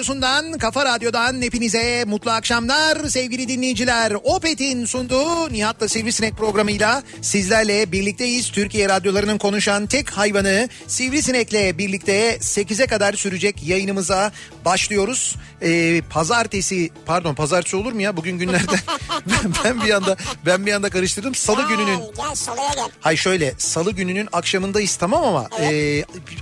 [0.00, 4.12] radyosundan, kafa radyodan hepinize mutlu akşamlar sevgili dinleyiciler.
[4.24, 8.50] Opet'in sunduğu Nihat'la Sivrisinek programıyla sizlerle birlikteyiz.
[8.50, 14.32] Türkiye radyolarının konuşan tek hayvanı Sivrisinek'le birlikte 8'e kadar sürecek yayınımıza
[14.64, 15.36] başlıyoruz.
[15.62, 18.78] Ee, pazartesi, pardon pazartesi olur mu ya bugün günlerden?
[19.26, 21.34] ben, ben bir anda ben bir anda karıştırdım.
[21.34, 22.88] Salı gününün Gel, salıya gel.
[23.00, 25.66] Hay şöyle salı gününün akşamındayız tamam ama e,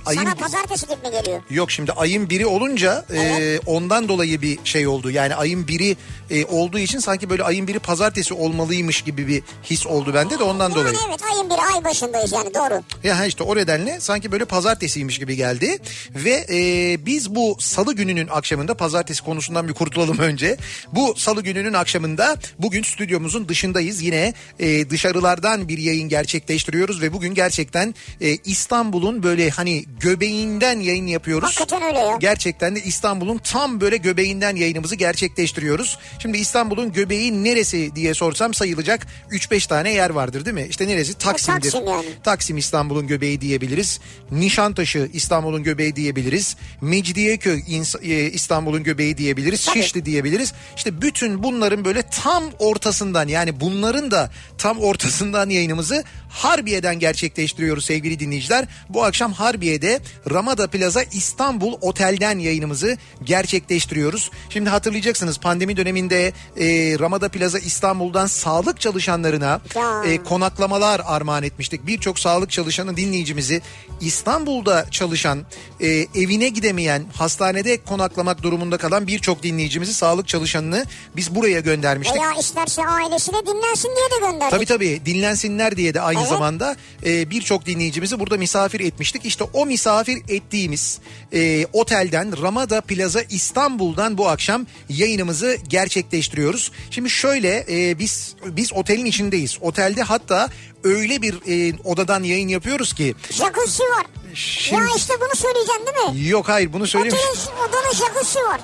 [0.05, 1.41] ayın Sana pazartesi gibi mi geliyor?
[1.49, 3.05] Yok şimdi ayın biri olunca
[3.49, 5.11] e, ondan dolayı bir şey oldu.
[5.11, 5.97] Yani ayın biri
[6.29, 10.43] e, olduğu için sanki böyle ayın biri pazartesi olmalıymış gibi bir his oldu bende de
[10.43, 10.95] ondan dolayı.
[10.95, 12.83] Yani evet ayın bir ay başındayız yani doğru.
[13.03, 15.77] Ya işte o nedenle sanki böyle pazartesiymiş gibi geldi.
[16.15, 16.59] Ve e,
[17.05, 20.57] biz bu salı gününün akşamında pazartesi konusundan bir kurtulalım önce.
[20.93, 24.01] Bu salı gününün akşamında bugün stüdyomuzun dışındayız.
[24.01, 31.07] Yine e, dışarılardan bir yayın gerçekleştiriyoruz ve bugün gerçekten e, İstanbul'un böyle hani göbeğinden yayın
[31.07, 31.47] yapıyoruz.
[31.47, 32.17] Hakikaten öyle ya.
[32.19, 35.97] Gerçekten de İstanbul'un tam böyle göbeğinden yayınımızı gerçekleştiriyoruz.
[36.19, 40.67] Şimdi İstanbul'un göbeği neresi diye sorsam sayılacak 3-5 tane yer vardır değil mi?
[40.69, 41.13] İşte neresi?
[41.13, 41.61] Taksim'dir.
[41.61, 42.05] Taksim yani.
[42.23, 43.99] Taksim İstanbul'un göbeği diyebiliriz.
[44.31, 46.55] Nişantaşı İstanbul'un göbeği diyebiliriz.
[46.81, 47.63] Mecidiyeköy
[48.01, 49.65] e, İstanbul'un göbeği diyebiliriz.
[49.65, 49.81] Tabii.
[49.81, 50.53] Şişli diyebiliriz.
[50.75, 58.19] İşte bütün bunların böyle tam ortasından yani bunların da tam ortasından yayınımızı Harbiye'den gerçekleştiriyoruz sevgili
[58.19, 58.65] dinleyiciler.
[58.89, 59.99] Bu akşam Harbiye'de
[60.31, 62.97] Ramada Plaza İstanbul Otel'den yayınımızı
[63.29, 64.31] gerçekleştiriyoruz.
[64.49, 66.65] Şimdi hatırlayacaksınız pandemi döneminde e,
[66.99, 69.61] Ramada Plaza İstanbul'dan sağlık çalışanlarına
[70.05, 71.87] e, konaklamalar armağan etmiştik.
[71.87, 73.61] Birçok sağlık çalışanı dinleyicimizi
[74.01, 75.45] İstanbul'da çalışan,
[75.79, 80.85] e, evine gidemeyen, hastanede konaklamak durumunda kalan birçok dinleyicimizi, sağlık çalışanını
[81.15, 82.21] biz buraya göndermiştik.
[82.21, 84.51] Veya isterse ailesine dinlensin diye de gönderdik.
[84.51, 86.29] Tabii tabii dinlensinler diye de aynı Evet.
[86.29, 86.75] zamanda
[87.05, 89.25] e, birçok dinleyicimizi burada misafir etmiştik.
[89.25, 90.99] İşte o misafir ettiğimiz
[91.33, 96.71] e, otelden Ramada Plaza İstanbul'dan bu akşam yayınımızı gerçekleştiriyoruz.
[96.91, 99.57] Şimdi şöyle e, biz biz otelin içindeyiz.
[99.61, 100.49] Otelde hatta
[100.83, 104.05] öyle bir e, odadan yayın yapıyoruz ki Jacuzzi var.
[104.33, 106.29] Şimdi- Ya işte bunu söyleyeceksin değil mi?
[106.29, 107.15] yok hayır bunu söyleyeyim.
[107.17, 108.61] Otelin odanın jacuzzi var.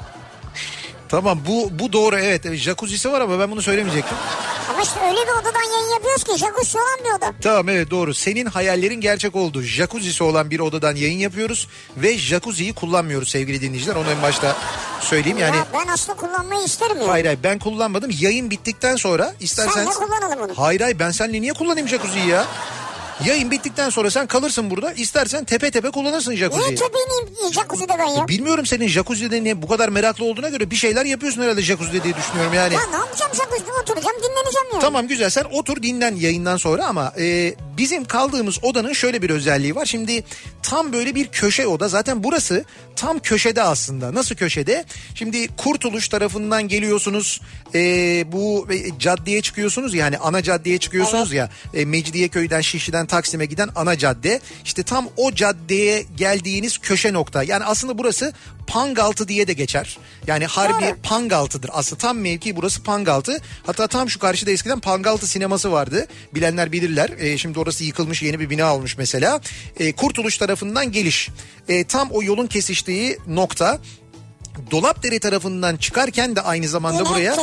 [1.09, 4.17] Tamam bu bu doğru evet jacuzzi'si var ama ben bunu söylemeyecektim.
[4.69, 7.33] Ama işte öyle bir odadan yayın yapıyoruz ki jacuzzi olan bir oda.
[7.41, 8.13] Tamam evet doğru.
[8.13, 9.61] Senin hayallerin gerçek oldu.
[9.61, 11.67] Jacuzzi'si olan bir odadan yayın yapıyoruz
[11.97, 13.95] ve jacuzziyi kullanmıyoruz sevgili dinleyiciler.
[13.95, 14.55] Onu en başta
[15.01, 15.57] söyleyeyim yani.
[15.57, 17.07] Ya ben aslında kullanmayı isterim ya.
[17.07, 18.11] Hayır hayır ben kullanmadım.
[18.19, 19.71] Yayın bittikten sonra istersen...
[19.71, 20.51] Sen de kullanalım onu.
[20.55, 22.45] Hayır hayır ben seninle niye kullanayım jacuzziyi ya?
[23.23, 24.91] Yayın bittikten sonra sen kalırsın burada.
[24.93, 26.75] İstersen tepe tepe kullanırsın Niye jacuzziyi.
[26.77, 28.27] köpeğini jacuzzi'de ben ya?
[28.27, 32.13] Bilmiyorum senin jacuzzi'de niye bu kadar meraklı olduğuna göre bir şeyler yapıyorsun herhalde jacuzzi'de diye
[32.17, 32.73] düşünüyorum yani.
[32.73, 34.79] Ya ne yapacağım jacuzzi'de oturacağım dinleneceğim ya.
[34.79, 39.75] Tamam güzel sen otur dinlen yayından sonra ama e, bizim kaldığımız odanın şöyle bir özelliği
[39.75, 39.85] var.
[39.85, 40.23] Şimdi
[40.63, 44.13] tam böyle bir köşe oda zaten burası tam köşede aslında.
[44.13, 44.85] Nasıl köşede?
[45.15, 47.41] Şimdi Kurtuluş tarafından geliyorsunuz
[47.75, 47.79] e,
[48.31, 53.97] bu e, caddeye çıkıyorsunuz yani ana caddeye çıkıyorsunuz ya e, Mecidiyeköy'den Şişli'den Taksim'e giden ana
[53.97, 54.41] cadde.
[54.65, 57.43] İşte tam o caddeye geldiğiniz köşe nokta.
[57.43, 58.33] Yani aslında burası
[58.67, 59.97] Pangaltı diye de geçer.
[60.27, 61.01] Yani Harbiye Doğru.
[61.03, 61.69] Pangaltı'dır.
[61.73, 63.37] Aslında tam mevki burası Pangaltı.
[63.65, 66.07] Hatta tam şu karşıda eskiden Pangaltı sineması vardı.
[66.35, 67.09] Bilenler bilirler.
[67.19, 69.41] E, şimdi orası yıkılmış yeni bir bina olmuş mesela.
[69.79, 71.29] E, Kurtuluş tarafından geliş.
[71.67, 72.84] E, tam o yolun kesiştiği
[73.25, 73.79] nokta
[74.71, 77.35] Dolapdere tarafından çıkarken de aynı zamanda Yine buraya.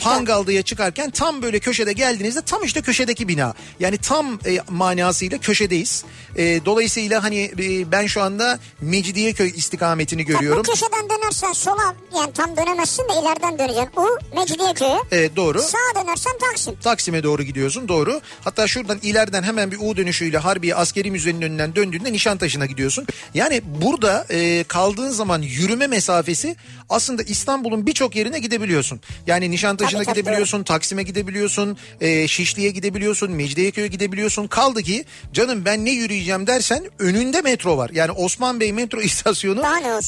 [0.00, 3.54] Pangaldı'ya çıkarken tam böyle köşede geldiğinizde tam işte köşedeki bina.
[3.80, 6.04] Yani tam e, manasıyla köşedeyiz.
[6.36, 10.64] E, dolayısıyla hani e, ben şu anda Mecidiyeköy istikametini görüyorum.
[10.66, 14.00] bu köşeden dönersen sola yani tam dönemezsin de ileriden döneceksin.
[14.00, 15.00] U Mecidiyeköy'e.
[15.12, 15.62] Evet doğru.
[15.62, 16.74] Sağa dönersen Taksim.
[16.82, 18.20] Taksim'e doğru gidiyorsun doğru.
[18.44, 23.06] Hatta şuradan ileriden hemen bir U dönüşüyle Harbiye Askeri Müze'nin önünden döndüğünde Nişantaşı'na gidiyorsun.
[23.34, 26.51] Yani burada e, kaldığın zaman yürüme mesafesi
[26.88, 29.00] aslında İstanbul'un birçok yerine gidebiliyorsun.
[29.26, 34.46] Yani Nişantaşı'na Tabii, tabii, gidebiliyorsun, Taksim'e gidebiliyorsun, e, Şişli'ye gidebiliyorsun, Mecidiyeköy'e gidebiliyorsun.
[34.46, 37.90] Kaldı ki canım ben ne yürüyeceğim dersen önünde metro var.
[37.94, 39.60] Yani Osman Bey metro istasyonu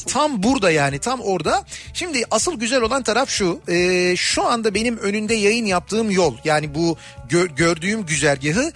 [0.06, 1.64] tam burada yani tam orada.
[1.94, 3.60] Şimdi asıl güzel olan taraf şu.
[3.68, 6.96] e, şu anda benim önünde yayın yaptığım yol yani bu
[7.30, 8.72] gö- gördüğüm güzergahı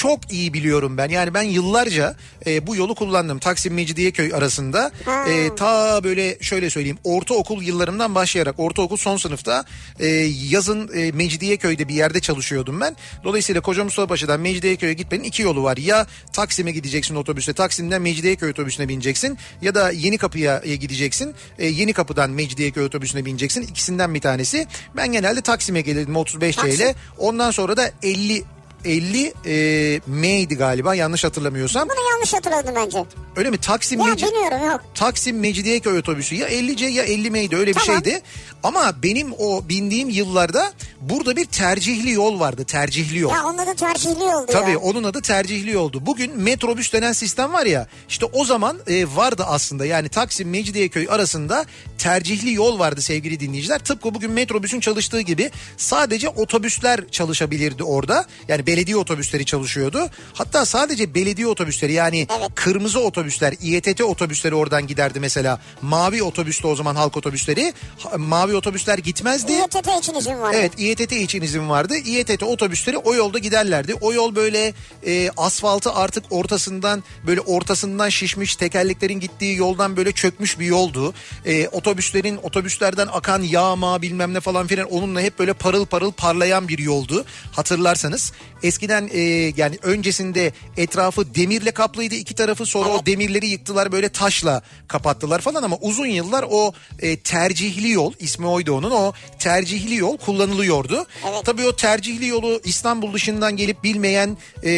[0.00, 1.08] çok iyi biliyorum ben.
[1.08, 2.16] Yani ben yıllarca
[2.46, 3.38] e, bu yolu kullandım.
[3.38, 4.90] Taksim Mecidiyeköy arasında.
[5.28, 9.64] E, ta böyle şöyle söyleyeyim ortaokul yıllarımdan başlayarak ortaokul son sınıfta
[10.00, 10.06] e,
[10.50, 12.96] yazın e, Mecidiyeköy'de bir yerde çalışıyordum ben.
[13.24, 15.76] Dolayısıyla Koca Mustafa Paşa'dan Mecidiyeköy'e gitmenin iki yolu var.
[15.76, 21.34] Ya Taksim'e gideceksin otobüste Taksim'den Mecidiyeköy otobüsüne bineceksin ya da Yeni Kapı'ya e, gideceksin.
[21.58, 23.62] E, Yeni Kapı'dan Mecidiyeköy otobüsüne bineceksin.
[23.62, 24.66] İkisinden bir tanesi.
[24.96, 26.76] Ben genelde Taksim'e gelirdim 35 Taksim.
[26.76, 26.94] TL.
[27.18, 28.44] Ondan sonra da 50
[28.84, 31.88] 50 e, M'ydi galiba yanlış hatırlamıyorsam.
[31.88, 33.04] Bunu yanlış hatırladım bence.
[33.36, 33.58] Öyle mi?
[33.58, 34.80] Taksim Ya Meci- bilmiyorum yok.
[34.94, 38.04] Taksim Mecidiyeköy otobüsü ya 50C ya 50 M'ydi öyle bir Tamam.
[38.04, 38.22] şeydi.
[38.62, 42.64] Ama benim o bindiğim yıllarda burada bir tercihli yol vardı.
[42.64, 43.30] Tercihli yol.
[43.30, 44.78] Ya onun adı tercihli oldu Tabii ya.
[44.78, 46.06] onun adı tercihli oldu.
[46.06, 51.06] Bugün metrobüs denen sistem var ya işte o zaman e, vardı aslında yani Taksim Mecidiyeköy
[51.10, 51.64] arasında
[51.98, 53.78] tercihli yol vardı sevgili dinleyiciler.
[53.78, 58.24] Tıpkı bugün metrobüsün çalıştığı gibi sadece otobüsler çalışabilirdi orada.
[58.48, 60.10] Yani belediye otobüsleri çalışıyordu.
[60.34, 62.50] Hatta sadece belediye otobüsleri yani Evet.
[62.54, 65.60] kırmızı otobüsler İETT otobüsleri oradan giderdi mesela.
[65.82, 67.72] Mavi otobüste o zaman halk otobüsleri
[68.16, 69.52] mavi otobüsler gitmezdi.
[69.52, 70.54] İETT için izin var.
[70.54, 71.96] Evet İETT için izin vardı.
[71.96, 73.94] İETT otobüsleri o yolda giderlerdi.
[74.00, 74.74] O yol böyle
[75.06, 81.14] e, asfaltı artık ortasından böyle ortasından şişmiş tekerleklerin gittiği yoldan böyle çökmüş bir yoldu.
[81.46, 86.68] E, otobüslerin otobüslerden akan yağma bilmem ne falan filan onunla hep böyle parıl parıl parlayan
[86.68, 87.24] bir yoldu.
[87.52, 89.20] Hatırlarsanız eskiden e,
[89.56, 95.62] yani öncesinde etrafı demirle kaplıydı iki tarafı sonra o demirleri yıktılar böyle taşla kapattılar falan
[95.62, 101.06] ama uzun yıllar o e, tercihli yol ismi oydu onun o tercihli yol kullanılıyordu.
[101.30, 101.44] Evet.
[101.44, 104.70] Tabii o tercihli yolu İstanbul dışından gelip bilmeyen e,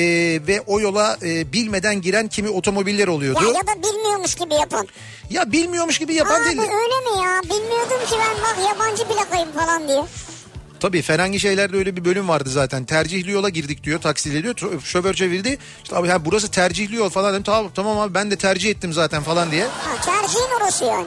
[0.47, 3.41] ve o yola e, bilmeden giren kimi otomobiller oluyordu.
[3.43, 4.89] Ya Ya, ya da bilmiyormuş gibi yapan.
[5.53, 6.59] bilmiyormuş gibi yapan değil.
[6.59, 6.69] öyle
[7.19, 7.43] mi ya?
[7.43, 10.03] Bilmiyordum ki ben bak yabancı plakayım falan diye.
[10.85, 12.85] Tabii Ferengi şeylerde öyle bir bölüm vardı zaten.
[12.85, 14.81] Tercihli yola girdik diyor taksiyle diyor.
[14.85, 15.59] Şoför çevirdi.
[15.83, 17.43] İşte abi ha, burası tercihli yol falan dedim.
[17.43, 19.65] Tamam, tamam abi ben de tercih ettim zaten falan diye.
[19.65, 21.07] Ha, tercihin orası yani.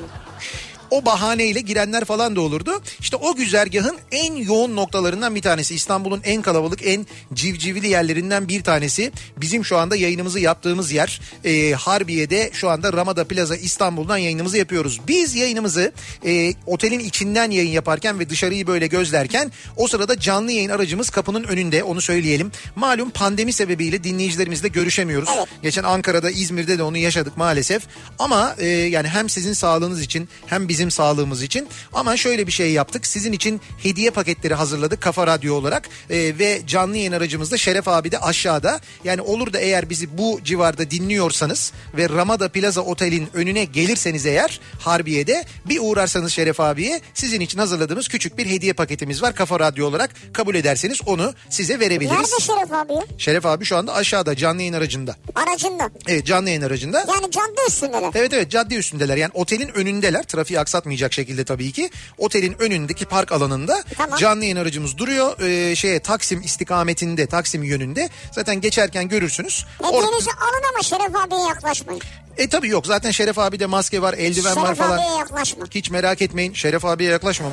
[0.91, 2.81] O bahaneyle girenler falan da olurdu.
[2.99, 5.75] İşte o güzergahın en yoğun noktalarından bir tanesi.
[5.75, 9.11] İstanbul'un en kalabalık, en civcivli yerlerinden bir tanesi.
[9.37, 11.21] Bizim şu anda yayınımızı yaptığımız yer.
[11.45, 15.01] Ee, Harbiye'de şu anda Ramada Plaza İstanbul'dan yayınımızı yapıyoruz.
[15.07, 15.91] Biz yayınımızı
[16.25, 21.43] e, otelin içinden yayın yaparken ve dışarıyı böyle gözlerken o sırada canlı yayın aracımız kapının
[21.43, 22.51] önünde onu söyleyelim.
[22.75, 25.29] Malum pandemi sebebiyle dinleyicilerimizle görüşemiyoruz.
[25.37, 25.47] Evet.
[25.63, 27.83] Geçen Ankara'da, İzmir'de de onu yaşadık maalesef.
[28.19, 31.67] Ama e, yani hem sizin sağlığınız için hem bizim sağlığımız için.
[31.93, 33.07] Ama şöyle bir şey yaptık.
[33.07, 35.89] Sizin için hediye paketleri hazırladık Kafa Radyo olarak.
[36.09, 38.79] E, ve canlı yayın aracımızda Şeref abi de aşağıda.
[39.03, 44.59] Yani olur da eğer bizi bu civarda dinliyorsanız ve Ramada Plaza Otel'in önüne gelirseniz eğer
[44.79, 49.35] Harbiye'de bir uğrarsanız Şeref abiye sizin için hazırladığımız küçük bir hediye paketimiz var.
[49.35, 52.17] Kafa Radyo olarak kabul ederseniz onu size verebiliriz.
[52.17, 52.93] Nerede Şeref abi?
[53.17, 55.15] Şeref abi şu anda aşağıda canlı yayın aracında.
[55.35, 55.89] Aracında.
[56.07, 56.99] Evet canlı yayın aracında.
[56.99, 58.11] Yani cadde üstündeler.
[58.15, 63.31] Evet evet cadde üstündeler yani otelin önündeler trafiği aksatmayacak şekilde tabii ki otelin önündeki park
[63.31, 64.17] alanında Tamam.
[64.19, 69.65] canlı yayın aracımız duruyor ee, şeye Taksim istikametinde Taksim yönünde zaten geçerken görürsünüz.
[69.79, 72.01] Or- Hediyenizi alın ama Şeref abiye yaklaşmayın.
[72.37, 74.97] e tabii yok zaten Şeref abi de maske var eldiven var Şeref falan.
[74.97, 75.65] abiye yaklaşma.
[75.71, 77.51] Hiç merak etmeyin Şeref abiye yaklaşmam.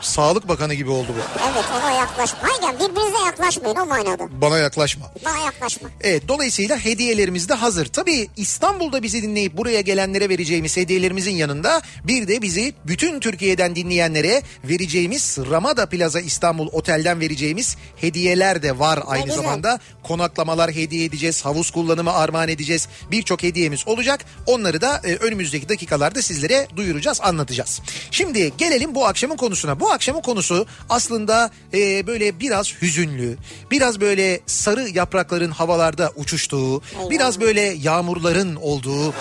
[0.00, 1.40] Sağlık Bakanı gibi oldu bu.
[1.52, 2.38] Evet ona yaklaşma.
[2.42, 4.28] Aynen birbirinize yaklaşmayın o manada.
[4.40, 5.06] Bana yaklaşma.
[5.24, 5.88] Bana yaklaşma.
[6.00, 7.86] Evet dolayısıyla hediyelerimiz de hazır.
[7.86, 14.42] Tabii İstanbul'da bizi dinleyip buraya gelenlere vereceğimiz hediyelerimizin yanında bir de bizi bütün Türkiye'den dinleyenlere
[14.64, 19.80] vereceğimiz Ramada Plaza İstanbul Otel'den vereceğimiz hediyeler de var aynı zamanda.
[20.02, 22.88] Konaklamalar hediye edeceğiz, havuz kullanımı armağan edeceğiz.
[23.10, 24.24] Birçok hediyemiz olacak.
[24.46, 27.80] Onları da e, önümüzdeki dakikalarda sizlere duyuracağız, anlatacağız.
[28.10, 29.80] Şimdi gelelim bu akşamın konusuna.
[29.80, 33.36] Bu akşam akşamın konusu aslında e, böyle biraz hüzünlü,
[33.70, 39.14] biraz böyle sarı yaprakların havalarda uçuştuğu, biraz böyle yağmurların olduğu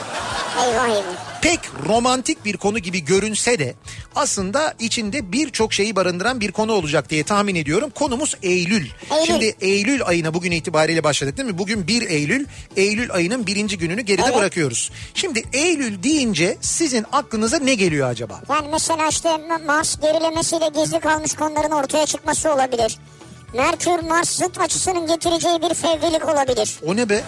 [0.66, 1.29] Eyvah eyvah.
[1.42, 3.76] Pek romantik bir konu gibi görünse de
[4.16, 7.90] aslında içinde birçok şeyi barındıran bir konu olacak diye tahmin ediyorum.
[7.96, 8.88] Konumuz Eylül.
[9.12, 9.26] Eylül.
[9.26, 11.58] Şimdi Eylül ayına bugün itibariyle başladık değil mi?
[11.58, 12.46] Bugün 1 Eylül.
[12.76, 14.36] Eylül ayının birinci gününü geride Evet.
[14.38, 14.92] bırakıyoruz.
[15.14, 18.42] Şimdi Eylül deyince sizin aklınıza ne geliyor acaba?
[18.50, 22.98] Yani mesela işte Ma- Mars gerilemesiyle gizli kalmış konuların ortaya çıkması olabilir.
[23.54, 26.80] Merkür Mars zıt açısının getireceği bir fevrilik olabilir.
[26.86, 27.24] O ne be?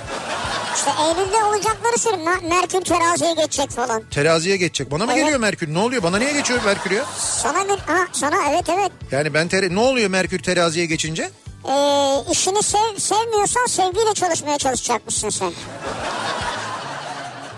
[0.76, 1.92] İşte Eylül'de olacakları.
[2.22, 4.04] Ma- Merkür teraziye geçecek falan.
[4.12, 4.92] Teraziye geçecek.
[4.92, 5.24] Bana mı Evet.
[5.24, 5.74] geliyor Merkür?
[5.74, 6.04] Ne oluyor?
[6.04, 7.06] Bana niye geçiyor Merkür ya?
[7.20, 7.60] Sana.
[7.60, 8.92] Ha sana evet evet.
[9.12, 11.30] Yani ben ter- ne oluyor Merkür teraziye geçince?
[11.70, 15.52] Ee, işini sev, sevmiyorsan sevgiyle çalışmaya çalışacakmışsın sen.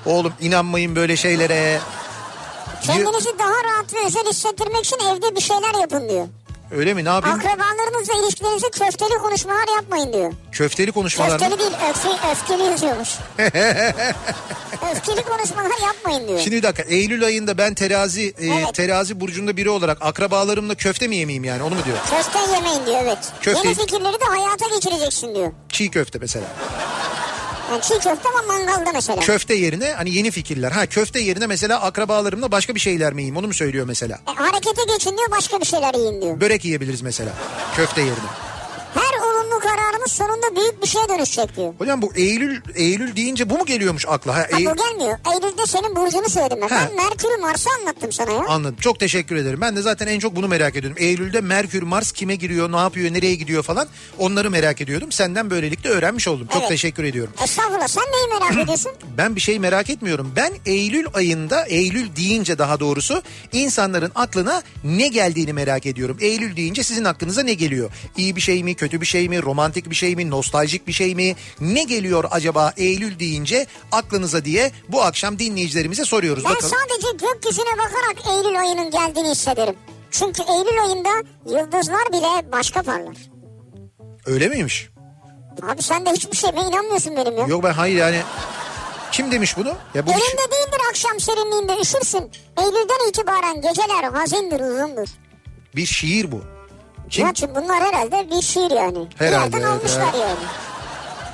[0.05, 1.79] Oğlum inanmayın böyle şeylere.
[2.83, 6.27] Kendinizi daha rahat ve özel hissettirmek için evde bir şeyler yapın diyor.
[6.71, 7.05] Öyle mi?
[7.05, 7.39] Ne yapayım?
[7.39, 10.33] Akrabalarınızla ilişkilerinizi köfteli konuşmalar yapmayın diyor.
[10.51, 11.37] Köfteli konuşmalar mı?
[11.39, 13.09] Köfteli değil öfke, öfkeli yazıyormuş.
[14.91, 16.39] öfkeli konuşmalar yapmayın diyor.
[16.39, 18.73] Şimdi bir dakika Eylül ayında ben terazi e, Evet.
[18.75, 21.97] terazi burcunda biri olarak akrabalarımla köfte mi yemeyeyim yani onu mu diyor?
[22.09, 23.31] Köfte yemeyin diyor evet.
[23.41, 25.51] Köfte- Yeni fikirleri de hayata geçireceksin diyor.
[25.69, 26.45] Çiğ köfte mesela.
[27.73, 29.19] Yani çiğ köfte ama mangalda mesela.
[29.19, 30.71] Köfte yerine hani yeni fikirler.
[30.71, 34.19] Ha köfte yerine mesela akrabalarımla başka bir şeyler mi yiyeyim onu mu söylüyor mesela?
[34.27, 36.41] E, harekete geçin diyor başka bir şeyler yiyin diyor.
[36.41, 37.33] Börek yiyebiliriz mesela
[37.75, 38.42] köfte yerine.
[40.03, 41.73] Kararımız sonunda büyük bir şeye dönüşecek diyor.
[41.77, 44.35] Hocam bu Eylül Eylül deyince bu mu geliyormuş akla?
[44.35, 45.17] Ha, Ha, Eylül- bu gelmiyor.
[45.33, 46.67] Eylül'de senin burcunu söyledim ben.
[46.67, 46.87] Ha.
[46.89, 48.43] Ben Merkür Mars'ı anlattım sana ya.
[48.47, 48.75] Anladım.
[48.81, 49.61] Çok teşekkür ederim.
[49.61, 51.03] Ben de zaten en çok bunu merak ediyordum.
[51.03, 53.87] Eylül'de Merkür, Mars kime giriyor, ne yapıyor, nereye gidiyor falan.
[54.19, 55.11] Onları merak ediyordum.
[55.11, 56.47] Senden böylelikle öğrenmiş oldum.
[56.47, 56.69] Çok Evet.
[56.69, 57.33] teşekkür ediyorum.
[57.43, 58.91] Estağfurullah sen neyi merak ediyorsun?
[59.17, 60.33] Ben bir şey merak etmiyorum.
[60.35, 63.21] Ben Eylül ayında, Eylül deyince daha doğrusu
[63.53, 66.17] insanların aklına ne geldiğini merak ediyorum.
[66.21, 67.89] Eylül deyince sizin aklınıza ne geliyor?
[68.17, 71.15] İyi bir şey mi, kötü bir şey mi, romantik bir şey mi, nostaljik bir şey
[71.15, 71.35] mi?
[71.61, 76.43] Ne geliyor acaba Eylül deyince aklınıza diye bu akşam dinleyicilerimize soruyoruz.
[76.45, 76.75] Ben Bakalım.
[76.77, 79.75] sadece gökyüzüne bakarak Eylül ayının geldiğini hissederim.
[80.11, 81.09] Çünkü Eylül ayında
[81.45, 83.15] yıldızlar bile başka parlar.
[84.25, 84.89] Öyle miymiş?
[85.71, 87.45] Abi sen de hiçbir şeyime inanmıyorsun benim ya.
[87.47, 88.21] Yok ben hayır yani
[89.11, 89.73] kim demiş bunu?
[89.93, 92.31] Ya bu bir şey- Elinde değildir akşam serinliğinde üşürsün.
[92.57, 95.07] Eylül'den itibaren geceler hazindir uzundur.
[95.75, 96.41] bir şiir bu.
[97.09, 97.25] Kim?
[97.27, 99.07] Ya çünkü bunlar herhalde bir şiir yani.
[99.17, 100.15] Herhalde, Bir yerden almışlar evet.
[100.21, 100.37] yani.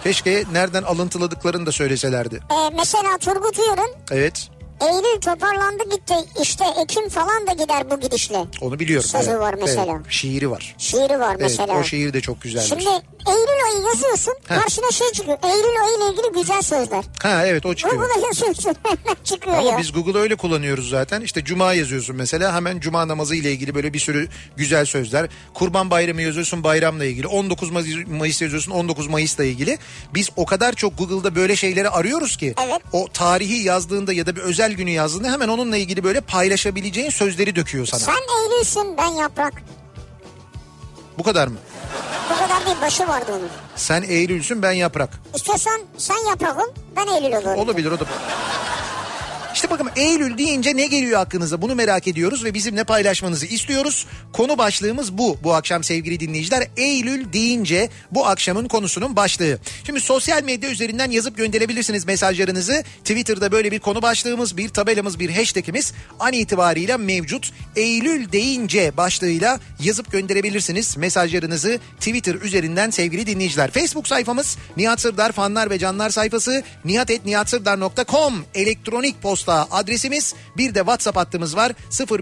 [0.04, 2.36] Keşke nereden alıntıladıklarını da söyleselerdi.
[2.52, 4.50] Ee, mesela Turgut Uyar'ın Evet.
[4.82, 8.46] Eylül toparlandı gitti işte Ekim falan da gider bu gidişle.
[8.62, 9.10] Onu biliyorum.
[9.10, 9.40] Sözü evet.
[9.40, 9.96] var mesela.
[9.96, 10.76] Evet, şiiri var.
[10.78, 11.80] Şiiri var Evet, mesela.
[11.80, 12.68] o şiir de çok güzeldir.
[12.68, 12.90] Şimdi
[13.28, 14.60] Eylül ayı yazıyorsun Heh.
[14.62, 15.38] karşına şey çıkıyor.
[15.44, 17.04] Eylül ayı ile ilgili güzel sözler.
[17.24, 18.02] Ha evet o çıkıyor.
[18.02, 19.78] Google'a yazıyorsun hemen çıkıyor Ama ya.
[19.78, 21.22] biz Google'ı öyle kullanıyoruz zaten.
[21.22, 25.30] İşte cuma yazıyorsun mesela hemen cuma namazı ile ilgili böyle bir sürü güzel sözler.
[25.54, 27.28] Kurban bayramı yazıyorsun bayramla ilgili.
[27.28, 29.78] 19 Mayıs- Mayıs yazıyorsun 19 Mayıs'la ilgili.
[30.14, 32.54] Biz o kadar çok Google'da böyle şeyleri arıyoruz ki.
[32.66, 32.82] Evet.
[32.94, 37.56] O tarihi yazdığında ya da bir özel günü yazdığında hemen onunla ilgili böyle paylaşabileceğin sözleri
[37.56, 38.00] döküyor sana.
[38.00, 39.54] Sen Eylül'sün ben yaprak.
[41.18, 41.58] Bu kadar mı?
[42.30, 43.50] Bu kadar bir başı vardı onun.
[43.76, 45.10] Sen Eylül'sün ben yaprak.
[45.36, 47.60] İstiyorsan sen yaprak ol ben Eylül olurum.
[47.60, 48.06] Olabilir o da.
[49.60, 54.06] İşte bakın Eylül deyince ne geliyor aklınıza bunu merak ediyoruz ve bizimle paylaşmanızı istiyoruz.
[54.34, 56.68] Konu başlığımız bu bu akşam sevgili dinleyiciler.
[56.78, 59.60] Eylül deyince bu akşamın konusunun başlığı.
[59.86, 62.84] Şimdi sosyal medya üzerinden yazıp gönderebilirsiniz mesajlarınızı.
[63.04, 67.52] Twitter'da böyle bir konu başlığımız, bir tabelamız, bir hashtagimiz an itibariyle mevcut.
[67.76, 73.72] Eylül deyince başlığıyla yazıp gönderebilirsiniz mesajlarınızı Twitter üzerinden sevgili dinleyiciler.
[73.72, 80.34] Facebook sayfamız Nihat Sırdar fanlar ve canlar sayfası nihatetnihatsırdar.com elektronik posta adresimiz.
[80.58, 81.72] Bir de WhatsApp hattımız var.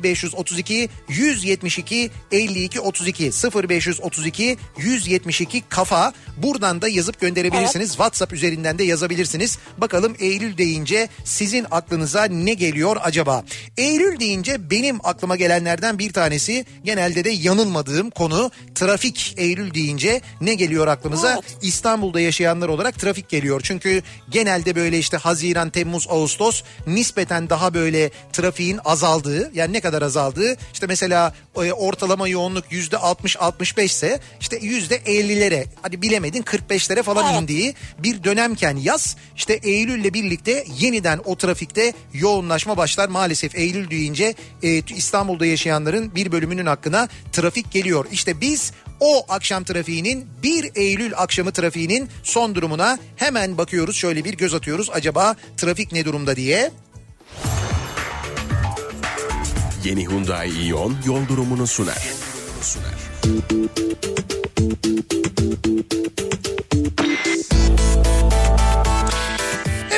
[0.04, 3.32] 0532 172 52 32
[3.70, 6.14] 0532 172 kafa.
[6.38, 7.90] Buradan da yazıp gönderebilirsiniz.
[7.90, 9.58] WhatsApp üzerinden de yazabilirsiniz.
[9.78, 13.44] Bakalım Eylül deyince sizin aklınıza ne geliyor acaba?
[13.78, 19.34] Eylül deyince benim aklıma gelenlerden bir tanesi genelde de yanılmadığım konu trafik.
[19.38, 21.34] Eylül deyince ne geliyor aklımıza?
[21.34, 21.58] Evet.
[21.62, 23.62] İstanbul'da yaşayanlar olarak trafik geliyor.
[23.64, 26.64] Çünkü genelde böyle işte Haziran, Temmuz, Ağustos
[27.18, 32.96] nispeten daha böyle trafiğin azaldığı yani ne kadar azaldığı işte mesela e, ortalama yoğunluk yüzde
[32.96, 37.42] 60-65 ise işte yüzde 50'lere hadi bilemedin 45'lere falan Evet.
[37.42, 43.10] indiği bir dönemken yaz işte Eylül'le birlikte yeniden o trafikte yoğunlaşma başlar.
[43.10, 48.06] Maalesef Eylül deyince e, İstanbul'da yaşayanların bir bölümünün hakkına trafik geliyor.
[48.12, 53.96] İşte biz o akşam trafiğinin 1 Eylül akşamı trafiğinin son durumuna hemen bakıyoruz.
[53.96, 54.90] Şöyle bir göz atıyoruz.
[54.94, 56.72] Acaba trafik ne durumda diye.
[59.84, 62.04] Yeni Hyundai Ion yol durumunu sunar.
[62.62, 62.96] sunar.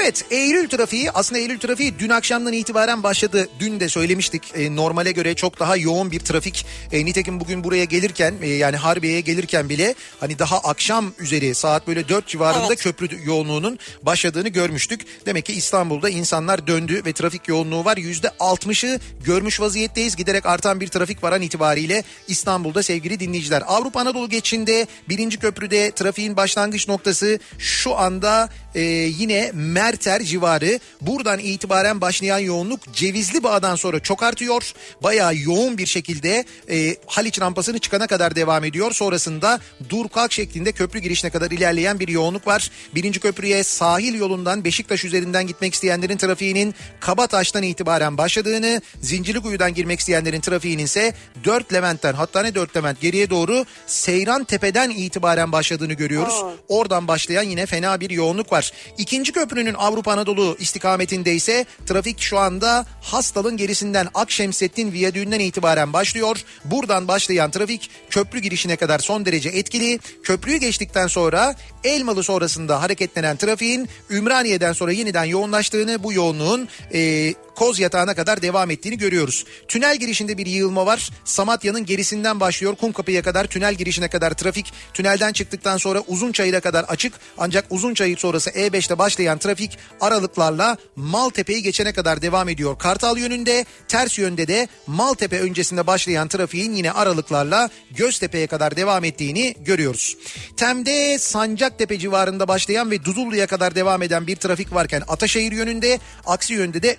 [0.09, 3.49] Evet Eylül trafiği aslında Eylül trafiği dün akşamdan itibaren başladı.
[3.59, 6.65] Dün de söylemiştik e, normale göre çok daha yoğun bir trafik.
[6.91, 11.87] E, nitekim bugün buraya gelirken e, yani Harbiye'ye gelirken bile hani daha akşam üzeri saat
[11.87, 12.83] böyle 4 civarında Evet.
[12.83, 15.05] köprü yoğunluğunun başladığını görmüştük.
[15.25, 17.97] Demek ki İstanbul'da insanlar döndü ve trafik yoğunluğu var.
[17.97, 20.15] %60'ı görmüş vaziyetteyiz.
[20.15, 23.63] Giderek artan bir trafik var an itibariyle İstanbul'da sevgili dinleyiciler.
[23.67, 28.81] Avrupa Anadolu geçişinde birinci köprüde trafiğin başlangıç noktası şu anda e,
[29.19, 29.51] yine
[29.99, 30.79] Merter civarı.
[31.01, 34.73] Buradan itibaren başlayan yoğunluk Cevizli Bağ'dan sonra çok artıyor.
[35.03, 38.91] Bayağı yoğun bir şekilde e, Haliç rampasını çıkana kadar devam ediyor.
[38.91, 42.71] Sonrasında dur kalk şeklinde köprü girişine kadar ilerleyen bir yoğunluk var.
[42.95, 50.41] Birinci köprüye sahil yolundan Beşiktaş üzerinden gitmek isteyenlerin trafiğinin Kabataş'tan itibaren başladığını, Zincirlikuyu'dan girmek isteyenlerin
[50.41, 51.13] trafiğinin ise
[51.43, 56.43] 4 Levent'ten hatta ne 4 Levent geriye doğru Seyran Tepe'den itibaren başladığını görüyoruz.
[56.67, 58.71] Oradan başlayan yine fena bir yoğunluk var.
[58.97, 66.43] İkinci köprünün Avrupa Anadolu istikametinde ise trafik şu anda Hastal'ın gerisinden Akşemsettin Viyadüğü'nden itibaren başlıyor.
[66.65, 69.99] Buradan başlayan trafik köprü girişine kadar son derece etkili.
[70.23, 77.79] Köprüyü geçtikten sonra Elmalı sonrasında hareketlenen trafiğin Ümraniye'den sonra yeniden yoğunlaştığını bu yoğunluğun e, Koz
[77.79, 79.45] yatağına kadar devam ettiğini görüyoruz.
[79.67, 81.09] Tünel girişinde bir yığılma var.
[81.25, 82.75] Samatya'nın gerisinden başlıyor.
[82.75, 84.73] Kumkapı'ya kadar tünel girişine kadar trafik.
[84.93, 87.13] Tünelden çıktıktan sonra Uzunçayır'a kadar açık.
[87.37, 92.77] Ancak Uzunçayır sonrası E5'te başlayan trafik aralıklarla Maltepe'yi geçene kadar devam ediyor.
[92.77, 99.55] Kartal yönünde ters yönde de Maltepe öncesinde başlayan trafiğin yine aralıklarla Göztepe'ye kadar devam ettiğini
[99.59, 100.17] görüyoruz.
[100.57, 106.53] Tem'de Sancaktepe civarında başlayan ve Duzullu'ya kadar devam eden bir trafik varken Ataşehir yönünde aksi
[106.53, 106.97] yönde de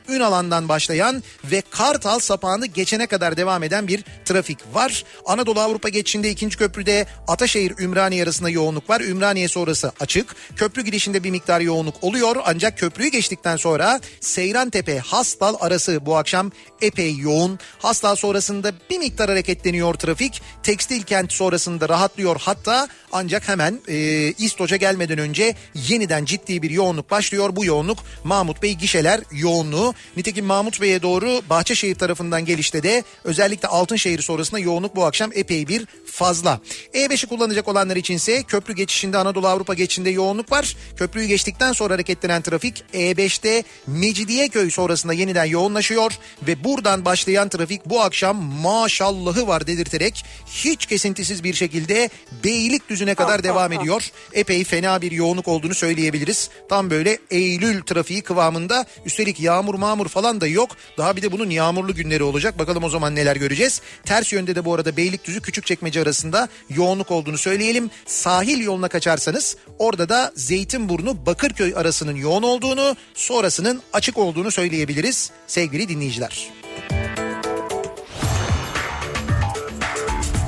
[0.50, 5.04] Ünalan'dan başlayan ve Kartal sapağını geçene kadar devam eden bir trafik var.
[5.26, 9.00] Anadolu Avrupa geçişinde ikinci köprüde Ataşehir Ümraniye arasında yoğunluk var.
[9.00, 10.37] Ümraniye sonrası açık.
[10.57, 16.51] Köprü girişinde bir miktar yoğunluk oluyor ancak köprüyü geçtikten sonra Seyrantepe Hastal arası bu akşam
[16.83, 17.59] epey yoğun.
[17.79, 20.42] Hastal sonrasında bir miktar hareketleniyor trafik.
[20.62, 23.96] Tekstil kent sonrasında rahatlıyor hatta ancak hemen e,
[24.38, 27.57] İstoç'a gelmeden önce yeniden ciddi bir yoğunluk başlıyor.
[27.57, 29.94] Bu yoğunluk Mahmut Bey gişeler yoğunluğu.
[30.16, 35.68] Nitekim Mahmut Bey'e doğru Bahçeşehir tarafından gelişte de özellikle Altınşehir sonrasında yoğunluk bu akşam epey
[35.68, 36.61] bir fazla.
[36.94, 40.76] E5'i kullanacak olanlar içinse köprü geçişinde Anadolu Avrupa geçişinde yoğunluk var.
[40.96, 46.12] Köprüyü geçtikten sonra hareketlenen trafik E5'te Mecidiyeköy sonrasında yeniden yoğunlaşıyor
[46.46, 52.11] ve buradan başlayan trafik bu akşam maşallahı var dedirterek hiç kesintisiz bir şekilde
[52.44, 54.11] Beylikdüzü'ne kadar devam ediyor.
[54.33, 56.50] Epey fena bir yoğunluk olduğunu söyleyebiliriz.
[56.68, 60.70] Tam böyle Eylül trafiği kıvamında üstelik yağmur mağmur falan da yok.
[60.98, 62.59] Daha bir de bunun yağmurlu günleri olacak.
[62.59, 63.80] Bakalım o zaman neler göreceğiz.
[64.04, 67.90] Ters yönde de bu arada Beylikdüzü Küçükçekmece arasında yoğunluk olduğunu söyleyelim.
[68.06, 75.88] Sahil yoluna kaçarsanız orada da Zeytinburnu Bakırköy arasının yoğun olduğunu sonrasının açık olduğunu söyleyebiliriz sevgili
[75.88, 76.50] dinleyiciler.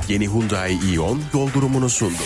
[0.09, 2.23] Yeni Hyundai Ion yol durumunu sundu.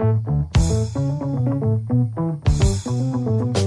[0.00, 0.29] Kafa
[1.00, 1.16] Thank
[3.56, 3.59] you.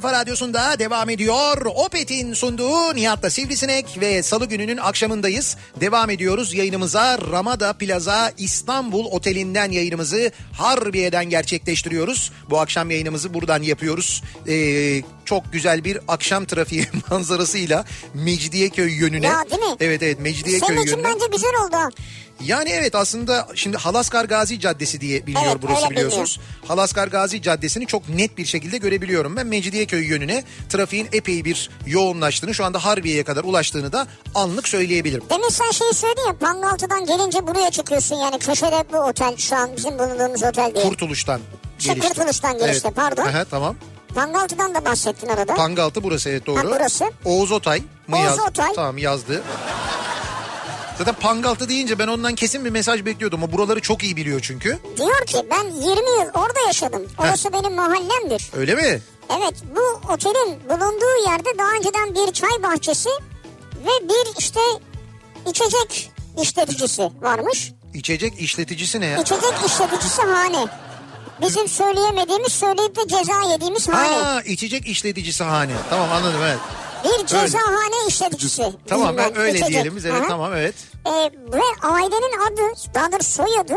[0.00, 1.66] Kafa radyosunda devam ediyor.
[1.74, 5.56] Opet'in sunduğu Nihat'la Sivrisinek ve salı gününün akşamındayız.
[5.80, 12.32] Devam ediyoruz yayınımıza Ramada Plaza İstanbul Oteli'nden yayınımızı Harbiye'den gerçekleştiriyoruz.
[12.50, 14.22] Bu akşam yayınımızı buradan yapıyoruz.
[14.48, 17.84] Ee, çok güzel bir akşam trafiği manzarasıyla
[18.14, 19.26] Mecidiyeköy yönüne.
[19.26, 19.76] Ya, değil mi?
[19.80, 21.08] Evet evet Mecidiyeköy Senin için yönüne.
[21.14, 21.94] bence güzel oldu.
[22.44, 26.40] Yani evet aslında şimdi Halaskar Gazi Caddesi diye biliniyor Evet, burası biliyorsunuz.
[26.68, 29.36] Halaskar Gazi Caddesi'ni çok net bir şekilde görebiliyorum.
[29.36, 35.22] Ben Mecidiyeköy yönüne trafiğin epey bir yoğunlaştığını şu anda Harbiye'ye kadar ulaştığını da anlık söyleyebilirim.
[35.30, 39.70] Demin sen şeyi söyledin ya Pangaltı'dan gelince buraya çıkıyorsun yani köşede bu otel şu an
[39.76, 40.84] bizim bulunduğumuz otel diye.
[40.84, 41.40] Kurtuluş'tan
[41.78, 42.14] Şey, gelişte.
[42.14, 43.26] Kurtuluş'tan gelişte, pardon.
[43.26, 43.76] Aha, tamam.
[44.14, 45.54] Pangaltı'dan da bahsettin arada.
[45.54, 46.58] Pangaltı burası evet doğru.
[46.58, 47.04] Ha, burası.
[47.24, 48.42] Oğuz Otay mı Oğuz yazdı?
[48.50, 48.72] Otay.
[48.74, 49.42] Tamam yazdı.
[50.98, 53.42] Zaten Pangaltı deyince ben ondan kesin bir mesaj bekliyordum.
[53.42, 54.78] O buraları çok iyi biliyor çünkü.
[54.96, 57.02] Diyor ki ben 20 yıl orada yaşadım.
[57.18, 58.50] Orası benim mahallemdir.
[58.56, 59.00] Öyle mi?
[59.38, 63.08] Evet bu otelin bulunduğu yerde daha önceden bir çay bahçesi
[63.86, 64.60] ve bir işte
[65.46, 66.10] içecek
[66.42, 67.72] işleticisi varmış.
[67.94, 69.18] İçecek işleticisi ne ya?
[69.18, 70.66] İçecek işleticisi hane.
[71.42, 74.08] Bizim söyleyemediğimiz söyleyip de ceza yediğimiz hane.
[74.08, 75.72] Ha içecek işleticisi hane.
[75.90, 76.58] Tamam anladım evet.
[77.04, 78.62] Bir cezahane işleticisi.
[78.86, 79.68] Tamam ben öyle içecek.
[79.68, 80.28] diyelim evet Aha.
[80.28, 80.74] tamam evet.
[81.06, 81.10] Ee,
[81.52, 83.74] ve ailenin adı, daha doğrusu soyadı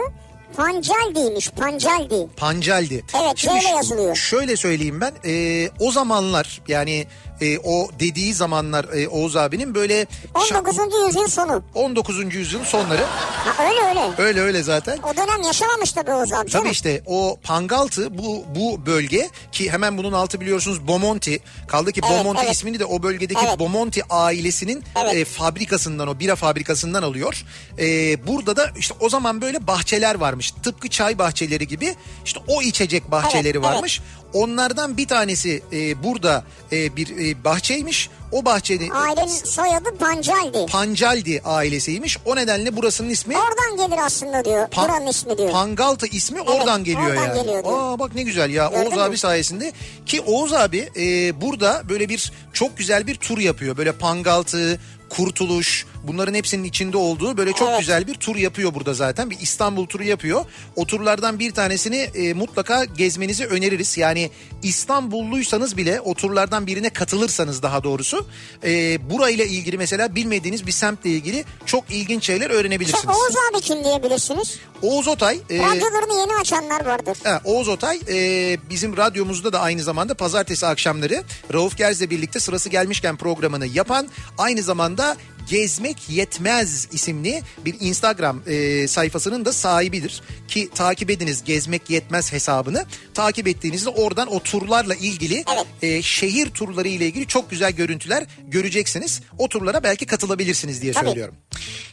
[0.58, 1.50] Pancaldi'ymiş.
[1.50, 2.28] Pancaldi.
[2.38, 3.04] Pancaldi.
[3.24, 4.16] Evet, şöyle yazılıyor.
[4.16, 5.14] Şöyle söyleyeyim ben.
[5.26, 7.08] e, o zamanlar yani
[7.42, 10.78] e, o dediği zamanlar e, Oğuz abinin böyle şa- 19.
[11.08, 11.64] yüzyıl sonu.
[11.74, 12.36] 19.
[12.36, 13.04] yüzyılın sonları.
[13.04, 14.02] Ha, öyle öyle.
[14.18, 14.98] Öyle öyle zaten.
[14.98, 16.52] O dönem yaşamamış tabii Oğuz abi.
[16.52, 21.40] Tabii işte o Pangaltı bu bu bölge ki hemen bunun altı biliyorsunuz Bomonti.
[21.68, 22.54] Kaldı ki Evet, Bomonti evet.
[22.56, 23.60] ismini de o bölgedeki Evet.
[23.60, 25.16] Bomonti ailesinin Evet.
[25.16, 27.44] e, fabrikasından o bira fabrikasından alıyor.
[27.80, 30.52] E, burada da işte o zaman böyle bahçeler varmış.
[30.52, 34.02] Tıpkı çay bahçeleri gibi işte o içecek bahçeleri Evet, varmış.
[34.34, 38.10] Onlardan bir tanesi e, burada e, bir e, bahçeymiş.
[38.32, 40.66] O bahçede Ailenin soyadı Pancaldi.
[40.72, 42.18] Pancaldi ailesiymiş.
[42.26, 44.68] O nedenle burasının ismi Oradan gelir aslında diyor.
[44.68, 45.52] Pan- Buranın ismi diyor.
[45.52, 47.42] Pangaltı ismi oradan geliyor oradan yani.
[47.42, 47.94] geliyor diyor.
[47.94, 49.02] Aa bak ne güzel ya Gördün Oğuz mü?
[49.02, 49.72] abi sayesinde
[50.06, 53.78] ki Oğuz abi e, burada böyle bir çok güzel bir tur yapıyor.
[53.78, 57.80] Böyle Pangaltı, Kurtuluş bunların hepsinin içinde olduğu böyle çok Evet.
[57.80, 59.30] güzel bir tur yapıyor burada zaten.
[59.30, 60.46] Bir İstanbul turu yapıyor.
[60.76, 63.98] O turlardan bir tanesini e, mutlaka gezmenizi öneririz.
[63.98, 64.32] Yani
[64.64, 68.28] İstanbulluysanız bile o turlardan birine katılırsanız daha doğrusu
[68.64, 73.02] e, burayla ilgili mesela bilmediğiniz bir semtle ilgili çok ilginç şeyler öğrenebilirsiniz.
[73.02, 74.60] Şey, Oğuz abi kim diyebilirsiniz?
[74.82, 77.18] Oğuz Otay e, Radyolarını yeni açanlar vardır.
[77.24, 82.70] Ha, Oğuz Otay e, bizim radyomuzda da aynı zamanda pazartesi akşamları Rauf Gerz'le birlikte sırası
[82.70, 85.18] gelmişken programını yapan aynı zamanda
[85.50, 90.22] Gezmek Yetmez isimli bir Instagram e, sayfasının da sahibidir.
[90.48, 92.86] Ki takip ediniz Gezmek Yetmez hesabını.
[93.14, 95.46] Takip ettiğinizde oradan o turlarla ilgili
[95.82, 99.22] e, şehir turları ile ilgili çok güzel görüntüler göreceksiniz.
[99.38, 101.06] O turlara belki katılabilirsiniz diye Tabii.
[101.06, 101.36] söylüyorum.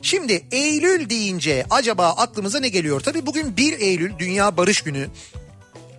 [0.02, 3.00] Şimdi Eylül deyince acaba aklımıza ne geliyor?
[3.00, 5.08] Tabii bugün 1 Eylül Dünya Barış Günü.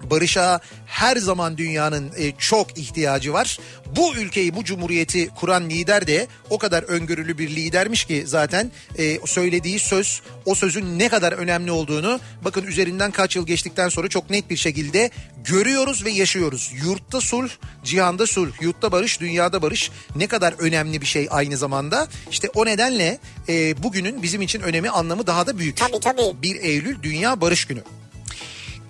[0.04, 3.60] Barışa her zaman dünyanın e, çok ihtiyacı var.
[3.96, 9.20] Bu ülkeyi, bu cumhuriyeti kuran lider de o kadar öngörülü bir lidermiş ki zaten e,
[9.26, 14.30] söylediği söz, o sözün ne kadar önemli olduğunu bakın üzerinden kaç yıl geçtikten sonra çok
[14.30, 15.10] net bir şekilde
[15.44, 16.72] görüyoruz ve yaşıyoruz.
[16.84, 17.50] Yurtta sulh,
[17.84, 22.08] cihanda sulh, yurtta barış, dünyada barış ne kadar önemli bir şey aynı zamanda.
[22.32, 25.78] İşte o nedenle e, bugünün bizim için önemi, anlamı daha da büyük.
[25.78, 26.42] Tabii tabii.
[26.42, 27.84] 1 Eylül Dünya Barış Günü.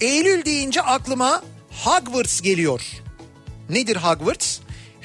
[0.02, 1.44] Eylül deyince aklıma
[1.84, 2.82] Hogwarts geliyor.
[3.70, 4.60] Nedir Hogwarts?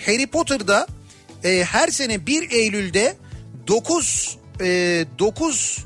[0.07, 0.87] Harry Potter'da
[1.44, 3.16] e, her sene 1 Eylül'de
[3.68, 4.66] 9 e,
[5.18, 5.85] 9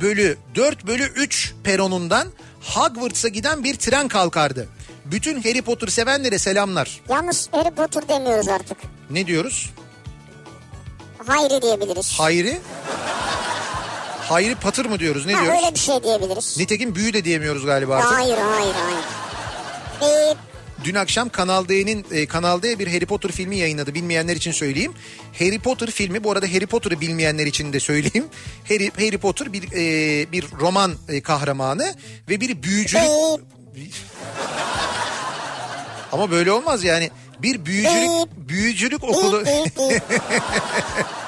[0.00, 2.28] bölü 4 bölü 3 peronundan
[2.60, 4.68] Hogwarts'a giden bir tren kalkardı.
[5.04, 7.00] Bütün Harry Potter sevenlere selamlar.
[7.08, 8.78] Yalnız Harry Potter demiyoruz artık.
[9.10, 9.70] Ne diyoruz?
[11.26, 12.12] Hayri diyebiliriz.
[12.18, 12.60] Hayri?
[14.28, 15.26] Hayri Potter mı diyoruz?
[15.26, 15.60] Ne ha, diyoruz?
[15.62, 16.58] öyle bir şey diyebiliriz.
[16.58, 18.12] Nitekim büyü de diyemiyoruz galiba artık.
[18.12, 19.04] Hayır hayır hayır.
[20.02, 20.34] Ee,
[20.84, 23.94] Dün akşam Kanal D'nin e, Kanal D bir Harry Potter filmi yayınladı.
[23.94, 24.92] Bilmeyenler için söyleyeyim.
[25.38, 28.26] Harry Potter filmi bu arada Harry Potter'ı bilmeyenler için de söyleyeyim.
[28.68, 31.94] Harry, Harry Potter bir e, bir roman e, kahramanı
[32.28, 33.04] ve bir büyücülük
[36.12, 37.10] ama böyle olmaz yani.
[37.42, 39.44] Bir büyücülük büyücülük okulu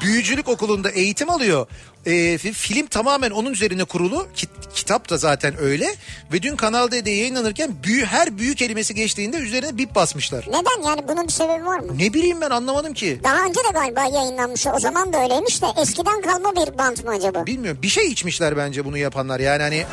[0.00, 1.66] büyücülük okulunda eğitim alıyor.
[2.06, 4.28] Fi- film tamamen onun üzerine kurulu.
[4.34, 5.94] Ki- kitap da zaten öyle.
[6.32, 10.44] Ve dün Kanal D'de yayınlanırken büyü, her büyü kelimesi geçtiğinde üzerine bip basmışlar.
[10.48, 11.98] neden yani bunun bir sebebi var mı?
[11.98, 13.20] Ne bileyim ben anlamadım ki.
[13.24, 17.10] Daha önce de galiba yayınlanmış o zaman da öyleymiş de eskiden kalma bir bant mı
[17.10, 17.46] acaba?
[17.46, 19.40] Bilmiyorum bir şey içmişler bence bunu yapanlar.
[19.40, 19.84] Yani hani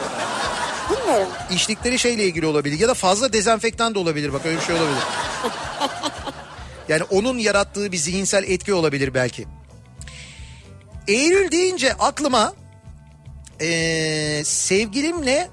[0.91, 1.28] Bilmiyorum.
[1.52, 2.80] içtikleri şeyle ilgili olabilir.
[2.80, 5.00] Ya da fazla dezenfektan da olabilir bak öyle bir şey olabilir.
[6.89, 9.46] Yani onun yarattığı bir zihinsel etki olabilir belki.
[11.08, 12.54] Eylül deyince aklıma
[13.62, 15.50] eee, sevgilimle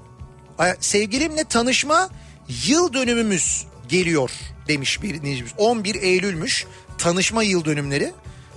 [0.79, 2.09] sevgilimle tanışma
[2.67, 4.31] yıl dönümümüz geliyor
[4.67, 5.51] demiş bir dinleyicimiz.
[5.57, 6.65] 11 Eylül'müş
[6.97, 8.13] tanışma yıl dönümleri.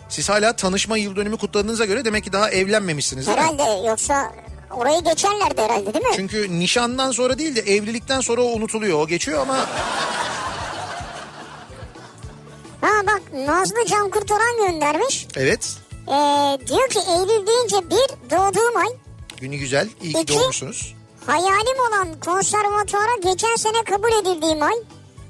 [0.09, 3.33] Siz hala tanışma yıl dönümü kutladığınıza göre demek ki daha evlenmemişsiniz mi?
[3.35, 4.33] Herhalde yoksa
[4.71, 6.13] orayı geçerlerdi herhalde değil mi?
[6.17, 8.99] Çünkü nişandan sonra değil de evlilikten sonra o unutuluyor.
[8.99, 9.57] O geçiyor ama
[12.81, 15.27] Ha bak Nazlı Can Kurtaran göndermiş.
[15.37, 15.77] evet
[16.09, 18.89] Ee, diyor ki Eylül deyince bir doğduğum ay
[19.41, 19.89] günü güzel.
[20.03, 20.39] İyi ki İki.
[20.39, 20.95] doğmuşsunuz.
[21.27, 24.75] hayalim olan konservatuara geçen sene kabul edildiğim ay.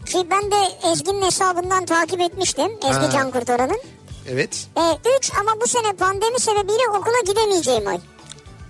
[0.07, 0.57] Ki ben de
[0.93, 3.11] Ezgi'nin hesabından takip etmiştim Ezgi Ha.
[3.11, 3.81] Can Kurtaran'ın.
[4.29, 4.67] Evet.
[4.77, 4.81] Ee,
[5.19, 7.99] üç ama bu sene pandemi sebebiyle okula gidemeyeceğim ay.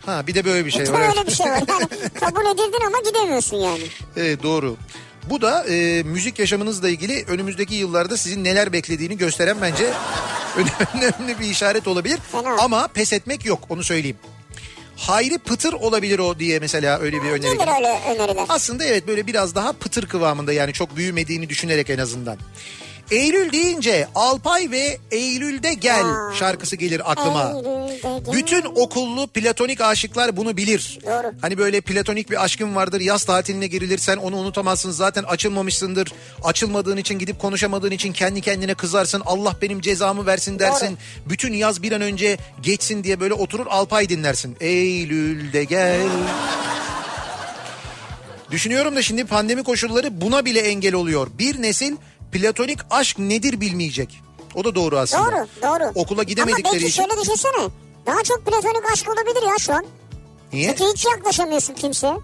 [0.06, 1.08] Ha bir de böyle bir şey var.
[1.08, 1.62] öyle bir şey var.
[1.68, 1.86] Yani
[2.20, 3.84] kabul edildin ama gidemiyorsun yani.
[4.16, 4.76] Evet doğru.
[5.30, 9.92] Bu da e, müzik yaşamınızla ilgili önümüzdeki yıllarda sizin neler beklediğini gösteren bence
[10.94, 12.18] önemli bir işaret olabilir.
[12.32, 12.56] Fena.
[12.58, 14.16] Ama pes etmek yok onu söyleyeyim.
[14.96, 17.40] Hayri Pıtır olabilir o diye mesela öyle bir öneri.
[17.40, 17.70] Gelir geldi.
[17.76, 18.44] öyle öneriler.
[18.48, 22.38] Aslında evet böyle biraz daha pıtır kıvamında yani çok büyümediğini düşünerek en azından.
[23.10, 26.34] Eylül deyince Alpay ve Eylül'de Gel Aa.
[26.34, 27.52] şarkısı gelir aklıma.
[27.62, 28.32] Gel.
[28.32, 30.98] Bütün okullu platonik aşıklar bunu bilir.
[31.06, 31.32] Doğru.
[31.40, 33.00] Hani böyle platonik bir aşkın vardır.
[33.00, 34.90] Yaz tatiline girilir sen onu unutamazsın.
[34.90, 36.12] Zaten açılmamışsındır.
[36.44, 39.22] Açılmadığın için gidip konuşamadığın için kendi kendine kızarsın.
[39.26, 40.98] Allah benim cezamı versin dersin.
[41.28, 44.56] Bütün yaz bir an önce geçsin diye böyle oturur Alpay dinlersin.
[44.60, 46.00] Eylül'de gel.
[48.50, 51.28] Düşünüyorum da şimdi pandemi koşulları buna bile engel oluyor.
[51.38, 51.96] Bir nesil
[52.32, 54.22] platonik aşk nedir bilmeyecek.
[54.54, 55.32] O da doğru aslında.
[55.32, 55.92] Doğru doğru.
[55.94, 57.02] Okula Ama gidemedikleri belki için.
[57.02, 57.68] şöyle düşünsene.
[58.06, 59.84] Daha çok platonik aşk olabilir ya şu an.
[60.52, 60.68] Niye?
[60.76, 62.14] Çünkü hiç yaklaşamıyorsun kimseye.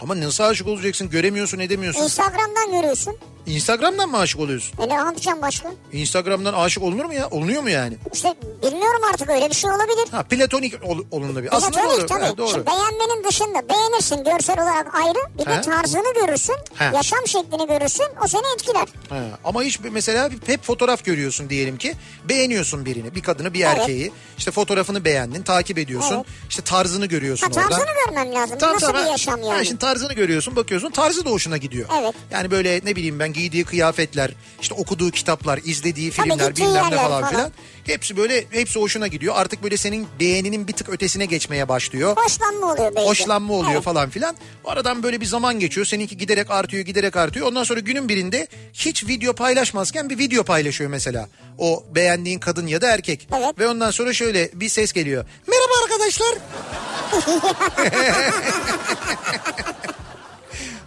[0.00, 2.02] Ama nasıl aşık olacaksın göremiyorsun edemiyorsun.
[2.02, 3.16] Instagram'dan görüyorsun.
[3.46, 4.74] Instagram'dan mı aşık oluyorsun?
[4.82, 5.72] E ne yapacağım başka?
[5.92, 7.28] Instagram'dan aşık olunur mu ya?
[7.28, 7.96] Olunuyor mu yani?
[8.12, 10.08] İşte bilmiyorum artık öyle bir şey olabilir.
[10.10, 11.56] Ha platonik ol, olunabilir.
[11.56, 12.06] Aslında Platonik doğru.
[12.06, 12.24] tabii.
[12.24, 12.48] Ha, doğru.
[12.48, 15.18] Şimdi beğenmenin dışında beğenirsin görsel olarak ayrı.
[15.38, 15.60] Bir de He.
[15.60, 16.56] tarzını görürsün.
[16.74, 16.84] He.
[16.84, 18.06] Yaşam şeklini görürsün.
[18.24, 18.86] O seni etkiler.
[19.08, 21.94] Ha, Ama hiç mesela hep fotoğraf görüyorsun diyelim ki.
[22.28, 23.14] Beğeniyorsun birini.
[23.14, 23.78] Bir kadını bir Evet.
[23.78, 24.12] erkeği.
[24.38, 25.42] İşte fotoğrafını beğendin.
[25.42, 26.14] Takip ediyorsun.
[26.16, 26.26] Evet.
[26.50, 27.94] İşte tarzını görüyorsun Ha, tarzını oradan.
[28.06, 28.58] görmem lazım.
[28.58, 29.04] Tamam, Nasıl tamam.
[29.04, 29.66] bir yaşam Ha, yani?
[29.66, 31.88] şimdi tarzını görüyorsun bakıyorsun tarzı da hoşuna gidiyor.
[32.02, 32.14] Evet.
[32.30, 37.28] Yani böyle ne bileyim ben giydiği kıyafetler işte okuduğu kitaplar izlediği filmler bilmem ne falan.
[37.30, 37.52] filan.
[37.84, 39.34] Hepsi böyle hepsi hoşuna gidiyor.
[39.36, 42.16] Artık böyle senin beğeninin bir tık ötesine geçmeye başlıyor.
[42.16, 43.08] Hoşlanma oluyor belki.
[43.08, 43.82] Hoşlanma oluyor Evet.
[43.84, 44.36] falan filan.
[44.64, 45.86] Aradan böyle bir zaman geçiyor.
[45.86, 47.46] Seninki giderek artıyor giderek artıyor.
[47.46, 51.28] Ondan sonra günün birinde hiç video paylaşmazken bir video paylaşıyor mesela.
[51.58, 53.28] O beğendiğin kadın ya da erkek.
[53.36, 53.58] Evet.
[53.58, 55.24] Ve ondan sonra şöyle bir ses geliyor.
[55.46, 56.34] Merhaba arkadaşlar.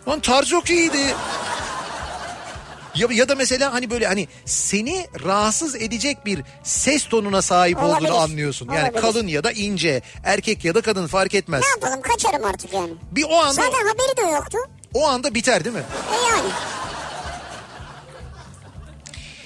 [0.08, 1.14] Lan tarz çok iyiydi.
[2.96, 8.10] Ya, ya da mesela hani böyle hani seni rahatsız edecek bir ses tonuna sahip Olabilir.
[8.10, 8.68] olduğunu anlıyorsun.
[8.74, 9.02] Yani Olabilir.
[9.02, 11.62] kalın ya da ince, erkek ya da kadın fark etmez.
[11.64, 12.94] Ne yapalım kaçarım artık yani.
[13.12, 14.58] Bir o anda Zaten haberi de yoktu.
[14.94, 15.84] o anda biter değil mi?
[16.14, 16.50] E yani.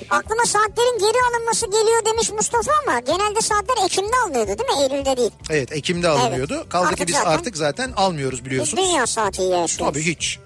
[0.09, 4.83] Aklıma saatlerin geri alınması geliyor demiş Mustafa ama genelde saatler Ekim'de alınıyordu değil mi?
[4.93, 5.31] Eylül'de değil.
[5.49, 6.65] Evet Ekim'de alınıyordu.
[6.69, 8.83] Kaldı ki Artık biz zaten- artık zaten almıyoruz Biz biliyorsunuz.
[8.83, 9.93] dünya saatiyle yaşıyoruz.
[9.93, 10.39] Tabii hiç.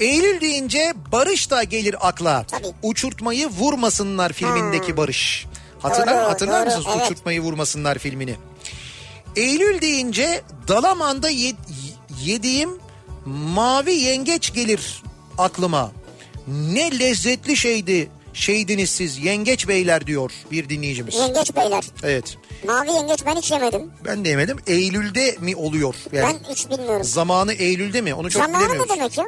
[0.00, 2.44] Eylül deyince Barış da gelir akla.
[2.44, 2.66] Tabii.
[2.82, 4.96] Uçurtmayı vurmasınlar filmindeki Ha.
[4.96, 5.46] Barış.
[5.82, 7.10] Hatırlar, Doğru, hatırlar doğru, mısınız evet.
[7.10, 8.34] Uçurtmayı vurmasınlar filmini?
[9.36, 11.52] Eylül deyince Dalaman'da ye-
[12.24, 12.70] yediğim
[13.26, 15.02] mavi yengeç gelir
[15.38, 15.92] aklıma.
[16.46, 21.14] Ne lezzetli şeydi şeydiniz siz yengeç beyler diyor bir dinleyicimiz.
[21.14, 21.84] Yengeç beyler.
[22.02, 23.90] Evet Mavi yengeç ben hiç yemedim.
[24.04, 24.56] ben de yemedim.
[24.66, 25.94] Eylül'de mi oluyor?
[26.12, 27.04] Yani Ben hiç bilmiyorum.
[27.04, 28.14] zamanı Eylül'de mi?
[28.14, 28.96] Onu çok Zamanı ne bilemiyoruz.
[28.96, 29.24] demek ya?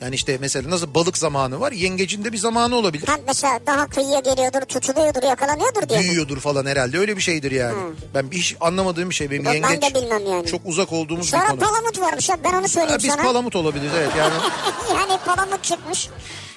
[0.00, 3.08] Yani işte mesela nasıl balık zamanı var yengecin de bir zamanı olabilir.
[3.08, 6.00] Ha mesela daha kıyıya geliyordur, tutuluyordur, yakalanıyordur diye.
[6.00, 7.74] Büyüyordur falan herhalde öyle bir şeydir yani.
[8.14, 9.94] Ben hiç anlamadığım bir şey benim Yok, ben yengeç.
[9.94, 10.46] de bilmem yani.
[10.46, 11.60] Çok uzak olduğumuz bir Sonra konu.
[11.60, 13.22] palamut varmış ya ben onu Ha, söyleyeyim biz sana.
[13.22, 14.34] palamut olabiliriz evet yani.
[14.94, 16.08] yani palamut çıkmış.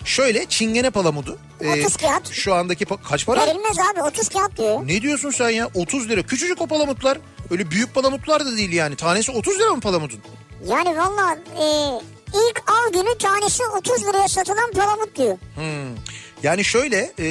[0.06, 1.38] Şöyle çingene palamudu.
[1.62, 2.32] Ee, 30 kağıt.
[2.32, 3.42] Şu andaki pa- kaç para?
[3.48, 4.88] Verilmez abi 30 kağıt diyor.
[4.88, 6.24] Ne diyorsun sen ya 30 lira.
[6.24, 7.18] Küçücük o palamutlar.
[7.52, 8.96] Öyle büyük palamutlar da değil yani.
[8.96, 10.20] Tanesi 30 lira mı palamutun?
[10.68, 11.66] Yani valla e,
[12.34, 15.38] ilk av günü tanesi 30 liraya satılan palamut diyor.
[16.44, 17.26] Yani şöyle e,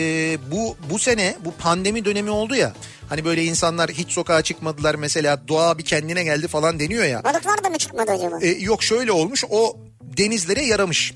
[0.50, 2.72] bu bu sene bu pandemi dönemi oldu ya.
[3.08, 7.24] Hani böyle insanlar hiç sokağa çıkmadılar mesela doğa bir kendine geldi falan deniyor ya.
[7.24, 8.38] Balıklar da mı çıkmadı acaba?
[8.40, 11.14] E, yok şöyle olmuş o denizlere yaramış.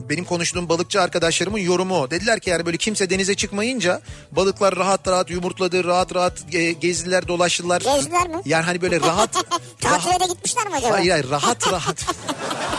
[0.00, 2.10] Benim konuştuğum balıkçı arkadaşlarımın yorumu o.
[2.10, 4.00] Dediler ki yani böyle kimse denize çıkmayınca
[4.32, 7.80] balıklar rahat rahat yumurtladı, rahat rahat e, gezdiler, dolaştılar.
[7.80, 8.42] Gezdiler mi?
[8.44, 9.32] Yani hani böyle rahat...
[9.80, 10.94] Tatile de gitmişler mi acaba?
[10.94, 12.04] Hayır hayır rahat rahat.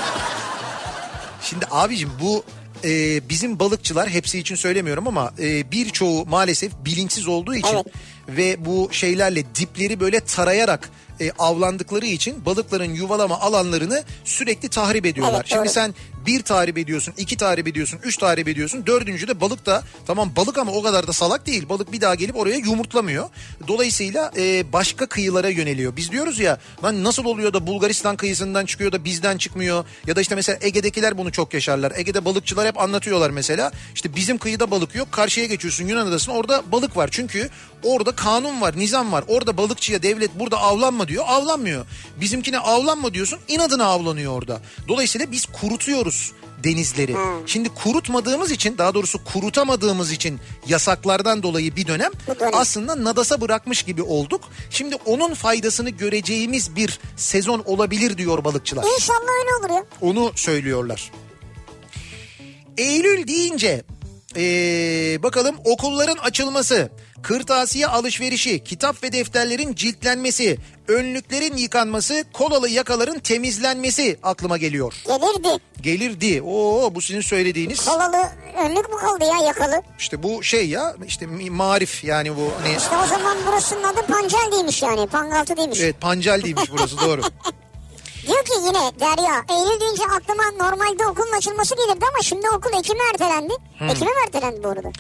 [1.50, 2.44] Şimdi abicim bu
[2.84, 7.86] e, bizim balıkçılar hepsi için söylemiyorum ama e, birçoğu maalesef bilinçsiz olduğu için Evet.
[8.28, 10.90] ve bu şeylerle dipleri böyle tarayarak
[11.22, 15.36] e, avlandıkları için balıkların yuvalama alanlarını sürekli tahrip ediyorlar.
[15.36, 15.74] Evet, Şimdi doğru.
[15.74, 15.94] sen
[16.26, 18.86] bir tahrip ediyorsun, iki tahrip ediyorsun, üç tahrip ediyorsun.
[18.86, 21.70] Dördüncü de balık da tamam balık ama o kadar da salak değil.
[21.70, 23.30] Balık bir daha gelip oraya yumurtlamıyor.
[23.68, 25.96] Dolayısıyla e, başka kıyılara yöneliyor.
[25.96, 29.86] Biz diyoruz ya lan nasıl oluyor da Bulgaristan kıyısından çıkıyor da bizden çıkmıyor.
[30.08, 31.94] Ya da işte mesela Ege'dekiler bunu çok yaşarlar.
[31.96, 33.72] Ege'de balıkçılar hep anlatıyorlar mesela.
[33.96, 35.12] İşte bizim kıyıda balık yok.
[35.12, 37.10] Karşıya geçiyorsun Yunan adasına orada balık var.
[37.12, 37.50] Çünkü
[37.84, 39.24] orada kanun var, nizam var.
[39.28, 41.24] Orada balıkçıya devlet burada avlanma diyor.
[41.28, 41.86] Avlanmıyor.
[42.22, 43.40] Bizimkine avlanma diyorsun.
[43.48, 44.62] inadına avlanıyor orada.
[44.88, 46.32] Dolayısıyla biz kurutuyoruz
[46.64, 47.16] denizleri.
[47.46, 52.12] Şimdi kurutmadığımız için daha doğrusu kurutamadığımız için yasaklardan dolayı bir dönem.
[52.54, 54.42] aslında nadasa bırakmış gibi olduk.
[54.70, 58.86] Şimdi onun faydasını göreceğimiz bir sezon olabilir diyor balıkçılar.
[58.96, 59.86] İnşallah öyle olur ya.
[60.02, 61.12] Onu söylüyorlar.
[62.78, 63.84] Eylül deyince
[64.36, 66.90] Ee, bakalım okulların açılması,
[67.22, 74.94] kırtasiye alışverişi, kitap ve defterlerin ciltlenmesi, önlüklerin yıkanması, kolalı yakaların temizlenmesi aklıma geliyor.
[75.06, 75.64] Gelirdi.
[75.82, 76.42] Gelirdi.
[76.42, 77.86] Oo bu sizin söylediğiniz.
[77.86, 78.30] Kolalı
[78.66, 79.82] önlük mü kaldı ya yakalı?
[80.00, 84.52] İşte bu şey ya işte marif yani bu hani İşte o zaman burasının adı Pancel
[84.52, 85.08] değilmiş yani.
[85.08, 85.80] Pangaltı değilmiş.
[85.82, 87.22] evet pancel değilmiş burası doğru.
[88.30, 93.04] Diyor ki yine Derya Eylül deyince aklıma normalde okulun açılması gelirdi ama şimdi okul Ekim'e
[93.14, 93.54] ertelendi.
[93.92, 94.92] Ekim'e mi ertelendi bu arada?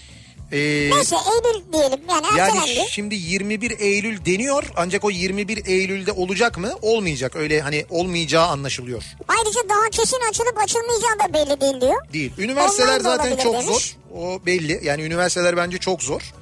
[0.51, 0.57] Ee,
[0.95, 2.69] Neyse Eylül diyelim yani ertelendi.
[2.69, 6.71] yani şimdi 21 Eylül deniyor ancak o 21 Eylül'de olacak mı?
[6.81, 7.35] Olmayacak.
[7.35, 9.03] Öyle hani olmayacağı anlaşılıyor.
[9.27, 12.13] Ayrıca daha kesin açılıp açılmayacağı da belli değil diyor.
[12.13, 12.31] Değil.
[12.37, 13.65] Üniversiteler Onlar zaten çok demiş.
[13.67, 13.95] zor.
[14.15, 14.79] O belli.
[14.83, 16.33] Yani üniversiteler bence çok zor.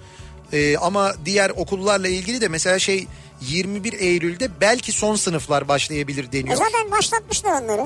[0.54, 3.08] Ee, ama diğer okullarla ilgili de mesela şey
[3.41, 6.56] 21 Eylül'de belki son sınıflar başlayabilir E deniyor.
[6.58, 7.86] zaten başlatmışlar onları.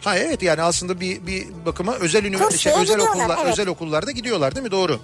[0.00, 3.52] Ha evet yani aslında bir bir bakıma özel üniversite şey, özel okullar evet.
[3.52, 4.70] özel okullarda gidiyorlar değil mi?
[4.70, 5.00] Doğru.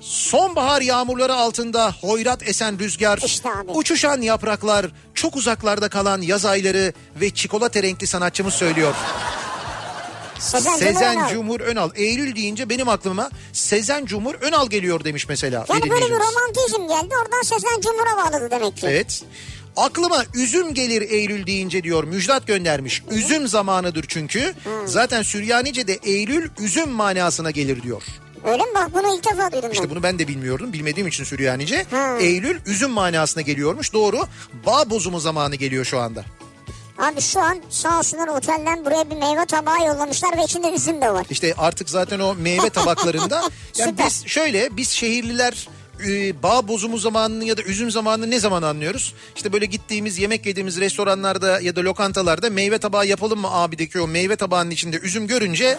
[0.00, 3.70] Sonbahar yağmurları altında hoyrat esen rüzgar, İşte abi.
[3.70, 8.94] uçuşan yapraklar, çok uzaklarda kalan yaz ayları ve çikolata renkli sanatçımız söylüyor.
[10.44, 11.32] Sezen, Sezen Cumhurbaşkanı.
[11.34, 11.90] Cumhur Önal.
[11.94, 15.64] Eylül deyince benim aklıma Sezen Cumhur Önal geliyor demiş mesela.
[15.68, 18.86] Yani böyle bir romantizm geldi oradan Sezen Cumhur'a bağladı demek ki.
[18.86, 19.22] Evet.
[19.76, 23.02] Aklıma üzüm gelir Eylül deyince diyor Müjdat göndermiş.
[23.10, 24.54] Üzüm zamanıdır çünkü.
[24.86, 28.02] Zaten Süryanice'de Eylül üzüm manasına gelir diyor.
[28.44, 29.90] Öyle mi bak bunu ilk defa duydum İşte ben.
[29.90, 30.72] bunu ben de bilmiyordum.
[30.72, 31.86] Bilmediğim için Süryanice.
[31.90, 32.16] Ha.
[32.20, 33.92] Eylül üzüm manasına geliyormuş.
[33.92, 34.20] Doğru.
[34.66, 36.24] Bağ bozumu zamanı geliyor şu anda.
[36.98, 41.12] Abi şu an sağ olsunlar otelden buraya bir meyve tabağı yollamışlar ve içinde üzüm de
[41.14, 41.26] var.
[41.30, 43.42] İşte artık zaten o meyve tabaklarında
[43.78, 45.68] yani biz şöyle biz şehirliler
[46.08, 49.14] e, bağ bozumu zamanını ya da üzüm zamanını ne zaman anlıyoruz?
[49.36, 54.08] İşte böyle gittiğimiz yemek yediğimiz restoranlarda ya da lokantalarda meyve tabağı yapalım mı abideki o
[54.08, 55.78] meyve tabağının içinde üzüm görünce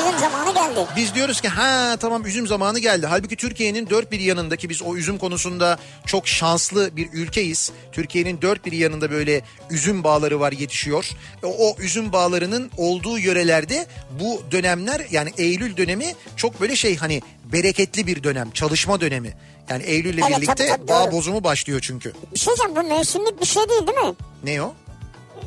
[0.00, 0.86] Üzüm zamanı geldi.
[0.96, 3.06] biz diyoruz ki ha tamam üzüm zamanı geldi.
[3.06, 7.72] Halbuki Türkiye'nin dört bir yanındaki biz o üzüm konusunda çok şanslı bir ülkeyiz.
[7.92, 11.10] Türkiye'nin dört bir yanında böyle üzüm bağları var yetişiyor.
[11.42, 13.86] E, O üzüm bağlarının olduğu yörelerde
[14.20, 19.34] bu dönemler yani Eylül dönemi çok böyle şey hani bereketli bir dönem, çalışma dönemi.
[19.68, 21.12] Yani Eylül'le Evet, birlikte tabii, tabii, bağ doğru.
[21.12, 22.12] bozumu başlıyor çünkü.
[22.34, 24.14] Bir şey diyeceğim bu mevsimlik bir şey değil değil mi?
[24.44, 24.74] Ne o?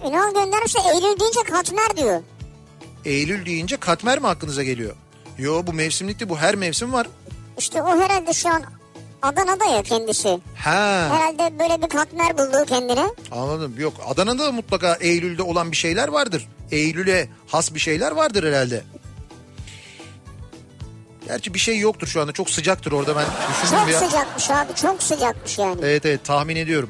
[0.10, 2.21] Ünal göndermiş de Eylül deyince katmer diyor.
[3.05, 4.95] Eylül deyince katmer mi aklınıza geliyor?
[5.38, 7.08] Yo bu mevsimlikti bu her mevsim var.
[7.58, 8.63] İşte o herhalde şu an
[9.21, 10.39] Adana'da ya kendisi.
[10.55, 11.10] Ha.
[11.12, 13.05] Herhalde böyle bir katmer buldu kendine.
[13.31, 13.75] Anladım.
[13.79, 16.47] Yok Adana'da da mutlaka Eylül'de olan bir şeyler vardır.
[16.71, 18.84] Eylül'e has bir şeyler vardır herhalde.
[21.27, 22.31] Gerçi bir şey yoktur şu anda.
[22.31, 23.25] Çok sıcaktır orada ben
[23.63, 23.99] düşündüm Çok ya.
[23.99, 25.79] sıcakmış abi çok sıcakmış yani.
[25.83, 26.89] Evet evet tahmin ediyorum.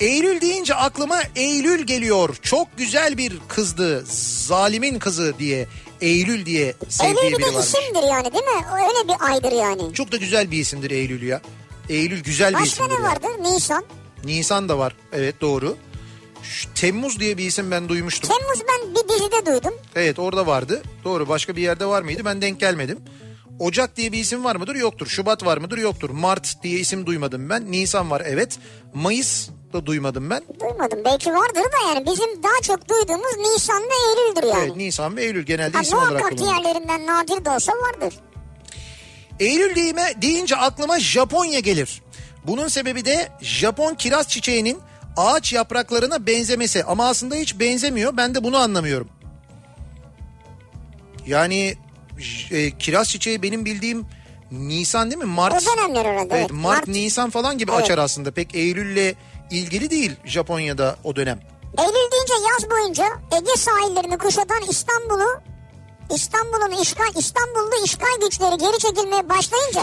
[0.00, 2.36] Eylül deyince aklıma Eylül geliyor.
[2.42, 4.04] Çok güzel bir kızdı.
[4.46, 5.66] Zalimin kızı diye.
[6.00, 7.66] Eylül diye sevdiği Eylül bir biri varmış.
[7.66, 8.64] isimdir yani değil mi?
[8.72, 9.94] O Öyle bir aydır yani.
[9.94, 11.40] Çok da güzel bir isimdir Eylül ya.
[11.88, 12.90] Eylül güzel bir Başka isimdir.
[12.90, 13.02] ne ya.
[13.02, 13.30] vardır?
[13.54, 13.84] Nisan.
[14.24, 14.96] Nisan da var.
[15.12, 15.76] Evet doğru.
[16.50, 18.30] Şu Temmuz diye bir isim ben duymuştum.
[18.30, 19.74] Temmuz ben bir dizide duydum.
[19.96, 20.82] Evet orada vardı.
[21.04, 22.24] Doğru başka bir yerde var mıydı?
[22.24, 22.98] Ben denk gelmedim.
[23.58, 24.74] Ocak diye bir isim var mıdır?
[24.74, 25.06] Yoktur.
[25.06, 25.78] Şubat var mıdır?
[25.78, 26.10] Yoktur.
[26.10, 27.72] Mart diye isim duymadım ben.
[27.72, 28.58] Nisan var evet.
[28.94, 30.42] Mayıs da duymadım ben.
[30.60, 30.98] Duymadım.
[31.04, 34.64] Belki vardır da yani bizim daha çok duyduğumuz Nisan ve Eylül'dür yani.
[34.66, 36.38] Evet Nisan ve Eylül genelde ha, isim olarak kullanılır.
[36.38, 38.14] diğerlerinden nadir de olsa vardır.
[39.40, 42.02] Eylül deyime, deyince aklıma Japonya gelir.
[42.46, 44.78] Bunun sebebi de Japon kiraz çiçeğinin
[45.16, 46.84] ağaç yapraklarına benzemesi.
[46.84, 48.16] Ama aslında hiç benzemiyor.
[48.16, 49.08] Ben de bunu anlamıyorum.
[51.26, 51.76] Yani
[52.50, 54.06] e, kiraz çiçeği benim bildiğim
[54.50, 55.24] Nisan değil mi?
[55.24, 55.62] Mart.
[55.62, 56.28] O dönemler herhalde.
[56.34, 56.88] Evet, Evet, Mart, Mart.
[56.88, 57.82] Nisan falan gibi Evet.
[57.82, 58.30] açar aslında.
[58.30, 59.14] Pek Eylül'le
[59.50, 61.40] ilgili değil Japonya'da o dönem.
[61.78, 63.04] Eylül deyince yaz boyunca
[63.36, 65.40] Ege sahillerini kuşatan İstanbul'u
[66.14, 69.80] İstanbul'un işgal İstanbul'da işgal güçleri geri çekilmeye başlayınca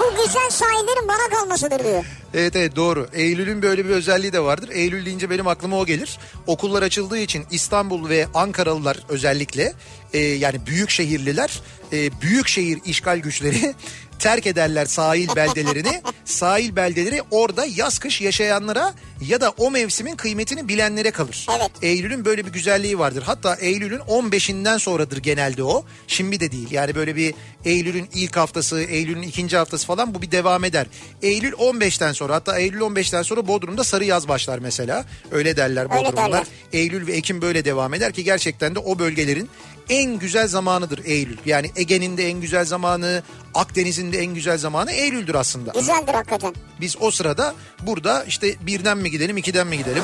[0.00, 2.04] bu güzel sahillerin bana kalmasıdır diyor.
[2.34, 3.08] Evet evet doğru.
[3.12, 4.68] Eylül'ün böyle bir özelliği de vardır.
[4.72, 6.18] Eylül deyince benim aklıma o gelir.
[6.46, 9.72] Okullar açıldığı için İstanbul ve Ankaralılar özellikle
[10.12, 11.60] e, yani büyük şehirliler
[11.92, 13.74] e, büyük şehir işgal güçleri
[14.22, 16.02] terk ederler sahil beldelerini.
[16.24, 18.94] sahil beldeleri orada yaz kış yaşayanlara
[19.28, 21.46] ya da o mevsimin kıymetini bilenlere kalır.
[21.58, 21.70] Evet.
[21.82, 23.22] Eylül'ün böyle bir güzelliği vardır.
[23.26, 25.84] Hatta Eylül'ün 15'inden sonradır genelde o.
[26.06, 26.70] Şimdi de değil.
[26.70, 30.86] Yani böyle bir Eylül'ün ilk haftası, Eylül'ün ikinci haftası falan bu bir devam eder.
[31.22, 35.04] Eylül 15'ten sonra hatta Eylül 15'ten sonra Bodrum'da sarı yaz başlar mesela.
[35.30, 36.32] Öyle derler Öyle Bodrumlular.
[36.32, 36.46] derler.
[36.72, 39.48] Eylül ve Ekim böyle devam eder ki gerçekten de o bölgelerin
[39.88, 41.36] en güzel zamanıdır Eylül.
[41.46, 43.22] Yani Ege'nin de en güzel zamanı,
[43.54, 45.70] Akdeniz'in de en güzel zamanı Eylül'dür aslında.
[45.70, 46.54] Güzeldir hakikaten.
[46.80, 50.02] Biz o sırada burada işte birden mi gidelim ikiden mi gidelim?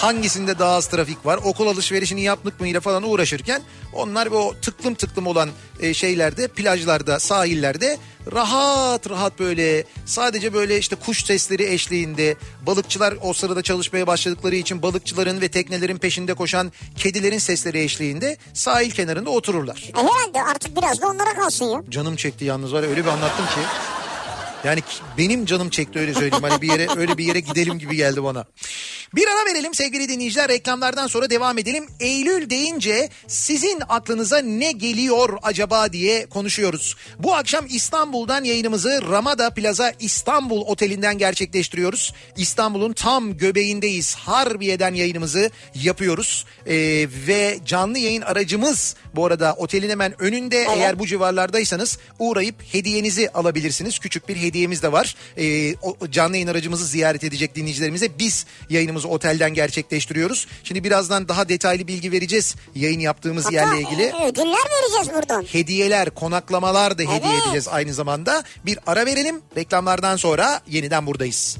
[0.00, 5.26] Hangisinde daha az trafik var okul alışverişini yaptık mıyla falan uğraşırken onlar o tıklım tıklım
[5.26, 7.98] olan e, şeylerde plajlarda sahillerde
[8.32, 12.36] rahat rahat böyle sadece böyle işte kuş sesleri eşliğinde
[12.66, 18.90] balıkçılar o sırada çalışmaya başladıkları için balıkçıların ve teknelerin peşinde koşan kedilerin sesleri eşliğinde sahil
[18.90, 19.90] kenarında otururlar.
[19.94, 21.82] E herhalde artık biraz da onlara kalsın ya.
[21.90, 23.60] Canım çekti yalnız var öyle bir anlattım ki.
[24.64, 24.80] Yani
[25.18, 26.44] benim canım çekti öyle söyleyeyim.
[26.44, 28.46] Hani bir yere öyle bir yere gidelim gibi geldi bana.
[29.14, 30.48] Bir ara verelim sevgili dinleyiciler.
[30.48, 31.86] Reklamlardan sonra devam edelim.
[32.00, 36.96] Eylül deyince sizin aklınıza ne geliyor acaba diye konuşuyoruz.
[37.18, 42.12] Bu akşam İstanbul'dan yayınımızı Ramada Plaza İstanbul Oteli'nden gerçekleştiriyoruz.
[42.36, 44.14] İstanbul'un tam göbeğindeyiz.
[44.14, 46.44] Harbiye'den yayınımızı yapıyoruz.
[46.66, 46.74] Ee,
[47.26, 53.98] ve canlı yayın aracımız bu arada otelin hemen önünde eğer bu civarlardaysanız uğrayıp hediyenizi alabilirsiniz.
[53.98, 55.14] Küçük bir hediyemiz de var.
[55.38, 60.46] Ee, o canlı yayın aracımızı ziyaret edecek dinleyicilerimize biz yayınımızı otelden gerçekleştiriyoruz.
[60.64, 64.02] Şimdi birazdan daha detaylı bilgi vereceğiz yayın yaptığımız Hatta yerle ilgili.
[64.02, 65.42] e, ödüller vereceğiz buradan.
[65.42, 67.42] Hediyeler, konaklamalar da hediye Evet.
[67.42, 68.44] edeceğiz aynı zamanda.
[68.66, 69.40] Bir ara verelim.
[69.56, 71.58] Reklamlardan sonra yeniden buradayız.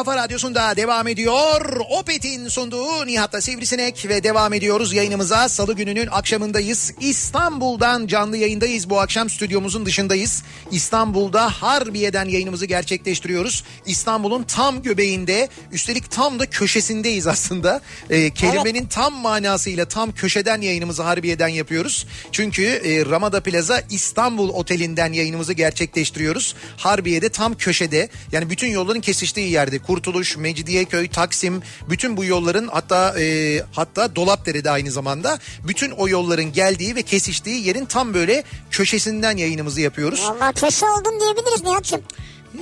[0.00, 1.80] kafa radyosunda devam ediyor.
[1.90, 5.48] Opet'in sunduğu Nihat'la Sivrisinek ve devam ediyoruz yayınımıza.
[5.48, 6.94] Salı gününün akşamındayız.
[7.00, 10.42] İstanbul'dan canlı yayındayız bu akşam stüdyomuzun dışındayız.
[10.70, 13.64] İstanbul'da Harbiye'den yayınımızı gerçekleştiriyoruz.
[13.86, 17.80] İstanbul'un tam göbeğinde üstelik tam da köşesindeyiz aslında.
[18.10, 22.06] Ee, kelimenin tam manasıyla tam köşeden yayınımızı Harbiye'den yapıyoruz.
[22.32, 26.54] Çünkü e, Ramada Plaza İstanbul Oteli'nden yayınımızı gerçekleştiriyoruz.
[26.76, 33.20] Harbiye'de tam köşede yani bütün yolların kesiştiği yerde Kurtuluş, Mecidiyeköy, Taksim bütün bu yolların hatta
[33.20, 35.38] e, hatta Dolapdere'de aynı zamanda
[35.68, 40.28] bütün o yolların geldiği ve kesiştiği yerin tam böyle köşesinden yayınımızı yapıyoruz.
[40.28, 42.00] Valla köşe oldun diyebiliriz Nihat'cığım.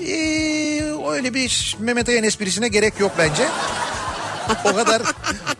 [0.06, 3.48] Ee, öyle bir Mehmet Ayan esprisine gerek yok bence.
[4.64, 5.02] o kadar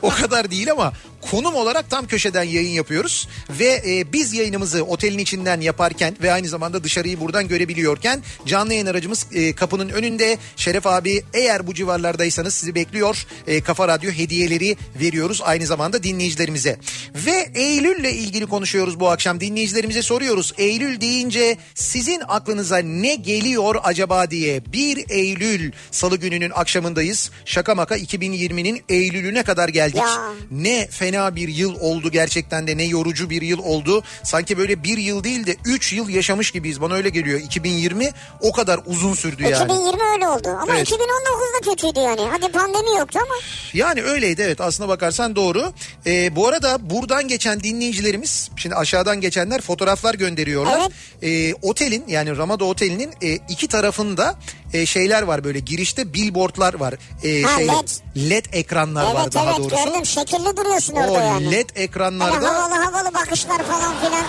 [0.03, 0.93] o kadar değil ama
[1.31, 3.29] konum olarak tam köşeden yayın yapıyoruz.
[3.51, 8.87] Ve e, biz yayınımızı otelin içinden yaparken ve aynı zamanda dışarıyı buradan görebiliyorken canlı yayın
[8.87, 10.39] aracımız e, kapının önünde.
[10.57, 13.27] Şeref abi eğer bu civarlardaysanız sizi bekliyor.
[13.47, 16.79] E, Kafa Radyo hediyeleri veriyoruz aynı zamanda dinleyicilerimize.
[17.27, 19.41] Ve Eylül'le ilgili konuşuyoruz bu akşam.
[19.41, 20.53] Dinleyicilerimize soruyoruz.
[20.59, 24.73] Eylül deyince sizin aklınıza ne geliyor acaba diye.
[24.73, 27.31] 1 Eylül salı gününün akşamındayız.
[27.45, 29.97] Şaka maka 2020'nin Eylül'üne kadar geldik.
[29.97, 30.33] Ya.
[30.51, 34.03] ne fena bir yıl oldu gerçekten de ne yorucu bir yıl oldu.
[34.23, 37.41] Sanki böyle bir yıl değil de 3 yıl yaşamış gibiyiz bana öyle geliyor.
[37.41, 38.11] 2020
[38.41, 39.55] o kadar uzun sürdü yani.
[39.55, 40.87] 2020 öyle oldu ama Evet.
[40.89, 41.09] 2019
[41.55, 42.21] da kötüydü yani.
[42.31, 43.35] Hadi pandemi yoktu ama.
[43.75, 45.73] Yani öyleydi evet aslına bakarsan doğru.
[46.07, 50.93] Ee, bu arada buradan geçen dinleyicilerimiz şimdi aşağıdan geçenler fotoğraflar gönderiyorlar.
[51.23, 54.35] Ee, otelin yani Ramada Oteli'nin e, iki tarafında
[54.73, 56.95] e, şeyler var böyle girişte billboardlar var.
[57.25, 58.31] E, Ha, şeyler- LED.
[58.31, 59.77] LED ekranlar var evet daha evet doğrusu.
[59.77, 61.53] gördüm şekilli duruyorsun O orada yani.
[61.53, 64.25] LED Böyle ekranlarda havalı havalı bakışlar falan filan.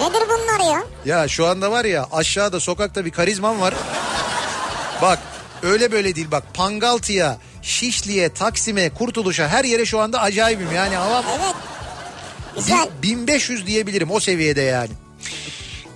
[0.00, 0.82] Nedir bunlar ya?
[1.04, 3.74] Ya şu anda var ya aşağıda sokakta bir karizmam var.
[5.02, 5.18] Bak
[5.62, 11.22] öyle böyle değil bak Pangaltı'ya, Şişli'ye, Taksim'e, Kurtuluş'a her yere şu anda acayibim yani ama
[11.38, 11.54] Evet.
[12.56, 12.88] Güzel.
[13.02, 14.90] bin- 1500 diyebilirim o seviyede yani.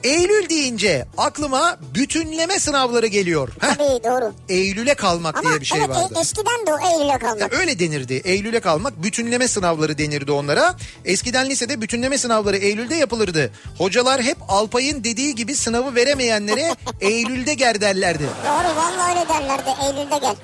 [0.04, 3.48] Eylül deyince aklıma bütünleme sınavları geliyor.
[3.60, 4.32] Heh, Tabii doğru.
[4.48, 6.14] Eylül'e kalmak Ama diye bir şey evet vardı.
[6.16, 7.52] e- eskiden de o Eylül'e Ya kalmak.
[7.52, 8.14] öyle denirdi.
[8.24, 10.76] Eylül'e kalmak bütünleme sınavları denirdi onlara.
[11.04, 13.50] Eskiden lisede bütünleme sınavları Eylül'de yapılırdı.
[13.78, 18.22] Hocalar hep Alpay'ın dediği gibi sınavı veremeyenlere Eylül'de ger derlerdi.
[18.44, 20.34] Doğru vallahi öyle derlerdi Eylül'de gel.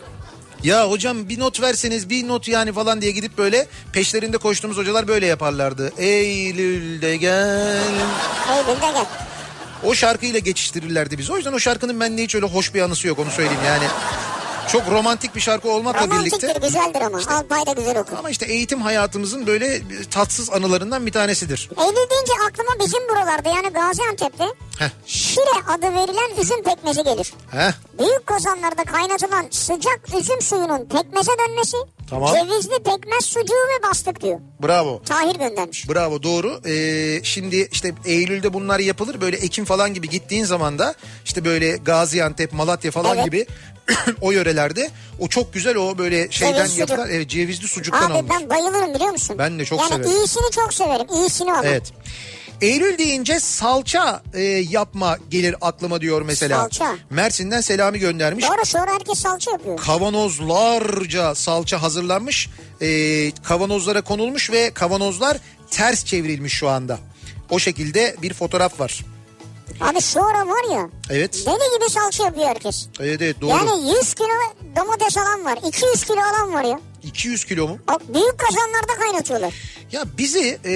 [0.63, 5.09] Ya hocam bir not verseniz bir not yani falan diye gidip böyle peşlerinde koştuğumuz hocalar
[5.09, 5.93] böyle yaparlardı.
[5.99, 7.83] Eylül'de gel.
[8.57, 9.05] Eylül'de gel.
[9.85, 11.31] O şarkıyla geçiştirirlerdi biz.
[11.31, 13.85] O yüzden o şarkının bende hiç öyle hoş bir anısı yok onu söyleyeyim yani.
[14.73, 16.47] Çok romantik bir şarkı olmakla birlikte.
[16.49, 17.19] Romantiktir güzeldir ama.
[17.19, 18.17] Alpay da güzel okur.
[18.19, 21.71] Ama işte eğitim hayatımızın böyle tatsız anılarından bir tanesidir.
[21.79, 24.45] Eylül deyince aklıma bizim buralarda yani Gaziantep'te
[24.79, 24.91] Heh.
[25.07, 27.33] Şire adı verilen üzüm pekmezi gelir.
[27.51, 27.73] Heh.
[27.99, 31.77] Büyük kozanlarda kaynatılan sıcak üzüm suyunun pekmeze dönmesi,
[32.11, 32.35] Tamam.
[32.35, 34.41] cevizli pekmez sucuğu ve bastık diyor.
[34.63, 35.03] Bravo.
[35.03, 35.89] Tahir göndermiş.
[35.89, 36.61] Bravo doğru.
[36.67, 39.21] Ee, şimdi işte Eylül'de bunlar yapılır.
[39.21, 40.95] Böyle Ekim falan gibi gittiğin zaman da
[41.25, 43.25] işte böyle Gaziantep, Malatya falan Evet.
[43.25, 43.47] gibi
[44.21, 46.89] o yörelerde o çok güzel o böyle şeyden Ceviz sucuk.
[46.89, 48.31] yapılan evet, cevizli sucuktan Abi alınır.
[48.31, 49.37] ben bayılırım biliyor musun?
[49.39, 50.11] Ben de çok yani severim.
[50.11, 51.07] iyisini çok severim.
[51.15, 51.65] İyisini ama.
[51.65, 51.93] Evet.
[52.61, 56.61] Eylül deyince salça e, yapma gelir aklıma diyor mesela.
[56.61, 56.97] Salça.
[57.11, 58.45] Mersin'den Selami göndermiş.
[58.49, 59.77] Doğru sonra herkes salça yapıyor.
[59.77, 62.49] Kavanozlarca salça hazırlanmış.
[62.81, 65.37] E, kavanozlara konulmuş ve kavanozlar
[65.71, 66.99] ters çevrilmiş şu anda.
[67.51, 69.05] O şekilde bir fotoğraf var.
[69.81, 71.35] Abi şu ara var ya Evet.
[71.47, 72.87] deli gibi salça yapıyor herkes.
[73.01, 73.51] Evet evet doğru.
[73.51, 74.29] Yani 100 kilo
[74.77, 75.59] domates alan var.
[75.67, 76.81] 200 kilo alan var ya.
[77.03, 77.79] 200 kilo mu?
[77.89, 79.55] Bak büyük kazanlarda kaynatıyorlar.
[79.93, 80.75] Ya bizi e,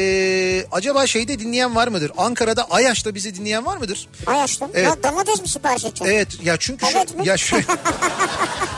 [0.72, 2.12] acaba şeyde dinleyen var mıdır?
[2.16, 4.08] Ankara'da Ayaş'ta bizi dinleyen var mıdır?
[4.26, 4.68] Ayaş'ta.
[4.74, 4.84] Evet.
[4.86, 6.04] Ya domates mi sipariş edeceksin?
[6.14, 7.28] Evet ya çünkü şu, Evet mi?
[7.28, 7.56] ya şu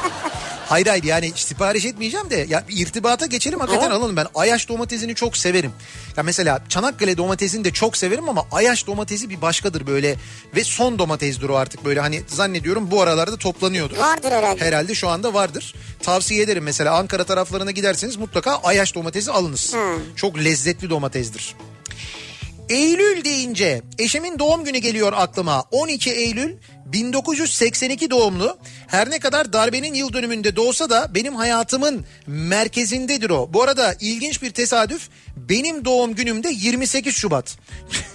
[0.70, 5.36] Hayır hayır yani sipariş etmeyeceğim de ya irtibata geçelim hakikaten alalım ben Ayaş domatesini çok
[5.36, 5.72] severim.
[6.16, 10.16] Ya mesela Çanakkale domatesini de çok severim ama Ayaş domatesi bir başkadır böyle
[10.56, 13.96] ve son domatesdir o artık böyle hani zannediyorum bu aralarda toplanıyordur.
[13.96, 14.64] Vardır herhalde.
[14.64, 15.74] Herhalde şu anda vardır.
[16.02, 19.74] Tavsiye ederim mesela Ankara taraflarına giderseniz mutlaka Ayaş domatesi alınız.
[19.74, 19.98] Hı.
[20.16, 21.54] Çok lezzetli domatesdir.
[22.70, 25.64] Eylül deyince eşimin doğum günü geliyor aklıma.
[25.70, 26.56] 12 Eylül
[26.86, 28.58] 1982 doğumlu.
[28.86, 33.52] Her ne kadar darbenin yıl dönümünde doğsa da benim hayatımın merkezindedir o.
[33.52, 35.08] Bu arada ilginç bir tesadüf.
[35.36, 37.58] Benim doğum günüm de 28 Şubat.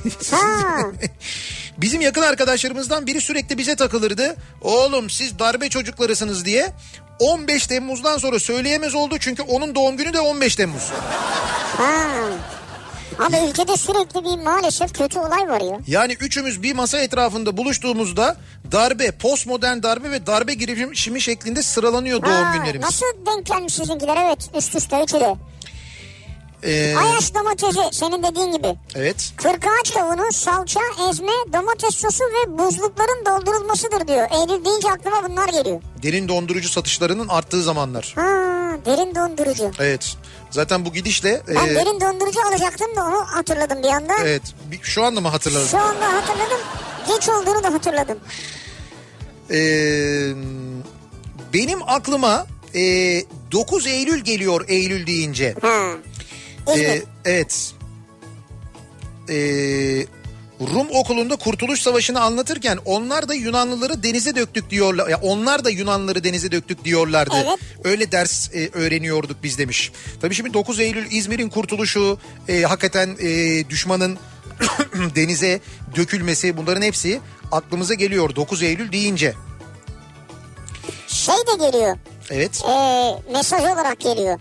[1.78, 4.36] Bizim yakın arkadaşlarımızdan biri sürekli bize takılırdı.
[4.62, 6.74] Oğlum siz darbe çocuklarısınız diye.
[7.20, 10.92] 15 Temmuz'dan sonra söyleyemez oldu çünkü onun doğum günü de 15 Temmuz.
[13.20, 15.80] Abi ülkede sürekli bir maalesef kötü olay var ya.
[15.88, 18.36] Yani üçümüz bir masa etrafında buluştuğumuzda
[18.72, 22.86] darbe, postmodern darbe ve darbe girişimi şeklinde sıralanıyor doğum Ha, günlerimiz.
[22.86, 25.36] Nasıl denk gelmiş sizinkiler evet üst üste üçü de.
[26.66, 28.76] Ee, Ayaş domatesi senin dediğin gibi.
[28.96, 29.34] evet.
[29.38, 34.28] Kırkağaç kavunu, salça, ezme, domates sosu ve buzlukların doldurulmasıdır diyor.
[34.32, 35.82] Eylül deyince aklıma bunlar geliyor.
[36.04, 38.12] Derin dondurucu satışlarının arttığı zamanlar.
[38.16, 38.22] Ha,
[38.86, 39.72] derin dondurucu.
[39.80, 40.16] Evet.
[40.52, 44.14] Zaten bu gidişle Ben e, derin dondurucu alacaktım da onu hatırladım bir anda.
[44.22, 44.42] evet
[44.82, 45.68] şu anda mı hatırladın?
[45.68, 46.60] Şu anda hatırladım.
[47.08, 48.18] Geç olduğunu da hatırladım.
[49.52, 50.32] Ee,
[51.54, 52.46] benim aklıma
[52.76, 52.80] e,
[53.52, 55.56] 9 Eylül geliyor Eylül deyince.
[55.62, 55.92] Ha.
[56.68, 57.74] Ee, evet.
[59.30, 60.06] Ee,
[60.62, 65.10] Rum okulunda Kurtuluş Savaşı'nı anlatırken onlar da Yunanlıları denize döktük diyorlar.
[65.10, 67.36] Ya onlar da Yunanlıları denize döktük diyorlardı.
[67.46, 67.60] Evet.
[67.84, 69.92] Öyle ders e, öğreniyorduk biz demiş.
[70.22, 73.30] Tabii şimdi 9 Eylül İzmir'in kurtuluşu, e, hakikaten e,
[73.70, 74.18] düşmanın
[75.16, 75.60] denize
[75.96, 77.20] dökülmesi bunların hepsi
[77.52, 79.34] aklımıza geliyor 9 Eylül deyince.
[81.08, 81.98] Şey de geliyor.
[82.30, 82.64] Evet.
[82.70, 84.40] Ee, mesaj olarak geliyor.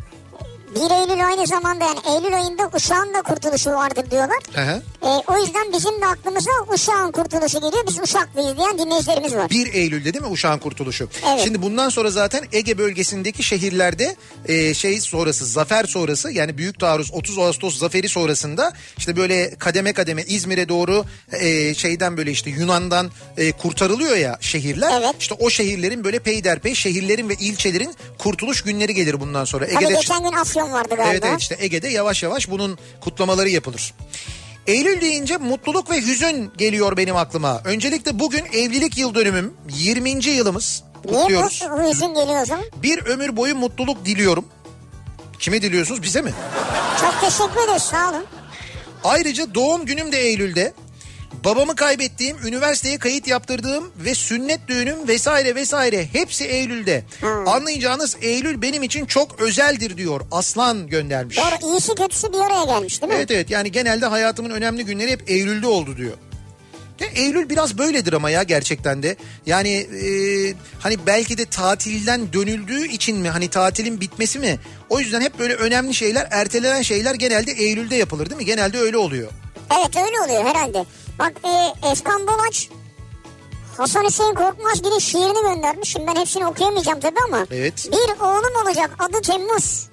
[0.75, 4.39] 1 Eylül aynı zamanda yani Eylül ayında Uşak'ın da kurtuluşu vardır diyorlar.
[4.57, 7.85] Ee, o yüzden bizim de aklımıza Uşak'ın kurtuluşu geliyor.
[7.89, 9.51] Biz Uşaklıyız diyen dinleyicilerimiz var.
[9.51, 11.09] 1 Eylül'de değil mi Uşak'ın kurtuluşu?
[11.29, 11.41] Evet.
[11.45, 14.17] Şimdi bundan sonra zaten Ege bölgesindeki şehirlerde
[14.47, 19.93] e, şey sonrası zafer sonrası yani Büyük Taarruz 30 Ağustos zaferi sonrasında işte böyle kademe
[19.93, 25.01] kademe İzmir'e doğru e, şeyden böyle işte Yunan'dan e, kurtarılıyor ya şehirler.
[25.01, 25.15] Evet.
[25.19, 29.67] İşte o şehirlerin böyle peyderpey şehirlerin ve ilçelerin kurtuluş günleri gelir bundan sonra.
[29.67, 31.11] Tabii Ege'de geçen gün Afyon vardı galiba.
[31.11, 33.95] Evet evet işte Ege'de yavaş yavaş bunun kutlamaları yapılır.
[34.67, 37.61] Eylül deyince mutluluk ve hüzün geliyor benim aklıma.
[37.65, 40.11] Öncelikle bugün evlilik yıl dönümüm 20.
[40.11, 41.63] yılımız Niye kutluyoruz.
[41.71, 42.65] bu, bu yüzün geliyor o zaman?
[42.83, 44.45] Bir ömür boyu mutluluk diliyorum.
[45.39, 46.33] Kime diliyorsunuz bize mi?
[47.01, 48.25] Çok teşekkür ederiz sağ olun.
[49.05, 50.75] Ayrıca doğum günüm de Eylül'de.
[51.45, 57.05] Babamı kaybettiğim, üniversiteye kayıt yaptırdığım ve sünnet düğünüm vesaire vesaire hepsi Eylül'de.
[57.47, 60.21] Anlayacağınız Eylül benim için çok özeldir diyor.
[60.31, 61.37] Aslan göndermiş.
[61.37, 63.17] Doğru iyisi kötüsü bir araya gelmiş değil mi?
[63.19, 66.13] Evet evet yani genelde hayatımın önemli günleri hep Eylül'de oldu diyor.
[67.01, 69.17] Ya Eylül biraz böyledir ama ya gerçekten de.
[69.47, 70.09] Yani e,
[70.79, 74.59] hani belki de tatilden dönüldüğü için mi hani tatilin bitmesi mi?
[74.91, 78.45] O yüzden hep böyle önemli şeyler ertelenen şeyler genelde Eylül'de yapılır değil mi?
[78.45, 79.29] Genelde öyle oluyor.
[79.79, 80.85] Evet öyle oluyor herhalde.
[81.19, 82.69] Bak e, Efkan Bolaç
[83.77, 85.89] Hasan Hüseyin Korkmazgil'in şiirini göndermiş.
[85.89, 87.47] Şimdi ben hepsini okuyamayacağım tabii ama.
[87.51, 87.89] Evet.
[87.93, 89.89] Bir oğlum olacak adı Temmuz.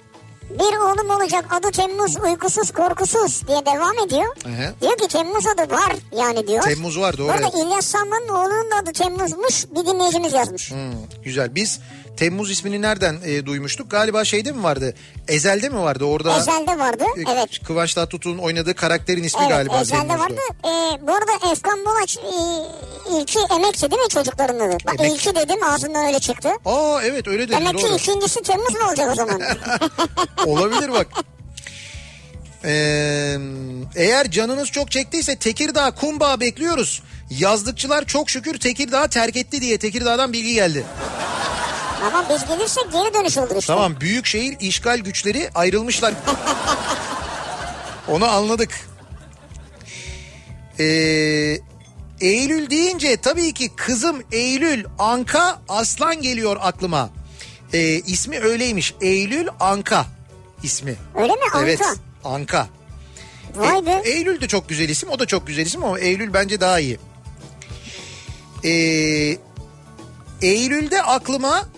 [0.50, 4.36] Bir oğlum olacak adı Temmuz uykusuz korkusuz diye devam ediyor.
[4.44, 4.74] Hı hı.
[4.80, 6.62] Diyor ki Temmuz adı var yani diyor.
[6.62, 7.28] Temmuz var, doğru.
[7.28, 10.70] Bu arada İlyas Salman'ın oğlunun da adı Temmuz'muş bir dinleyicimiz yazmış.
[10.70, 10.92] Hmm,
[11.24, 11.54] güzel.
[11.54, 11.80] Biz
[12.16, 13.90] Temmuz ismini nereden e, duymuştuk?
[13.90, 14.94] Galiba şeyde mi vardı?
[15.28, 16.04] Ezel'de mi vardı?
[16.04, 17.64] Orada Ezel'de vardı e, evet.
[17.64, 20.22] Kıvanç Tatlıtuğ'un oynadığı karakterin ismi Evet galiba Ezel'de Temmuz'da.
[20.24, 20.40] vardı.
[20.64, 22.30] Ee, bu arada Efkan Bolaç e,
[23.20, 24.76] ilki emekçi değil mi çocukların adı?
[24.86, 25.12] Bak Emek.
[25.12, 26.48] ilki dedim ağzından öyle çıktı.
[26.64, 27.96] Aa evet öyle dedi Demek ki doğru.
[27.96, 29.40] ikincisi Temmuz mu olacak o zaman?
[30.46, 31.06] Olabilir bak.
[32.64, 33.36] Ee,
[33.96, 37.02] eğer canınız çok çektiyse Tekirdağ Kumbağ bekliyoruz.
[37.30, 40.84] Yazlıkçılar çok şükür Tekirdağ terk etti diye Tekirdağ'dan bilgi geldi.
[42.02, 43.72] Ama biz gelirsek geri dönüş olur işte.
[43.72, 46.14] Tamam büyükşehir işgal güçleri ayrılmışlar.
[48.08, 48.80] Onu anladık.
[50.78, 50.84] Ee,
[52.20, 57.10] Eylül deyince tabii ki kızım Eylül Anka Aslan geliyor aklıma.
[57.72, 58.94] Ee, ismi öyleymiş.
[59.00, 60.06] Eylül Anka
[60.62, 60.94] ismi.
[61.14, 61.40] Öyle mi?
[61.44, 61.62] Anka.
[61.62, 61.80] Evet
[62.24, 62.66] Anka.
[63.56, 64.02] Vay E- be.
[64.04, 66.98] Eylül de çok güzel isim o da çok güzel isim ama Eylül bence daha iyi.
[68.64, 68.68] Ee,
[70.42, 71.68] Eylül'de aklıma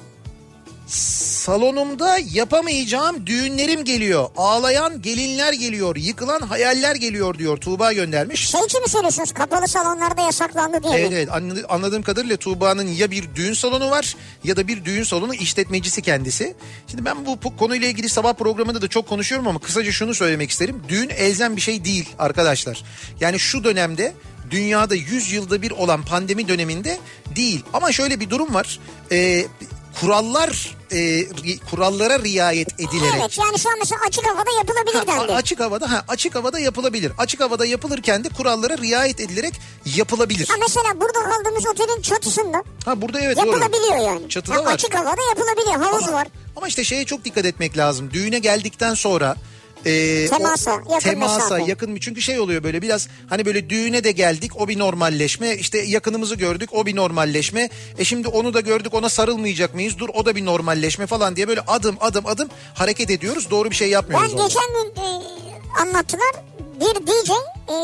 [0.87, 4.29] salonumda yapamayacağım düğünlerim geliyor.
[4.37, 5.97] Ağlayan gelinler geliyor.
[5.97, 7.57] Yıkılan hayaller geliyor diyor.
[7.57, 8.49] Tuğba göndermiş.
[8.51, 9.33] Şey için mi söylüyorsunuz?
[9.33, 11.17] Kapalı salonlarda yasaklandı diye Evet mi?
[11.17, 15.35] evet Anladı- anladığım kadarıyla Tuğba'nın ya bir düğün salonu var ya da bir düğün salonu
[15.35, 16.55] işletmecisi kendisi.
[16.91, 20.51] Şimdi ben bu, bu konuyla ilgili sabah programında da çok konuşuyorum ama kısaca şunu söylemek
[20.51, 20.83] isterim.
[20.89, 22.85] Düğün elzem bir şey değil arkadaşlar.
[23.21, 24.13] Yani şu dönemde
[24.51, 26.99] dünyada 100 yılda bir olan pandemi döneminde
[27.37, 27.65] değil.
[27.73, 28.79] Ama şöyle bir durum var.
[29.13, 29.47] Ee,
[30.01, 31.27] kurallar e,
[31.71, 35.33] kurallara riayet edilerek Evet yani şu an mesela açık havada yapılabilir Ha, dendi.
[35.35, 37.13] açık havada ha açık havada yapılabilir.
[37.19, 39.55] Açık havada yapılırken de kurallara riayet edilerek
[39.97, 40.49] yapılabilir.
[40.49, 43.47] Ha mesela burada kaldığımız otelin çatısında Ha burada evet doğru.
[43.47, 44.29] yapılabiliyor yani.
[44.29, 44.73] Çatıda Ha, var.
[44.75, 45.77] Açık havada yapılabiliyor.
[45.93, 46.29] Havuz var.
[46.57, 48.11] Ama işte şeye çok dikkat etmek lazım.
[48.13, 49.37] Düğüne geldikten sonra
[49.87, 51.63] e, Temasa, yakın temasa mesafe.
[51.71, 55.79] yakın çünkü şey oluyor böyle biraz hani böyle düğüne de geldik o bir normalleşme işte
[55.79, 57.69] yakınımızı gördük o bir normalleşme
[57.99, 61.49] e şimdi onu da gördük ona sarılmayacak mıyız dur o da bir normalleşme falan diye
[61.49, 64.43] böyle adım adım adım hareket ediyoruz doğru bir şey Ben yapmıyoruz orada.
[64.47, 65.23] geçen gün e,
[65.81, 66.31] anlattılar.
[66.81, 67.77] Bir DJ e,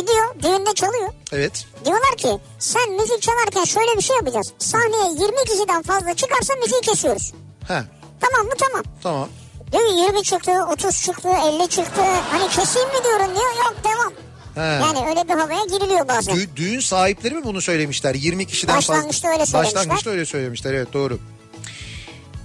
[0.00, 1.08] gidiyor düğünde çalıyor.
[1.32, 2.28] Evet Diyorlar ki
[2.58, 4.52] sen müzik çalarken şöyle bir şey yapacağız.
[4.58, 7.32] Sahneye 20 kişiden fazla çıkarsa müziği kesiyoruz.
[7.68, 7.84] ha
[8.20, 8.84] Tamam mı tamam.
[9.02, 9.28] tamam
[9.76, 12.02] Diyor ki 20 çıktı, 30 çıktı, 50 çıktı.
[12.30, 13.56] Hani keseyim mi diyorum diyor.
[13.64, 14.12] Yok devam.
[14.54, 14.60] He.
[14.84, 16.34] Yani öyle bir havaya giriliyor bazen.
[16.36, 18.14] Dü- düğün sahipleri mi bunu söylemişler?
[18.14, 18.94] 20 kişiden fazla.
[18.94, 19.80] Başlangıçta öyle söylemişler.
[19.80, 21.18] Başlangıçta öyle söylemişler evet doğru.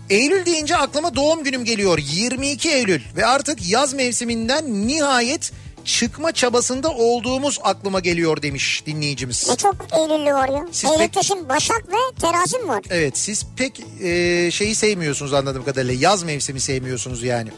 [0.10, 1.98] Eylül deyince aklıma doğum günüm geliyor.
[1.98, 5.52] 22 Eylül ve artık yaz mevsiminden nihayet
[5.86, 9.50] çıkma çabasında olduğumuz aklıma geliyor demiş dinleyicimiz.
[9.50, 10.66] Ne çok Eylüllü var ya.
[10.72, 12.82] Siz Eylül'de pek- Başak ve Terazi mi var?
[12.90, 15.94] Evet siz pek e, şeyi sevmiyorsunuz anladığım kadarıyla.
[15.94, 17.50] Yaz mevsimi sevmiyorsunuz yani.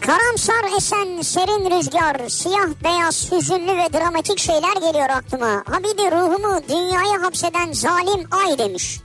[0.00, 5.64] Karamsar esen serin rüzgar, siyah beyaz hüzünlü ve dramatik şeyler geliyor aklıma.
[5.70, 9.00] Ha bir de ruhumu dünyaya hapseden zalim ay demiş.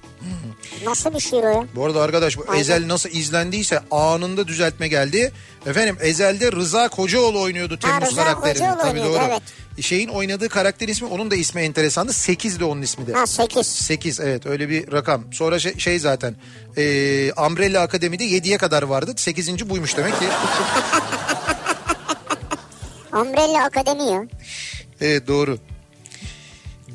[0.85, 1.65] Nasıl bir şiir o ya?
[1.75, 2.61] Bu arada arkadaş bu Aynen.
[2.61, 5.31] Ezel nasıl izlendiyse anında düzeltme geldi.
[5.65, 8.59] Efendim Ezel'de Rıza Kocaoğlu oynuyordu Temmuz Rıza karakterini.
[8.59, 9.23] Kocaoğlu Tabii doğru.
[9.27, 9.41] evet.
[9.85, 12.13] Şeyin oynadığı karakter ismi onun da ismi enteresandı.
[12.13, 13.13] 8 de onun ismi de.
[13.13, 13.67] Ha 8.
[13.67, 15.23] 8 evet öyle bir rakam.
[15.33, 16.35] Sonra şey, şey zaten
[16.77, 16.83] e,
[17.47, 19.13] Umbrella Akademi'de 7'ye kadar vardı.
[19.15, 19.69] 8.
[19.69, 20.25] buymuş demek ki.
[23.13, 24.23] Umbrella Akademi ya.
[25.01, 25.57] Evet doğru.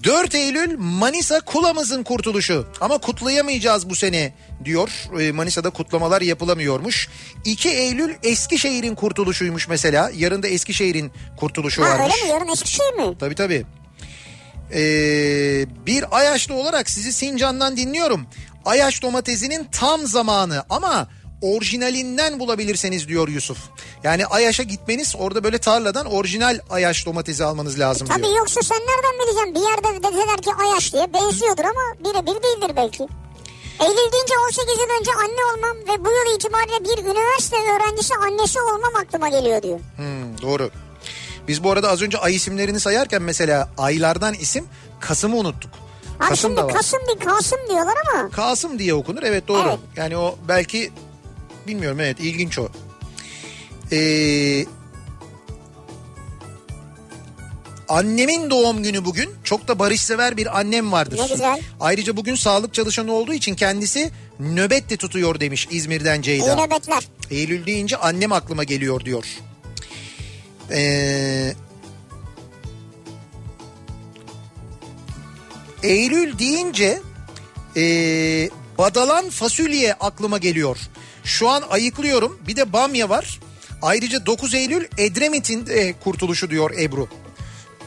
[0.05, 4.35] 4 Eylül Manisa Kulamız'ın kurtuluşu ama kutlayamayacağız bu sene
[4.65, 4.91] diyor.
[5.21, 7.09] Ee, Manisa'da kutlamalar yapılamıyormuş.
[7.45, 10.11] 2 Eylül Eskişehir'in kurtuluşuymuş mesela.
[10.17, 12.15] Yarın da Eskişehir'in kurtuluşu Ha varmış.
[12.15, 12.31] öyle mi?
[12.31, 13.17] Yarın Eskişehir mi?
[13.21, 13.65] Tabii tabii.
[14.75, 18.27] Ee, bir Ayaşlı olarak sizi Sincan'dan dinliyorum.
[18.65, 21.09] Ayaş domatesinin tam zamanı ama
[21.41, 23.59] orijinalinden bulabilirseniz diyor Yusuf.
[24.05, 28.19] Yani Ayaş'a gitmeniz orada böyle tarladan orijinal Ayaş domatesi almanız lazım diyor.
[28.19, 29.55] Tabii yoksa sen nereden bileceksin?
[29.55, 33.03] Bir yerde dediler ki Ayaş diye benziyordur ama birebir değildir belki.
[33.81, 38.61] Eylül deyince 18 yıl önce anne olmam ve bu yıl itibariyle bir üniversite öğrencisi annesi
[38.61, 39.81] olmam aklıma geliyor diyor.
[39.97, 40.71] Hmm, doğru.
[41.49, 44.65] Biz bu arada az önce ay isimlerini sayarken mesela aylardan isim
[45.01, 45.71] Kasım'ı unuttuk.
[46.21, 46.75] Abi Kasım şimdi da var.
[46.75, 48.31] Kasım değil Kasım diyorlar ama.
[48.31, 49.69] Kasım diye okunur evet doğru.
[49.69, 49.79] Evet.
[49.97, 50.93] Yani o belki
[51.67, 52.69] bilmiyorum evet ilginç o.
[53.93, 54.67] Ee,
[57.89, 59.31] annemin doğum günü bugün.
[59.45, 61.19] Çok da barışsever bir annem vardır.
[61.19, 61.61] Ne güzel.
[61.81, 66.45] Ayrıca bugün sağlık çalışanı olduğu için kendisi nöbet de tutuyor demiş İzmir'den Ceyda.
[66.45, 67.09] İyi nöbetler.
[67.31, 69.25] Eylül deyince annem aklıma geliyor diyor.
[70.71, 71.55] Ee,
[75.83, 77.01] Eylül deyince
[77.77, 80.79] ee, badalan fasulye aklıma geliyor.
[81.25, 82.39] Şu an ayıklıyorum.
[82.47, 83.41] Bir de bamya var.
[83.83, 87.09] Ayrıca 9 Eylül Edremit'in de kurtuluşu diyor Ebru.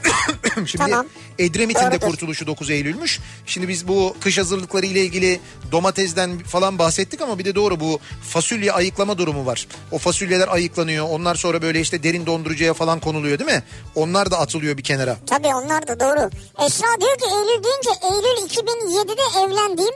[0.56, 1.06] Şimdi Tamam.
[1.40, 3.20] Edremit'in de kurtuluşu 9 Eylül'müş.
[3.46, 5.40] Şimdi biz bu kış hazırlıkları ile ilgili
[5.72, 9.68] domatesden falan bahsettik ama bir de doğru bu fasulye ayıklama durumu var.
[9.92, 11.06] O fasulyeler ayıklanıyor.
[11.10, 13.64] Onlar sonra böyle işte derin dondurucuya falan konuluyor değil mi?
[13.96, 15.18] Onlar da atılıyor bir kenara.
[15.28, 16.30] Tabii onlar da doğru.
[16.66, 19.94] Esra diyor ki Eylül deyince Eylül 2007'de evlendiğim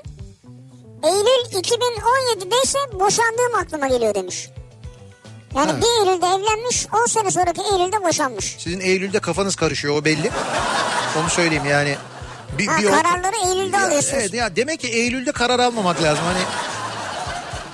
[1.03, 4.49] Eylül 2017'de ise boşandığım aklıma geliyor demiş.
[5.55, 5.77] Yani Ha.
[5.77, 8.55] bir Eylül'de evlenmiş 10 sene sonraki Eylül'de boşanmış.
[8.59, 10.31] Sizin Eylül'de kafanız karışıyor o belli.
[11.21, 11.95] Onu söyleyeyim yani.
[12.57, 14.13] Bir, Ha, bir o- kararları Eylül'de Ya, alıyorsunuz.
[14.23, 16.23] Evet ya demek ki Eylül'de karar almamak lazım.
[16.25, 16.43] Hani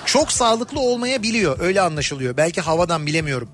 [0.06, 2.36] çok sağlıklı olmayabiliyor öyle anlaşılıyor.
[2.36, 3.48] Belki havadan bilemiyorum.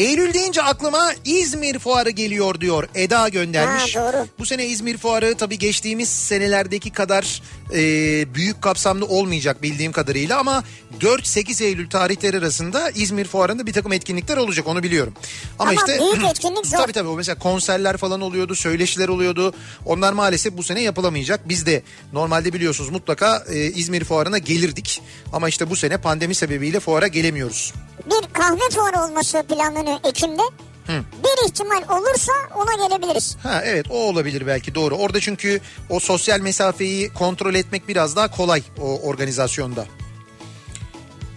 [0.00, 3.96] Eylül deyince aklıma İzmir Fuarı geliyor diyor Eda göndermiş.
[3.96, 4.26] Ha, doğru.
[4.38, 7.42] Bu sene İzmir Fuarı tabii geçtiğimiz senelerdeki kadar
[7.74, 10.64] e, büyük kapsamlı olmayacak bildiğim kadarıyla ama
[11.00, 15.12] 4-8 Eylül tarihleri arasında İzmir Fuarı'nda bir takım etkinlikler olacak onu biliyorum.
[15.58, 16.78] Ama, Ama işte büyük etkinlik zor.
[16.78, 19.54] Tabii tabii o mesela konserler falan oluyordu, söyleşiler oluyordu.
[19.86, 21.48] Onlar maalesef bu sene yapılamayacak.
[21.48, 21.82] Biz de
[22.12, 25.02] normalde biliyorsunuz mutlaka e, İzmir Fuarı'na gelirdik.
[25.32, 27.72] Ama işte bu sene pandemi sebebiyle fuara gelemiyoruz.
[28.06, 30.42] Bir kahve fuarı olması planlanıyor Ekim'de.
[30.88, 33.36] Bir ihtimal olursa ona gelebiliriz.
[33.42, 34.94] Ha evet o olabilir belki doğru.
[34.96, 39.86] Orada çünkü o sosyal mesafeyi kontrol etmek biraz daha kolay o organizasyonda.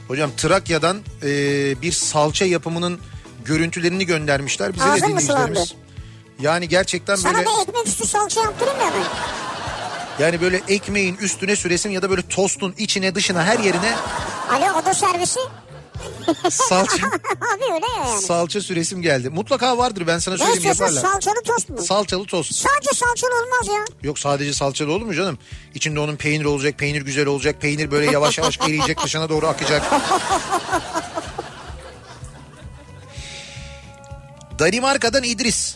[0.07, 1.27] Hocam Trakya'dan e,
[1.81, 2.99] bir salça yapımının
[3.45, 5.73] görüntülerini göndermişler bize Ağzın de dinleyicilerimiz.
[6.39, 9.05] Yani gerçekten Sana böyle bir ekmek üstü salça yaptırayım mı hemen?
[10.19, 13.95] yani böyle ekmeğin üstüne süresim ya da böyle tostun içine dışına her yerine
[14.51, 15.39] Alo oda servisi.
[16.51, 17.07] Salça
[17.55, 18.21] Abi öyle ya yani.
[18.21, 19.29] salça süresim geldi.
[19.29, 21.01] Mutlaka vardır ben sana söyleyeyim istiyorsun yaparlar.
[21.13, 21.81] salçalı tost mu?
[21.81, 22.55] Salçalı tost.
[22.55, 23.85] Sadece salçalı olmaz ya.
[24.03, 25.37] Yok sadece salçalı olur mu canım?
[25.75, 29.83] İçinde onun peynir olacak, peynir güzel olacak, peynir böyle yavaş yavaş eriyecek, dışına doğru akacak.
[34.59, 35.75] Danimarka'dan İdris.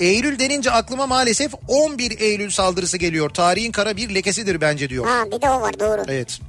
[0.00, 3.30] Eylül denince aklıma maalesef 11 Eylül saldırısı geliyor.
[3.30, 5.06] Tarihin kara bir lekesidir bence diyor.
[5.06, 6.02] Ha bir de o var doğru.
[6.08, 6.40] Evet.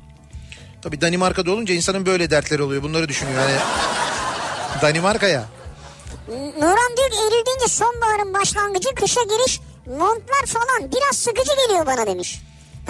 [0.82, 2.84] Tabii Danimarka'da olunca insanın böyle dertleri oluyor.
[2.84, 3.40] Bunları düşünüyor.
[3.42, 3.60] Yani
[4.82, 5.46] Danimarka ya.
[6.58, 12.08] Nuran diyor ki Eylül deyince sonbaharın başlangıcı kışa giriş montlar falan biraz sıkıcı geliyor bana
[12.08, 12.42] demiş.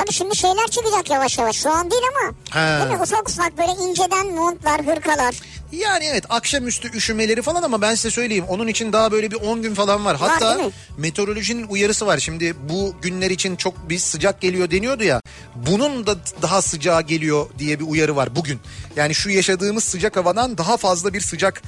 [0.02, 2.34] Tabii şimdi şeyler çıkacak yavaş yavaş şu an değil ama.
[2.49, 2.80] Ha.
[2.86, 3.04] Değil mi?
[3.04, 5.36] Ufak ufak böyle inceden montlar, hırkalar.
[5.72, 9.62] Yani evet akşamüstü üşümeleri falan ama ben size söyleyeyim onun için daha böyle bir 10
[9.62, 10.14] gün falan var.
[10.20, 10.70] Var Hatta mi?
[10.97, 12.18] meteorolojinin uyarısı var.
[12.18, 15.22] Şimdi bu günler için çok bir sıcak geliyor deniyordu ya.
[15.56, 18.60] Bunun da daha sıcağı geliyor diye bir uyarı var bugün.
[18.95, 21.62] Yani şu yaşadığımız sıcak havadan daha fazla bir sıcak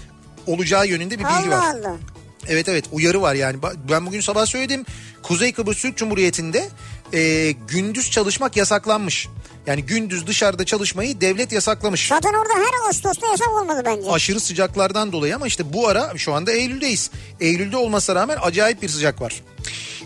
[0.48, 1.76] olacağı yönünde bir bilgi Allah var.
[1.76, 1.96] Allah.
[2.48, 3.58] Evet evet uyarı var yani.
[3.90, 4.86] Ben bugün sabah söyledim.
[5.24, 6.70] Kuzey Kıbrıs Türk Cumhuriyeti'nde
[7.14, 9.28] e, gündüz çalışmak yasaklanmış.
[9.66, 12.08] Yani gündüz dışarıda çalışmayı devlet yasaklamış.
[12.08, 14.12] Zaten orada her Ağustos'ta yasak olmalı bence.
[14.12, 17.12] Aşırı sıcaklardan dolayı ama işte bu ara şu anda Eylül'deyiz.
[17.40, 19.44] Eylül'de olmasına rağmen acayip bir sıcak var.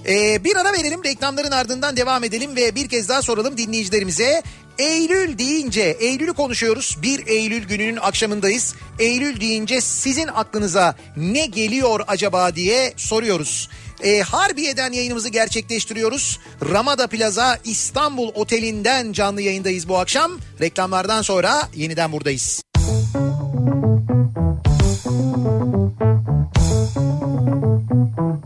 [0.08, 4.44] Ee, bir ara verelim reklamların ardından devam edelim ve bir kez daha soralım dinleyicilerimize.
[4.78, 6.98] Eylül deyince Eylül'ü konuşuyoruz.
[7.02, 8.76] 1 Eylül gününün akşamındayız.
[9.00, 13.70] Eylül deyince sizin aklınıza ne geliyor acaba diye soruyoruz.
[14.04, 16.40] Ee, Harbiye'den yayınımızı gerçekleştiriyoruz.
[16.74, 20.32] Ramada Plaza İstanbul Oteli'nden canlı yayındayız bu akşam.
[20.62, 22.62] Reklamlardan sonra yeniden buradayız.
[28.18, 28.37] Kafa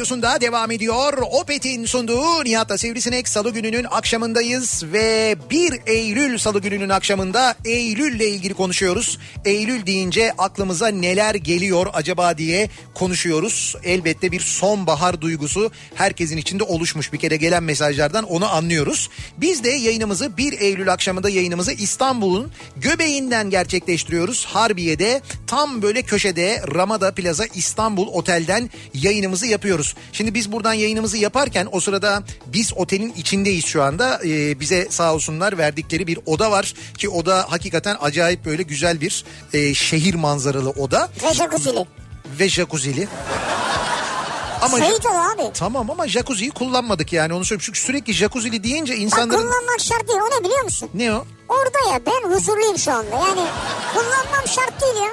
[0.00, 1.12] radyosunda devam ediyor.
[1.30, 8.54] Opet'in sunduğu Nihat'la Sivrisinek Salı gününün akşamındayız ve 1 Eylül Salı gününün akşamında Eylül'le ilgili
[8.54, 9.18] konuşuyoruz.
[9.44, 13.76] Eylül deyince aklımıza neler geliyor acaba diye konuşuyoruz.
[13.84, 19.10] Elbette bir sonbahar duygusu herkesin içinde oluşmuş bir kere gelen mesajlardan onu anlıyoruz.
[19.36, 24.44] Biz de yayınımızı 1 Eylül akşamında yayınımızı İstanbul'un göbeğinden gerçekleştiriyoruz.
[24.44, 29.89] Harbiye'de tam böyle köşede Ramada Plaza İstanbul Otel'den yayınımızı yapıyoruz.
[30.12, 34.20] Şimdi biz buradan yayınımızı yaparken o sırada biz otelin içindeyiz şu anda.
[34.24, 39.24] Ee, bize sağ olsunlar verdikleri bir oda var ki oda hakikaten acayip böyle güzel bir
[39.52, 41.86] e, şehir manzaralı oda Ve jacuzzi'li.
[42.40, 43.08] ve jacuzzi'li.
[44.60, 44.80] Ama ol
[45.34, 45.52] abi.
[45.54, 47.64] Tamam ama jacuzziyi kullanmadık yani onu söyleyeyim.
[47.66, 49.38] Çünkü sürekli jacuzzi'li deyince Bak insanların...
[49.42, 50.90] kullanmak şart değil o ne biliyor musun?
[50.94, 51.24] Ne o?
[51.48, 53.48] Orada ya ben huzurluyum şu anda yani
[53.94, 55.10] kullanmam şart değil ya.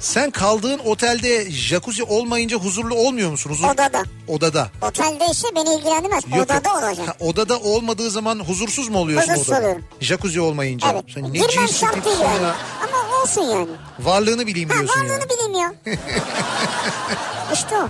[0.00, 3.50] Sen kaldığın otelde jacuzzi olmayınca huzurlu olmuyor musun?
[3.50, 3.68] Huzur...
[3.68, 4.02] Odada.
[4.28, 4.68] Odada.
[4.82, 6.24] Oteldeyse beni ilgilendirmez.
[6.36, 6.82] Yok, Odada yok.
[6.82, 7.08] olacak.
[7.08, 9.60] Ha, odada olmadığı zaman huzursuz mu oluyorsun Huzursuz odada?
[9.60, 9.84] oluyorum.
[10.00, 10.88] Jacuzzi olmayınca.
[10.92, 11.04] Evet.
[11.14, 12.42] Sen ne Girmem şart değil yani.
[12.42, 12.56] ya.
[12.82, 13.68] Ama olsun yani.
[14.00, 15.28] Varlığını bileyim Ha, diyorsun varlığını ya.
[15.28, 15.74] bileyim ya.
[17.54, 17.88] işte o.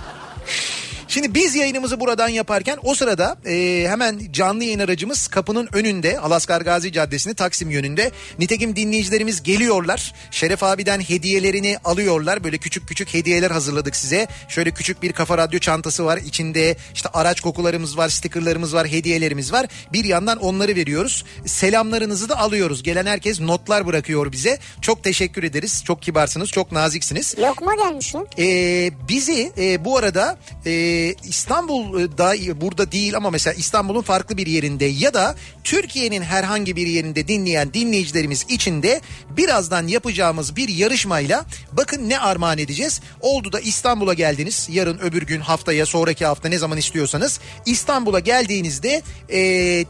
[1.17, 6.61] Şimdi biz yayınımızı buradan yaparken o sırada e, hemen canlı yayın aracımız kapının önünde Alaskar
[6.61, 8.11] Gazi Caddesi'nde Taksim yönünde.
[8.39, 10.13] Nitekim dinleyicilerimiz geliyorlar.
[10.31, 12.43] Şeref abiden hediyelerini alıyorlar.
[12.43, 14.27] Böyle küçük küçük hediyeler hazırladık size.
[14.47, 16.17] Şöyle küçük bir kafa radyo çantası var.
[16.17, 19.65] İçinde işte araç kokularımız var, stikerlerimiz var, hediyelerimiz var.
[19.93, 21.25] Bir yandan onları veriyoruz.
[21.45, 22.83] Selamlarınızı da alıyoruz.
[22.83, 24.59] Gelen herkes notlar bırakıyor bize.
[24.81, 25.83] Çok teşekkür ederiz.
[25.87, 27.35] Çok kibarsınız, çok naziksiniz.
[27.39, 28.13] Lokma gelmiş.
[28.39, 34.85] Ee, bizi e, bu arada e, İstanbul'da burada değil ama mesela İstanbul'un farklı bir yerinde
[34.85, 42.09] ya da Türkiye'nin herhangi bir yerinde dinleyen dinleyicilerimiz için de birazdan yapacağımız bir yarışmayla bakın
[42.09, 43.01] ne armağan edeceğiz.
[43.21, 49.01] Oldu da İstanbul'a geldiniz yarın öbür gün haftaya sonraki hafta ne zaman istiyorsanız İstanbul'a geldiğinizde
[49.31, 49.85] e,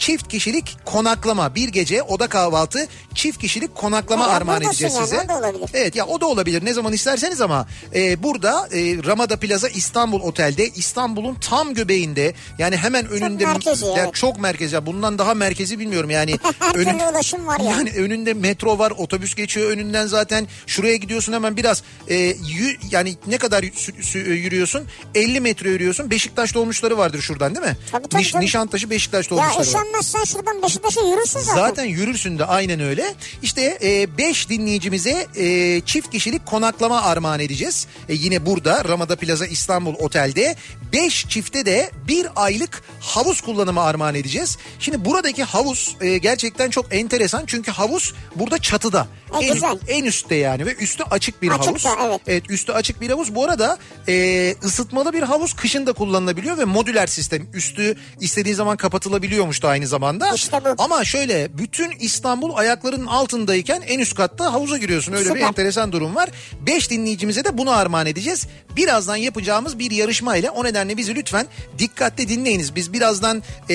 [0.00, 5.22] çift kişilik konaklama bir gece oda kahvaltı çift kişilik konaklama Ha, armağan edeceğiz yani, size.
[5.24, 5.70] o da olabilir.
[5.74, 10.20] Evet ya o da olabilir ne zaman isterseniz ama e, burada e, Ramada Plaza İstanbul
[10.20, 14.14] Otel'de İstanbul'un tam göbeğinde yani hemen önünde merkezi, ya evet.
[14.14, 16.34] çok merkezi ya bundan daha merkezi bilmiyorum yani.
[16.74, 17.70] Önün- ulaşım var yani.
[17.70, 20.46] yani önünde metro var, otobüs geçiyor önünden zaten.
[20.66, 24.82] Şuraya gidiyorsun hemen biraz e, yü- yani ne kadar sü- yürüyorsun?
[25.14, 26.10] 50 metre yürüyorsun.
[26.10, 27.76] Beşiktaş dolmuşları vardır şuradan değil mi?
[27.92, 28.44] Tabii, tabii, Niş- tabii.
[28.44, 29.89] Nişantaşı Beşiktaş Ya dolmuşları var.
[29.90, 31.60] Üşenmezsen şuradan Beşiktaş'a yürürsün zaten.
[31.60, 33.14] Zaten yürürsün de aynen öyle.
[33.42, 33.78] İşte
[34.18, 37.86] 5 dinleyicimize e, çift kişilik konaklama armağan edeceğiz.
[38.08, 40.56] E, yine burada Ramada Plaza İstanbul Otel'de
[40.92, 44.58] 5 çifte de bir aylık havuz kullanımı armağan edeceğiz.
[44.78, 49.06] Şimdi buradaki havuz e, gerçekten çok enteresan çünkü havuz burada çatıda.
[49.40, 49.78] E, en, güzel.
[49.88, 52.06] en üstte yani ve üstü açık bir Açıkta, havuz.
[52.08, 52.20] evet.
[52.26, 53.34] Evet üstü açık bir havuz.
[53.34, 53.78] Bu arada
[54.08, 57.46] e, ısıtmalı bir havuz kışın da kullanılabiliyor ve modüler sistem.
[57.54, 60.34] Üstü istediğin zaman kapatılabiliyormuş da aynı zamanda.
[60.34, 60.82] İşte bu.
[60.82, 65.12] Ama şöyle bütün İstanbul ayaklarının altındayken en üst katta havuza giriyorsun.
[65.12, 65.46] Öyle bir Süper.
[65.46, 66.28] enteresan durum var.
[66.66, 68.46] 5 dinleyicimize de bunu armağan edeceğiz.
[68.76, 71.46] Birazdan yapacağımız bir yarışma ile o nedenle bizi lütfen
[71.78, 72.74] dikkatli dinleyiniz.
[72.74, 73.74] Biz birazdan e,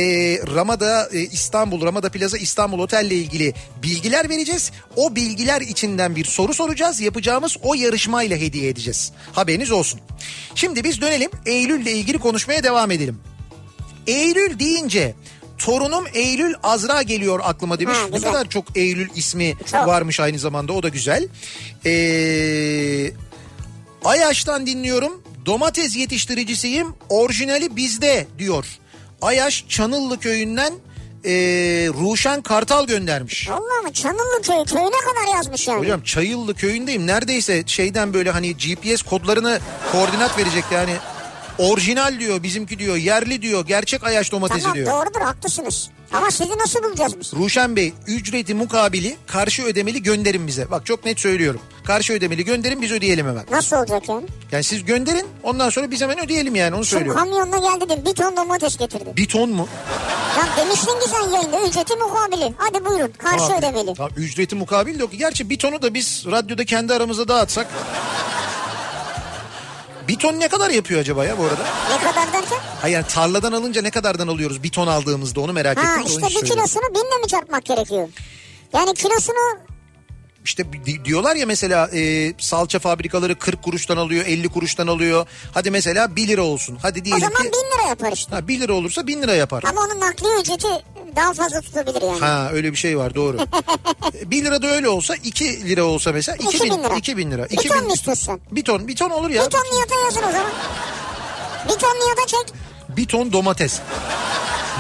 [0.56, 3.54] Ramada e, İstanbul, Ramada Plaza İstanbul Otel ile ilgili
[3.84, 4.72] bilgiler vereceğiz.
[4.96, 5.16] O
[5.46, 7.00] bilgiler içinden bir soru soracağız.
[7.00, 9.12] Yapacağımız o yarışmayla hediye edeceğiz.
[9.34, 10.00] Haberiniz olsun.
[10.56, 13.20] Şimdi biz dönelim Eylül ile ilgili konuşmaya devam edelim.
[14.08, 15.16] Eylül deyince
[15.58, 17.98] torunum Eylül Azra geliyor aklıma demiş.
[17.98, 19.88] Ha, ne kadar çok Eylül ismi Çok.
[19.88, 21.28] varmış aynı zamanda o da güzel.
[21.86, 23.12] Ee,
[24.06, 25.24] Ayaş'tan dinliyorum.
[25.46, 26.88] Domates yetiştiricisiyim.
[27.10, 28.66] Orijinali bizde diyor.
[29.22, 30.74] Ayaş Çanıllı köyünden
[31.26, 33.50] ee, Ruşen Kartal göndermiş.
[33.50, 33.94] Vallahi mı?
[33.94, 35.80] Çanıllı köyü köyüne kadar yazmış yani.
[35.80, 37.08] Hocam Çayıllı köyündeyim.
[37.08, 39.60] Neredeyse şeyden böyle hani GPS kodlarını
[39.92, 40.96] koordinat verecek yani.
[41.58, 44.92] Orijinal diyor bizimki diyor yerli diyor gerçek ayaş domatesi Tamam diyor.
[44.92, 45.90] doğrudur haklısınız.
[46.18, 47.34] Ama sizi nasıl bulacağız biz?
[47.34, 50.72] Ruşen Bey ücreti mukabili karşı ödemeli gönderin bize.
[50.72, 51.62] Bak çok net söylüyorum.
[51.84, 53.46] Karşı ödemeli gönderin biz ödeyelim hemen.
[53.52, 54.26] Nasıl olacak yani?
[54.52, 57.22] Yani siz gönderin ondan sonra biz hemen ödeyelim yani onu Şimdi söylüyorum.
[57.22, 59.14] kamyonla geldi de bir ton domates getirdi.
[59.18, 59.68] Bir ton mu?
[60.38, 62.54] Ya demiştin ki sen yayında ücreti mukabili.
[62.58, 63.58] Hadi buyurun karşı Tamam.
[63.60, 63.94] ödemeli.
[63.94, 65.12] Tamam, ücreti mukabil de yok.
[65.18, 67.68] Gerçi bir tonu da biz radyoda kendi aramızda dağıtsak.
[70.08, 71.64] Bir ton ne kadar yapıyor acaba ya bu arada?
[71.90, 72.58] Ne kadar derken?
[72.82, 75.94] Hayır yani tarladan alınca ne kadardan alıyoruz bir ton aldığımızda onu merak Ha ettim.
[75.96, 78.10] onun işte bir kilosunu binle mi çarpmak gerekiyor?
[78.74, 79.58] Yani kilosunu
[80.46, 85.28] İşte di- diyorlar ya mesela e, salça fabrikaları 40 kuruştan alıyor 50 kuruştan alıyor.
[85.54, 86.78] Hadi mesela 1 lira olsun.
[86.82, 88.36] Hadi o diyelim zaman ki bin lira yapar işte.
[88.36, 89.64] ha, 1 lira olursa 1000 lira yapar.
[89.70, 90.68] Ama onun nakliye ücreti
[91.16, 92.20] daha fazla tutabilir yani.
[92.20, 93.38] Ha öyle bir şey var doğru.
[94.26, 96.96] 1 lira da öyle olsa 2 lira olsa mesela 2000 2000 lira.
[96.96, 97.50] 2000 lira.
[97.50, 98.42] Bir ton mu istiyorsun?
[98.52, 99.46] Bir ton bir ton olur ya.
[99.46, 100.52] Bir ton niyata yazın o zaman.
[101.66, 102.54] Bir ton niyata çek.
[102.98, 103.80] Bir ton domates.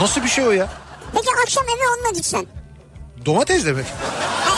[0.02, 0.70] Nasıl bir şey o ya?
[1.14, 2.46] Peki akşam eve onunla gitsen.
[3.26, 3.86] Domates demek.
[4.46, 4.52] Ha,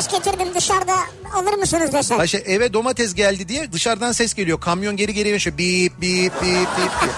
[0.00, 0.96] domates getirdim dışarıda
[1.34, 2.18] alır mısınız desen.
[2.18, 4.60] Ha eve domates geldi diye dışarıdan ses geliyor.
[4.60, 5.58] Kamyon geri geri yaşıyor.
[5.58, 7.12] Bip bip bip bip diye.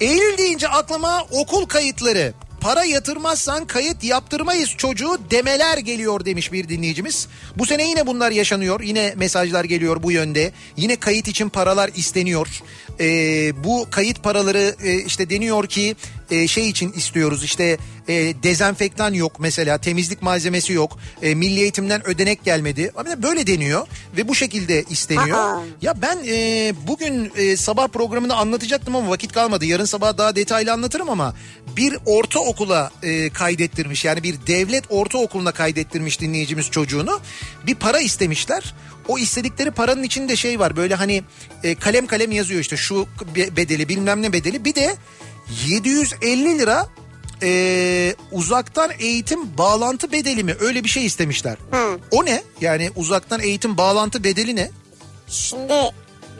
[0.10, 2.34] Eylül deyince aklıma okul kayıtları.
[2.60, 7.28] Para yatırmazsan kayıt yaptırmayız çocuğu demeler geliyor demiş bir dinleyicimiz.
[7.56, 8.80] Bu sene yine bunlar yaşanıyor.
[8.80, 10.52] Yine mesajlar geliyor bu yönde.
[10.76, 12.62] Yine kayıt için paralar isteniyor.
[13.00, 15.96] Ee, bu kayıt paraları e, işte deniyor ki
[16.30, 17.78] e, şey için istiyoruz işte
[18.08, 20.98] e, dezenfektan yok mesela temizlik malzemesi yok.
[21.22, 22.92] E, milli eğitimden ödenek gelmedi.
[23.22, 23.86] Böyle deniyor
[24.16, 25.38] ve bu şekilde isteniyor.
[25.38, 25.62] Aa.
[25.82, 29.64] Ya ben e, bugün e, sabah programını anlatacaktım ama vakit kalmadı.
[29.64, 31.34] Yarın sabah daha detaylı anlatırım ama
[31.76, 34.04] bir ortaokula e, kaydettirmiş.
[34.04, 37.20] Yani bir devlet ortaokuluna kaydettirmiş dinleyicimiz çocuğunu.
[37.66, 38.74] Bir para istemişler.
[39.08, 41.22] O istedikleri paranın içinde şey var böyle hani
[41.62, 44.64] e, kalem kalem yazıyor işte şu be- bedeli bilmem ne bedeli.
[44.64, 44.96] Bir de
[45.66, 46.88] 750 lira
[47.42, 51.56] e, uzaktan eğitim bağlantı bedeli mi öyle bir şey istemişler.
[51.70, 51.98] Hı.
[52.10, 52.42] O ne?
[52.60, 54.70] Yani uzaktan eğitim bağlantı bedeli ne?
[55.28, 55.72] Şimdi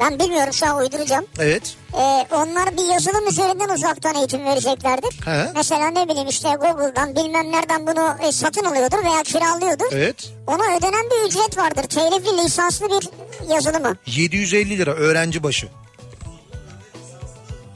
[0.01, 1.27] ben bilmiyorum şu an uyduracağım.
[1.39, 1.77] Evet.
[1.95, 5.27] Ee, onlar bir yazılım üzerinden uzaktan eğitim vereceklerdir.
[5.27, 5.53] He.
[5.55, 9.87] Mesela ne bileyim işte Google'dan bilmem nereden bunu e, satın alıyordur veya kiralıyordur.
[9.93, 10.31] Evet.
[10.47, 11.83] Ona ödenen bir ücret vardır.
[11.83, 13.09] Telifli lisanslı bir
[13.55, 13.97] yazılımı.
[14.07, 15.69] 750 lira öğrenci başı.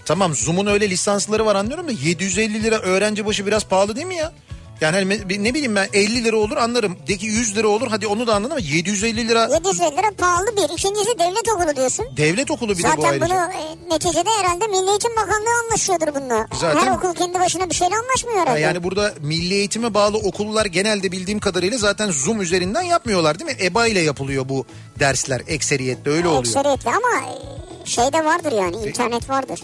[0.05, 4.15] Tamam Zoom'un öyle lisansları var anlıyorum da 750 lira öğrenci başı biraz pahalı değil mi
[4.15, 4.33] ya?
[4.81, 6.97] Yani hani ne bileyim ben 50 lira olur anlarım.
[7.09, 10.47] De ki 100 lira olur hadi onu da anladım ama 750 lira 750 lira pahalı
[10.57, 10.63] bir.
[10.75, 12.07] İkincisi devlet okulu diyorsun.
[12.17, 13.27] devlet okulu bir de bu Zaten ayrıca.
[13.27, 16.47] bunu e, neticede herhalde Milli Eğitim Bakanlığı anlaşıyordur bununla.
[16.61, 18.61] Zaten- Her okul kendi başına bir şeyle anlaşmıyor Ha, herhalde.
[18.61, 23.65] Yani burada milli eğitime bağlı okullar genelde bildiğim kadarıyla zaten Zoom üzerinden yapmıyorlar değil mi?
[23.65, 24.65] EBA ile yapılıyor bu
[24.99, 26.41] dersler ekseriyetle öyle oluyor.
[26.45, 29.61] Ekseriyetle ama e, şey de vardır yani internet vardır.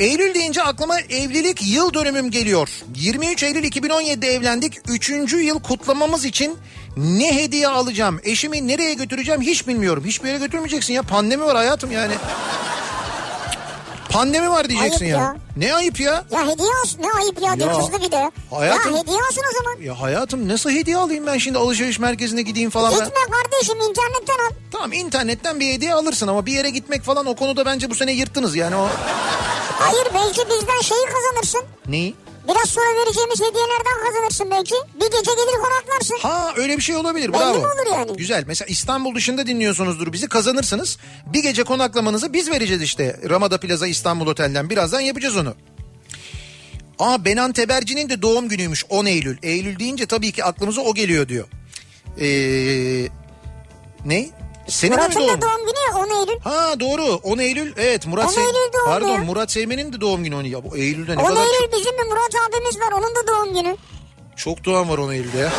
[0.00, 2.68] Eylül deyince aklıma evlilik yıl dönümüm geliyor.
[2.96, 4.78] 23 Eylül 2017'de evlendik.
[4.88, 6.58] Üçüncü yıl kutlamamız için
[6.96, 8.20] ne hediye alacağım?
[8.24, 10.04] Eşimi nereye götüreceğim hiç bilmiyorum.
[10.06, 11.02] Hiçbir yere götürmeyeceksin ya.
[11.02, 12.14] Pandemi var hayatım yani.
[14.12, 15.18] Pandemi var diyeceksin Ayıp ya.
[15.18, 15.36] ya.
[15.56, 16.24] Ne ayıp ya?
[16.30, 18.30] Ya hediye olsun ne ayıp ya, Ya, kızdı bir de.
[18.50, 19.82] hayatım- Ya hediye olsun o zaman.
[19.82, 22.92] Ya hayatım nasıl hediye alayım ben şimdi alışveriş merkezine gideyim falan.
[22.92, 22.98] Ben...
[23.04, 24.50] Gitme kardeşim internetten al.
[24.72, 28.12] Tamam internetten bir hediye alırsın ama bir yere gitmek falan o konuda bence bu sene
[28.12, 28.88] yırttınız yani o.
[29.78, 31.62] Hayır belki bizden şeyi kazanırsın.
[31.88, 32.14] Neyi?
[32.48, 34.74] Biraz sonra vereceğimiz hediyelerden kazanırsın belki.
[34.94, 36.16] Bir gece gelir konaklarsın.
[36.20, 37.52] Ha öyle bir şey olabilir Belli bravo.
[37.58, 38.16] mi olur yani?
[38.16, 40.98] Güzel mesela İstanbul dışında dinliyorsunuzdur bizi kazanırsınız.
[41.26, 43.20] Bir gece konaklamanızı biz vereceğiz işte.
[43.28, 45.54] Ramada Plaza İstanbul Otel'den birazdan yapacağız onu.
[46.98, 49.36] Aa Benan Teberci'nin de doğum günüymüş 10 Eylül.
[49.42, 51.48] Eylül deyince tabii ki aklımıza o geliyor diyor.
[52.20, 53.08] Ee,
[54.04, 54.30] ne?
[54.68, 55.28] Senin de mi Murat'ın doğum?
[55.28, 56.40] da doğum günü ya 10 Eylül.
[56.40, 59.18] Ha doğru 10 Eylül evet Murat 10 Eylül doğumlu Pardon ya.
[59.18, 62.04] Murat Seymen'in de doğum günü 10 ya bu Eylül'de ne 10 kadar Eylül bizim bir
[62.10, 63.76] Murat abimiz var onun da doğum günü.
[64.36, 65.52] çok doğan var 10 Eylül'de ya.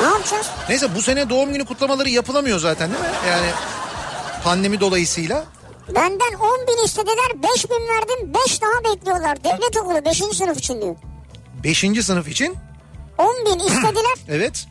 [0.00, 0.46] Ne yapacağız?
[0.68, 3.10] Neyse bu sene doğum günü kutlamaları yapılamıyor zaten değil mi?
[3.28, 3.46] Yani
[4.44, 5.44] pandemi dolayısıyla.
[5.94, 9.44] Benden 10 bin istediler 5 bin verdim 5 daha bekliyorlar.
[9.44, 10.18] Devlet okulu 5.
[10.36, 10.96] sınıf için diyor.
[11.64, 11.78] 5.
[12.04, 12.56] sınıf için
[13.18, 14.66] 10 bin istediler evet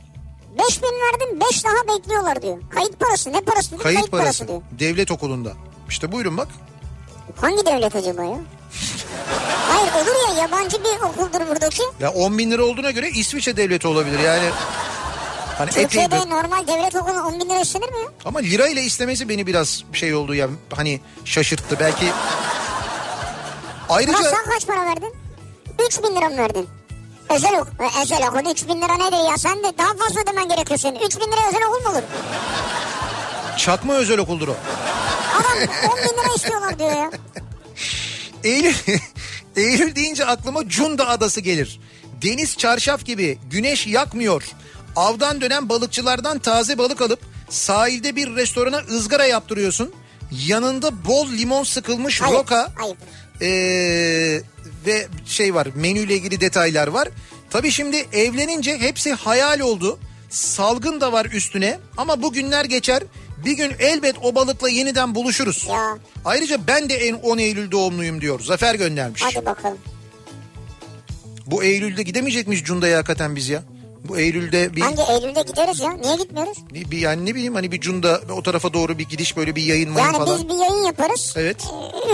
[0.59, 2.57] 5 bin verdim 5 daha bekliyorlar diyor.
[2.75, 3.83] Kayıt parası ne parası dedi?
[3.83, 4.61] kayıt parası diyor.
[4.71, 5.53] devlet okulunda.
[5.89, 6.47] İşte buyurun bak.
[7.41, 8.37] Hangi devlet acaba ya?
[9.67, 11.81] Hayır olur ya yabancı bir okuldur buradaki.
[11.99, 14.49] Ya 10 bin lira olduğuna göre İsviçre devleti olabilir yani.
[15.57, 18.81] Hani Türkiye'de epey bir- normal devlet okulu 10 bin lira istenir mi ama lira ile
[18.83, 22.05] istemesi beni biraz şey oldu ya hani şaşırttı belki.
[23.89, 25.13] Ayrıca Murat sen kaç para verdin?
[25.87, 26.67] 3 bin lira mı verdin?
[27.29, 28.01] Özel okul.
[28.01, 29.37] Özel okul 3 bin lira nedir ya?
[29.37, 30.99] Sen de daha fazla ödemen gerekiyor senin.
[30.99, 32.03] 3 bin lira özel okul mu olur?
[33.57, 34.55] çakma özel okuldur o.
[35.39, 35.57] Adam
[35.91, 37.11] 10 bin lira istiyorlar diyor ya.
[38.43, 38.73] Eylül,
[39.55, 41.79] Eylül deyince aklıma Cunda Adası gelir.
[42.21, 44.43] Deniz çarşaf gibi güneş yakmıyor.
[44.95, 47.19] Avdan dönen balıkçılardan taze balık alıp
[47.49, 49.93] sahilde bir restorana ızgara yaptırıyorsun.
[50.31, 52.97] Yanında bol limon sıkılmış Ayıp, roka ayıp.
[53.41, 54.41] ee,
[54.87, 57.07] ve şey var menüyle ilgili detaylar var.
[57.49, 59.99] Tabii şimdi evlenince hepsi hayal oldu.
[60.29, 63.03] Salgın da var üstüne ama bu günler geçer.
[63.45, 65.67] Bir gün elbet o balıkla yeniden buluşuruz.
[65.69, 65.97] Ya.
[66.25, 68.39] Ayrıca ben de en 10 Eylül doğumluyum diyor.
[68.39, 69.21] Zafer göndermiş.
[69.25, 69.77] Hadi bakalım.
[71.45, 73.63] Bu Eylül'de gidemeyecek miyiz Cunda'ya hakikaten biz ya?
[74.03, 75.91] Bu Eylül'de bir, Bence Eylül'de gideriz ya.
[75.91, 76.57] Niye gitmiyoruz?
[76.73, 79.63] bir, bir yani ne bileyim hani bir Cunda o tarafa doğru bir gidiş böyle bir
[79.63, 80.39] yayın Yani falan.
[80.39, 81.33] biz bir yayın yaparız.
[81.37, 81.57] Evet.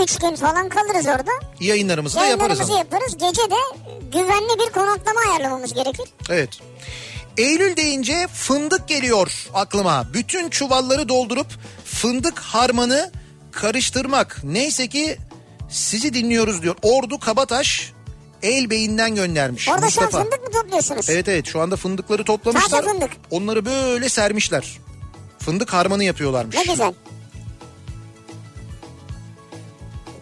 [0.02, 1.30] 3 gün falan kalırız orada.
[1.60, 3.16] Yayınlarımızı da yaparız Yayınlarımızı yaparız.
[3.18, 6.08] Gece de güvenli bir konaklama ayarlamamız gerekir.
[6.30, 6.50] Evet.
[7.38, 10.06] Eylül deyince fındık geliyor aklıma.
[10.14, 11.46] Bütün çuvalları doldurup
[11.84, 13.12] fındık harmanı
[13.52, 14.40] karıştırmak.
[14.44, 15.18] Neyse ki
[15.70, 16.76] sizi dinliyoruz diyor.
[16.82, 17.92] Ordu Kabataş
[18.44, 19.68] Elbey'inden göndermiş.
[19.68, 20.18] Orada şu Mustafa.
[20.18, 21.10] an fındık mı topluyorsunuz?
[21.10, 22.70] Evet evet şu anda fındıkları toplamışlar.
[22.70, 23.10] Taze fındık.
[23.30, 24.78] Onları böyle sermişler.
[25.38, 26.56] Fındık harmanı yapıyorlarmış.
[26.56, 26.92] Ne güzel.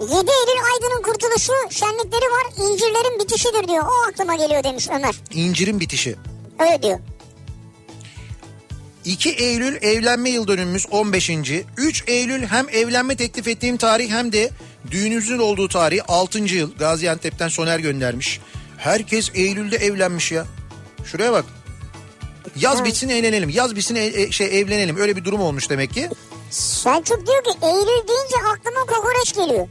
[0.01, 2.70] 7 Eylül Aydın'ın kurtuluşu şenlikleri var.
[2.70, 3.85] İncirlerin bitişidir diyor.
[3.85, 5.14] O aklıma geliyor demiş Ömer.
[5.31, 6.16] İncirin bitişi.
[6.59, 6.99] Öyle diyor.
[9.05, 11.31] 2 Eylül evlenme yıl dönümümüz 15.
[11.77, 14.51] 3 Eylül hem evlenme teklif ettiğim tarih hem de
[14.93, 16.38] düğünümüzün olduğu tarih 6.
[16.38, 16.76] yıl.
[16.78, 18.40] Gaziantep'ten Soner göndermiş.
[18.78, 20.45] Herkes Eylül'de evlenmiş ya.
[21.05, 21.45] Şuraya bak.
[22.57, 23.49] Yaz bitsin eğlenelim.
[23.49, 24.97] Yaz bitsin e- e- şey evlenelim.
[24.97, 26.09] Öyle bir durum olmuş demek ki.
[26.51, 29.68] Selçuk diyor ki Eylül deyince aklıma kokoreç geliyor.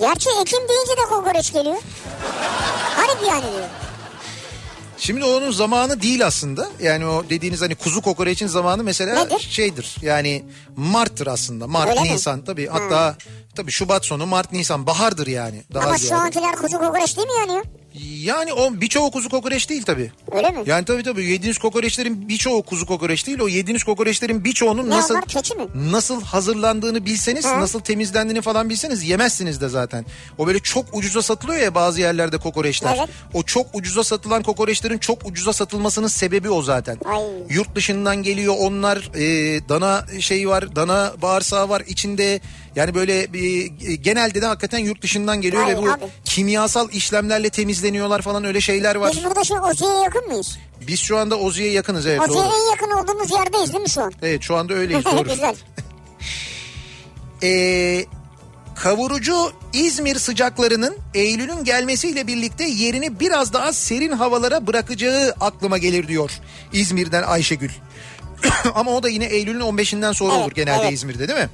[0.00, 1.76] Gerçi Ekim deyince de kokoreç geliyor.
[2.96, 3.68] Garip yani diyor.
[4.98, 6.68] Şimdi onun zamanı değil aslında.
[6.82, 9.46] Yani o dediğiniz hani kuzu kokoreçin zamanı mesela Nedir?
[9.50, 9.96] şeydir.
[10.02, 10.44] Yani
[10.76, 11.66] Mart'tır aslında.
[11.66, 12.08] Mart, Öyle mi?
[12.12, 12.66] Nisan tabii.
[12.66, 13.16] Hatta
[13.54, 15.62] tabii Şubat sonu, Mart, Nisan bahardır yani.
[15.74, 16.22] Daha Ama şu ziyade.
[16.22, 17.64] ankiler kuzu kokoreç değil mi yanıyor?
[18.04, 20.10] Yani o birçoğu kuzu kokoreç değil tabii.
[20.32, 20.58] Öyle mi?
[20.66, 23.40] Yani tabii tabii yediğiniz kokoreçlerin birçoğu kuzu kokoreç değil.
[23.40, 25.62] O yediğiniz kokoreçlerin birçoğunun Ne nasıl var, keçi mi?
[25.74, 27.60] nasıl hazırlandığını bilseniz, Hı.
[27.60, 30.06] nasıl temizlendiğini falan bilseniz yemezsiniz de zaten.
[30.38, 32.96] O böyle çok ucuza satılıyor ya bazı yerlerde kokoreçler.
[32.98, 33.08] Evet.
[33.34, 36.98] O çok ucuza satılan kokoreçlerin çok ucuza satılmasının sebebi o zaten.
[37.04, 37.22] Ay.
[37.50, 39.24] Yurt dışından geliyor onlar e,
[39.68, 42.40] dana şey var, dana bağırsağı var içinde
[42.76, 46.04] Yani böyle bir, genelde de hakikaten yurt dışından geliyor Hayır ve bu abi.
[46.24, 49.12] kimyasal işlemlerle temizleniyorlar falan öyle şeyler var.
[49.16, 50.58] Biz burada şimdi Ozi'ye yakın mıyız?
[50.86, 52.52] Biz şu anda Ozi'ye yakınız evet Ozi'ye doğru.
[52.54, 54.12] en yakın olduğumuz yerdeyiz değil mi şu an?
[54.22, 55.24] Evet şu anda öyleyiz doğru.
[55.28, 55.56] Güzel.
[57.42, 58.04] Ee,
[58.74, 66.30] kavurucu İzmir sıcaklarının Eylül'ün gelmesiyle birlikte yerini biraz daha serin havalara bırakacağı aklıma gelir diyor
[66.72, 67.70] İzmir'den Ayşegül.
[68.74, 70.92] Ama o da yine Eylül'ün 15'inden sonra Evet, olur genelde evet.
[70.92, 71.48] İzmir'de değil mi?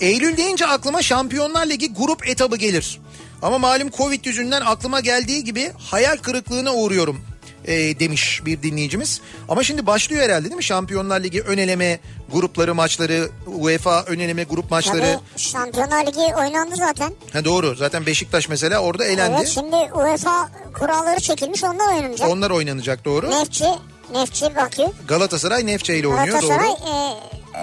[0.00, 3.00] Eylül deyince aklıma Şampiyonlar Ligi grup etabı gelir.
[3.42, 7.20] Ama malum Covid yüzünden aklıma geldiği gibi hayal kırıklığına uğruyorum
[7.64, 9.20] e, demiş bir dinleyicimiz.
[9.48, 10.64] Ama şimdi başlıyor herhalde değil mi?
[10.64, 11.98] Şampiyonlar Ligi ön eleme
[12.32, 15.00] grupları maçları, UEFA ön eleme grup maçları.
[15.00, 17.12] Tabii Şampiyonlar Ligi oynandı zaten.
[17.32, 17.74] Ha doğru.
[17.74, 19.36] Zaten Beşiktaş mesela orada elendi.
[19.38, 22.28] Evet şimdi UEFA kuralları çekilmiş onlar oynanacak.
[22.28, 23.30] Onlar oynanacak doğru.
[23.30, 23.64] Nefçi,
[24.12, 24.82] Nefçi Bakü.
[25.08, 26.90] Galatasaray Nefçe ile oynuyor Galatasaray doğru.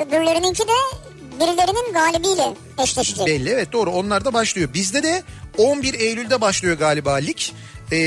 [0.02, 1.05] e, öbürlerininki de
[1.40, 3.28] birilerinin galibiyle eşleşecek.
[3.28, 4.70] Belli evet doğru onlar da başlıyor.
[4.74, 5.24] Bizde de
[5.58, 7.40] 11 Eylül'de başlıyor galiba lig.
[7.92, 7.98] Ee,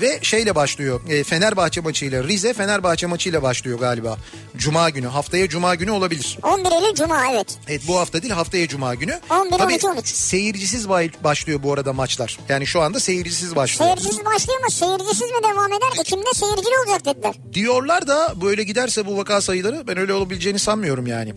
[0.00, 4.18] ve şeyle başlıyor e, Fenerbahçe maçıyla Rize Fenerbahçe maçıyla başlıyor galiba
[4.56, 7.58] Cuma günü haftaya Cuma günü olabilir 11 Eylül Cuma evet.
[7.68, 10.08] Evet bu hafta değil haftaya Cuma günü 11, Tabii 12, 13.
[10.08, 10.88] seyircisiz
[11.24, 14.70] başlıyor bu arada maçlar yani şu anda seyircisiz başlıyor Seyircisiz başlıyor mu?
[14.70, 16.00] Seyircisiz mi devam eder?
[16.00, 17.34] Ekim'de seyircili olacak dediler.
[17.52, 21.34] Diyorlar da böyle giderse bu vaka sayıları ben öyle olabileceğini sanmıyorum yani.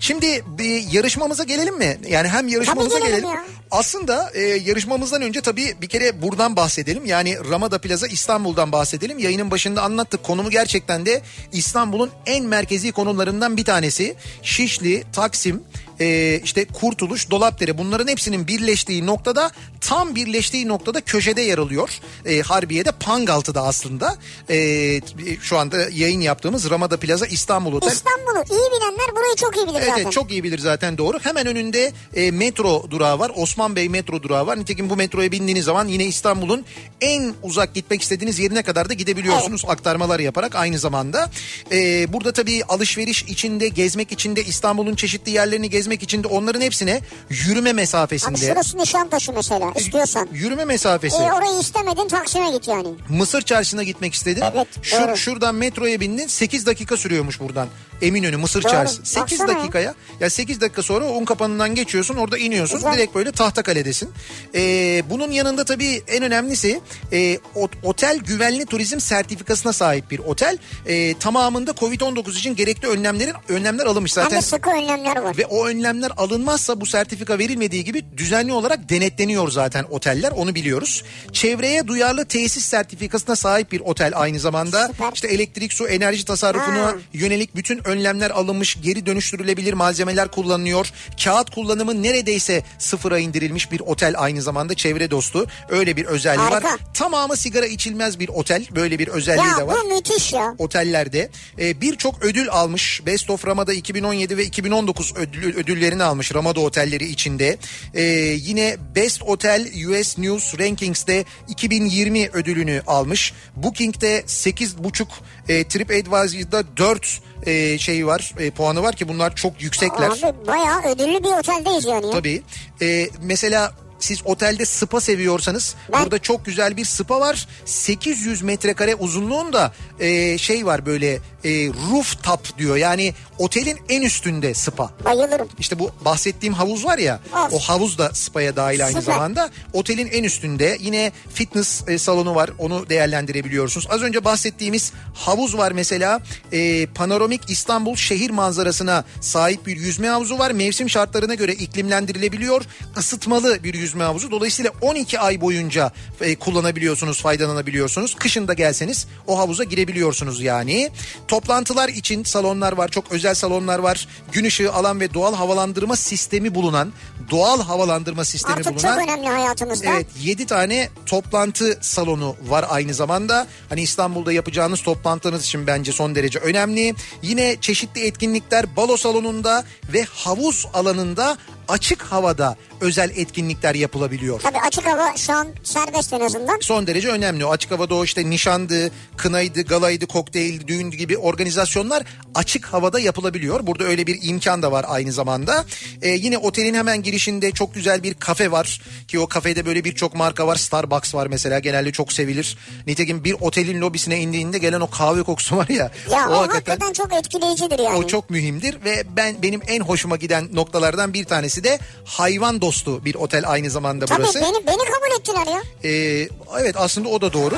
[0.00, 1.98] Şimdi bir yarışmamıza gelelim mi?
[2.08, 3.36] Yani hem yarışmamıza Tabii gelelim gelelim.
[3.38, 3.44] ya.
[3.70, 7.04] Aslında e, yarışmamızdan önce tabii bir kere buradan bahsedelim.
[7.04, 9.18] Yani Ramada Plaza İstanbul'dan bahsedelim.
[9.18, 10.22] Yayının başında anlattık.
[10.22, 11.22] Konumu gerçekten de
[11.52, 14.16] İstanbul'un en merkezi konularından bir tanesi.
[14.42, 15.62] Şişli, Taksim,
[16.00, 22.00] e, işte Kurtuluş, Dolapdere bunların hepsinin birleştiği noktada tam birleştiği noktada köşede yer alıyor.
[22.24, 24.16] E, Harbiye'de Pangaltı'da aslında
[24.50, 25.00] e,
[25.40, 27.92] şu anda yayın yaptığımız Ramada Plaza İstanbul Otel.
[27.92, 30.02] İstanbul'u iyi bilenler burayı çok iyi bilir Evet, zaten.
[30.02, 31.18] evet çok iyi bilir zaten doğru.
[31.22, 33.32] Hemen önünde e, metro durağı var.
[33.34, 34.58] Osman Bey metro durağı var.
[34.58, 36.64] Nitekim bu metroya bindiğiniz zaman yine İstanbul'un
[37.00, 39.64] en uzak gitmek istediğiniz yerine kadar da gidebiliyorsunuz.
[39.68, 41.30] Aktarmalar yaparak aynı zamanda.
[41.72, 47.70] E, burada tabii alışveriş içinde, gezmek içinde, İstanbul'un çeşitli yerlerini gezmek içinde onların hepsine yürüme
[47.70, 48.36] Abi mesafesinde.
[48.38, 50.28] şurası Nişantaşı mesela istiyorsan.
[50.32, 51.16] Yürüme mesafesi.
[51.16, 52.88] E, orayı istemedin Taksim'e git yani.
[53.08, 54.42] Mısır çarşısına gitmek istedin.
[54.54, 55.16] Evet, Şur- doğru.
[55.16, 57.68] şuradan metroya bindin 8 dakika sürüyormuş buradan.
[58.02, 58.72] Eminönü Mısır Doğru.
[58.72, 59.00] çarşısı.
[59.06, 59.58] 8 Baksana ya.
[59.58, 62.92] dakikaya ya 8 dakika sonra un kapanından geçiyorsun orada iniyorsun Güzel.
[62.94, 64.10] direkt böyle Tahtakale'desin.
[64.54, 66.80] Ee, bunun yanında tabii en önemlisi
[67.12, 70.58] e, ot- otel güvenli turizm sertifikasına sahip bir otel.
[70.86, 74.38] E, tamamında Covid-19 için gerekli önlemlerin önlemler alınmış Hem zaten.
[74.38, 75.38] de sıkı önlemler var.
[75.38, 81.04] Ve o önlemler alınmazsa bu sertifika verilmediği gibi düzenli olarak denetleniyor zaten oteller onu biliyoruz.
[81.32, 84.86] Çevreye duyarlı tesis sertifikasına sahip bir otel aynı zamanda.
[84.88, 85.10] Süper.
[85.14, 86.94] İşte elektrik, su, enerji tasarrufuna Ha.
[87.12, 88.78] yönelik bütün önlemler alınmış.
[88.82, 90.92] Geri dönüştürülebilir malzemeler kullanılıyor.
[91.24, 95.46] Kağıt kullanımı neredeyse sıfıra indirilmiş bir otel aynı zamanda çevre dostu.
[95.68, 96.62] Öyle bir özelliği var.
[96.62, 96.84] Harika.
[96.94, 98.66] Tamamı sigara içilmez bir otel.
[98.76, 100.54] Böyle bir özelliği de Ya var bu müthiş ya.
[100.58, 103.02] otellerde e, birçok ödül almış.
[103.06, 107.58] Best of Ramada 2017 ve 2019 ödül, ödüllerini almış Ramada otelleri içinde.
[107.94, 108.02] E,
[108.40, 113.32] yine Best Hotel US News Rankings'te 2020 ödülünü almış.
[113.56, 115.06] Booking'de 8.5
[115.48, 120.10] e, TripAdvisor'da 4 e, şeyi var, e, puanı var ki bunlar çok yüksekler.
[120.10, 122.06] Abi bayağı ödüllü bir oteldeyiz yani.
[122.06, 122.12] ya.
[122.12, 122.42] Tabii.
[122.82, 127.46] Ee, mesela siz otelde spa seviyorsanız Ben- burada çok güzel bir spa var.
[127.64, 131.50] 800 metrekare uzunluğunda e, şey var böyle e,
[131.90, 132.76] rooftop diyor.
[132.76, 134.90] Yani otelin en üstünde spa.
[135.04, 135.48] Bayılırım.
[135.58, 137.52] İşte bu bahsettiğim havuz var ya Of.
[137.52, 139.12] o havuz da spa'ya dahil aynı Süper.
[139.14, 139.50] zamanda.
[139.72, 143.86] Otelin en üstünde yine fitness e, salonu var onu değerlendirebiliyorsunuz.
[143.90, 146.20] Az önce bahsettiğimiz havuz var mesela
[146.52, 150.50] e, panoramik İstanbul şehir manzarasına sahip bir yüzme havuzu var.
[150.50, 152.62] Mevsim şartlarına göre iklimlendirilebiliyor.
[152.98, 154.30] Isıtmalı bir yüzme havuzu.
[154.30, 158.14] Dolayısıyla 12 ay boyunca e, kullanabiliyorsunuz, faydalanabiliyorsunuz.
[158.14, 160.90] Kışın da gelseniz o havuza girebiliyorsunuz yani.
[161.28, 162.88] Toplantılar için salonlar var.
[162.88, 164.08] Çok özel salonlar var.
[164.32, 166.92] Gün ışığı alan ve doğal havalandırma sistemi bulunan,
[167.30, 169.86] doğal havalandırma sistemi Artık bulunan çok önemli hayatımızda.
[169.86, 173.46] Evet 7 tane toplantı salonu var aynı zamanda.
[173.68, 176.94] Hani İstanbul'da yapacağınız toplantılarınız için bence son derece önemli.
[177.22, 181.36] Yine çeşitli etkinlikler balo salonunda ve havuz alanında
[181.68, 184.40] açık havada özel etkinlikler yapılabiliyor.
[184.40, 186.58] Tabii açık hava şu an serbest en azından.
[186.60, 187.44] Son derece önemli.
[187.44, 192.02] O açık havada o işte nişandı, kınaydı, galaydı, kokteyldi, düğün gibi organizasyonlar
[192.34, 193.66] açık havada yapılabiliyor.
[193.66, 195.64] Burada öyle bir imkan da var aynı zamanda.
[196.02, 198.80] Ee, yine otelin hemen girişinde çok güzel bir kafe var.
[199.08, 200.56] Ki o kafede böyle birçok marka var.
[200.56, 202.58] Starbucks var mesela genelde çok sevilir.
[202.86, 205.90] Nitekim bir otelin lobisine indiğinde gelen o kahve kokusu var ya.
[206.10, 207.96] Ya o, hakikaten, çok etkileyicidir yani.
[207.96, 213.04] O çok mühimdir ve ben benim en hoşuma giden noktalardan bir tanesi de hayvan dostu
[213.04, 214.40] bir otel aynı zamanda Tabii burası.
[214.40, 215.62] beni, beni kabul ettiler ya.
[215.90, 216.28] Ee,
[216.60, 217.54] evet aslında o da doğru.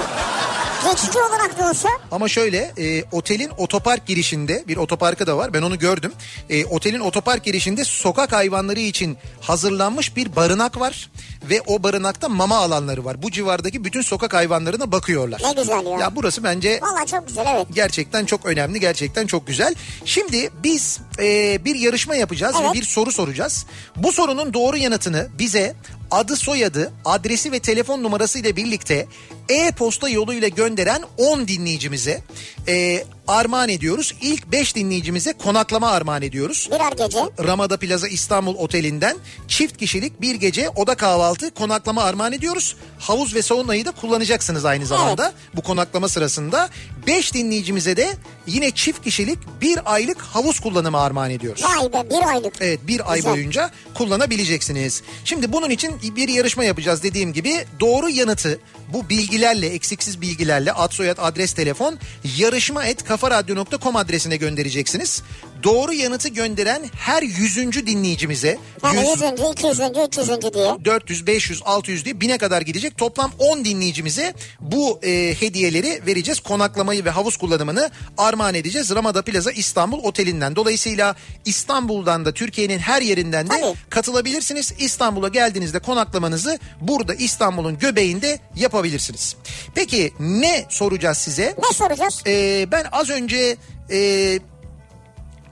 [0.91, 1.89] Geçici olarak da olsa.
[2.11, 6.13] Ama şöyle e, otelin otopark girişinde bir otoparkı da var ben onu gördüm.
[6.51, 11.11] E, otelin otopark girişinde sokak hayvanları için hazırlanmış bir barınak var.
[11.51, 13.23] Ve o barınakta mama alanları var.
[13.23, 15.43] Bu civardaki bütün sokak hayvanlarına bakıyorlar.
[15.45, 15.99] Ne güzel ya.
[15.99, 17.67] Ya burası bence Valla çok güzel evet.
[17.75, 19.75] gerçekten çok önemli gerçekten çok güzel.
[20.05, 22.71] Şimdi biz e, bir yarışma yapacağız Evet.
[22.71, 23.67] ve bir soru soracağız.
[23.97, 25.75] Bu sorunun doğru yanıtını bize
[26.11, 29.07] adı soyadı adresi ve telefon numarası ile birlikte
[29.49, 32.23] e-posta yoluyla gönderen 10 dinleyicimize
[32.69, 34.15] e, armağan ediyoruz.
[34.21, 36.69] İlk 5 dinleyicimize konaklama armağan ediyoruz.
[36.73, 37.19] Birer gece.
[37.49, 39.17] Ramada Plaza İstanbul Oteli'nden
[39.49, 42.77] çift kişilik bir gece oda kahvaltı konaklama armağan ediyoruz.
[42.99, 46.69] Havuz ve saunayı da kullanacaksınız aynı zamanda bu konaklama sırasında.
[47.07, 48.09] 5 dinleyicimize de
[48.47, 51.63] yine çift kişilik bir aylık havuz kullanımı armağan ediyoruz.
[51.65, 52.55] Vay be bir aylık.
[52.61, 53.33] Evet bir ay Güzel.
[53.33, 55.03] boyunca kullanabileceksiniz.
[55.25, 57.65] Şimdi bunun için bir yarışma yapacağız dediğim gibi.
[57.81, 58.59] Doğru yanıtı
[58.93, 61.99] bu bilgilerle eksiksiz bilgilerle ad soyad adres telefon
[62.37, 65.23] yarışma et kafaradyo.com adresine göndereceksiniz.
[65.63, 69.21] Doğru yanıtı gönderen her yüzüncü dinleyicimize Yani 100 100.
[69.53, 69.81] 200.
[70.07, 70.55] 300.
[70.55, 70.85] diye.
[70.85, 72.99] 400, 500, 600 diye 1000'e kadar gidecek.
[72.99, 76.41] Toplam 10 dinleyicimize bu e, hediyeleri vereceğiz.
[76.41, 78.95] Konaklamayı ve havuz kullanımını armağan edeceğiz.
[78.95, 80.57] Ramada Plaza İstanbul Oteli'nden.
[80.57, 83.75] Dolayısıyla İstanbul'dan da Türkiye'nin her yerinden de Tabii.
[83.91, 84.75] katılabilirsiniz.
[84.79, 89.37] İstanbul'a geldiğinizde konaklamanızı burada İstanbul'un göbeğinde yapabilirsiniz.
[89.75, 91.55] Peki ne soracağız size?
[91.59, 92.23] Ne soracağız?
[92.27, 93.57] Ee, ben az önce
[93.91, 94.39] e,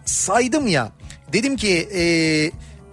[0.04, 0.92] saydım ya
[1.32, 2.04] dedim ki e,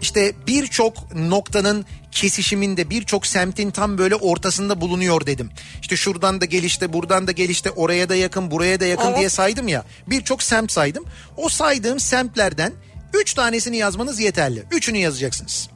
[0.01, 5.49] işte birçok noktanın kesişiminde birçok semtin tam böyle ortasında bulunuyor dedim.
[5.81, 9.17] İşte şuradan da gelişte buradan da gelişte oraya da yakın buraya da yakın Evet.
[9.17, 9.85] diye saydım ya.
[10.07, 11.05] Birçok semt saydım.
[11.37, 12.73] O saydığım semtlerden
[13.13, 14.63] 3 tanesini yazmanız yeterli.
[14.71, 15.69] Üçünü yazacaksınız.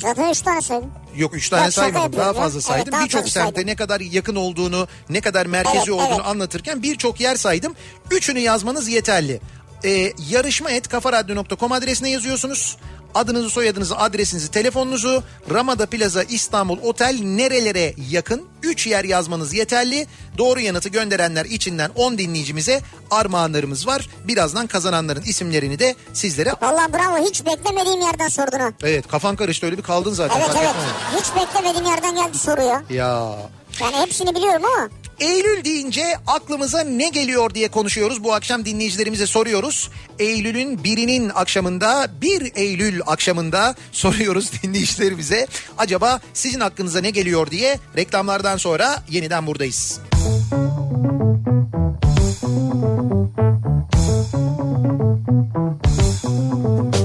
[0.00, 0.90] Zaten 3 tane saydım.
[1.16, 2.94] Yok üç tane Yok, saymadım daha fazla saydım.
[2.94, 6.26] Evet, Birçok semtte ne kadar yakın olduğunu ne kadar merkezi Evet, olduğunu evet.
[6.26, 7.74] anlatırken birçok yer saydım.
[8.10, 9.40] Üçünü yazmanız yeterli.
[9.84, 12.76] Ee, yarışma et kafaradyo.com adresine yazıyorsunuz.
[13.14, 15.22] Adınızı, soyadınızı, adresinizi, telefonunuzu
[15.54, 20.06] Ramada Plaza İstanbul Otel nerelere yakın 3 yer yazmanız yeterli.
[20.38, 22.80] Doğru yanıtı gönderenler içinden 10 dinleyicimize
[23.10, 24.08] armağanlarımız var.
[24.24, 26.52] Birazdan kazananların isimlerini de sizlere...
[26.62, 28.72] Valla bravo hiç beklemediğim yerden sordun ha.
[28.82, 30.40] Evet kafan karıştı öyle bir kaldın zaten.
[30.40, 30.74] Evet evet.
[31.20, 32.82] Hiç beklemediğim yerden geldi soru ya.
[32.90, 33.34] Ya
[33.80, 34.88] Yani hepsini biliyorum ama.
[35.20, 38.24] Eylül deyince aklımıza ne geliyor diye konuşuyoruz.
[38.24, 39.90] Bu akşam dinleyicilerimize soruyoruz.
[40.18, 45.46] Eylül'ün birinin akşamında 1 Eylül akşamında soruyoruz dinleyicilerimize.
[45.78, 50.00] Acaba sizin aklınıza ne geliyor diye reklamlardan sonra yeniden buradayız.
[56.14, 57.03] Kafa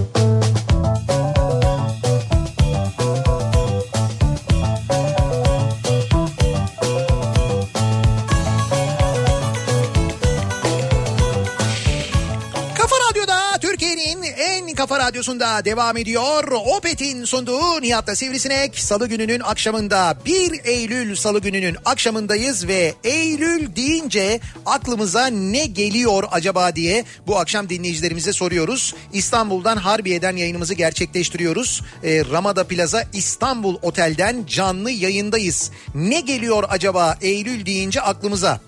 [15.10, 16.44] radyosunda devam ediyor.
[16.78, 24.40] Opet'in sunduğu Nihat'la Sivrisinek salı gününün akşamında 1 Eylül salı gününün akşamındayız ve Eylül deyince
[24.66, 28.96] aklımıza ne geliyor acaba diye bu akşam dinleyicilerimize soruyoruz.
[29.14, 31.82] İstanbul'dan Harbiye'den yayınımızı gerçekleştiriyoruz.
[32.04, 35.72] Ee, Ramada Plaza İstanbul Otel'den canlı yayındayız.
[35.96, 38.60] Ne geliyor acaba Eylül deyince aklımıza?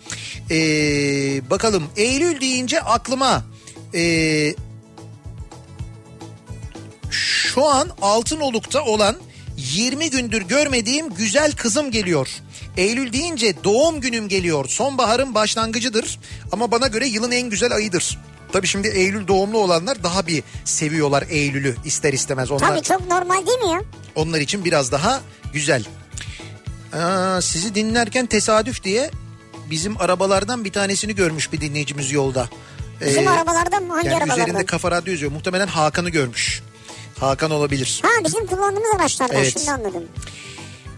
[0.51, 0.55] Ee,
[1.49, 3.43] bakalım Eylül deyince aklıma
[3.93, 4.55] ee,
[7.11, 9.15] şu an Altınoluk'ta olan
[9.57, 12.27] 20 gündür görmediğim güzel kızım geliyor.
[12.77, 14.65] Eylül deyince doğum günüm geliyor.
[14.69, 16.19] Sonbaharın başlangıcıdır
[16.51, 18.17] ama bana göre yılın en güzel ayıdır.
[18.51, 22.51] Tabii şimdi Eylül doğumlu olanlar daha bir seviyorlar Eylül'ü ister istemez.
[22.51, 23.81] Onlar, Tabii çok normal değil mi ya?
[24.15, 25.21] onlar için biraz daha
[25.53, 25.83] güzel.
[26.93, 29.11] Aa, sizi dinlerken tesadüf diye
[29.71, 32.49] bizim arabalardan bir tanesini görmüş bir dinleyicimiz yolda.
[33.05, 33.93] Bizim Ee, arabalardan mı?
[33.93, 34.43] Hangi yani arabalardan?
[34.45, 35.31] üzerinde kafa radyo yazıyor.
[35.31, 36.60] Muhtemelen Hakan'ı görmüş.
[37.21, 37.99] Hakan olabilir.
[38.03, 39.53] Ha bizim kullandığımız araçlardan Evet.
[39.59, 40.03] şimdi anladım.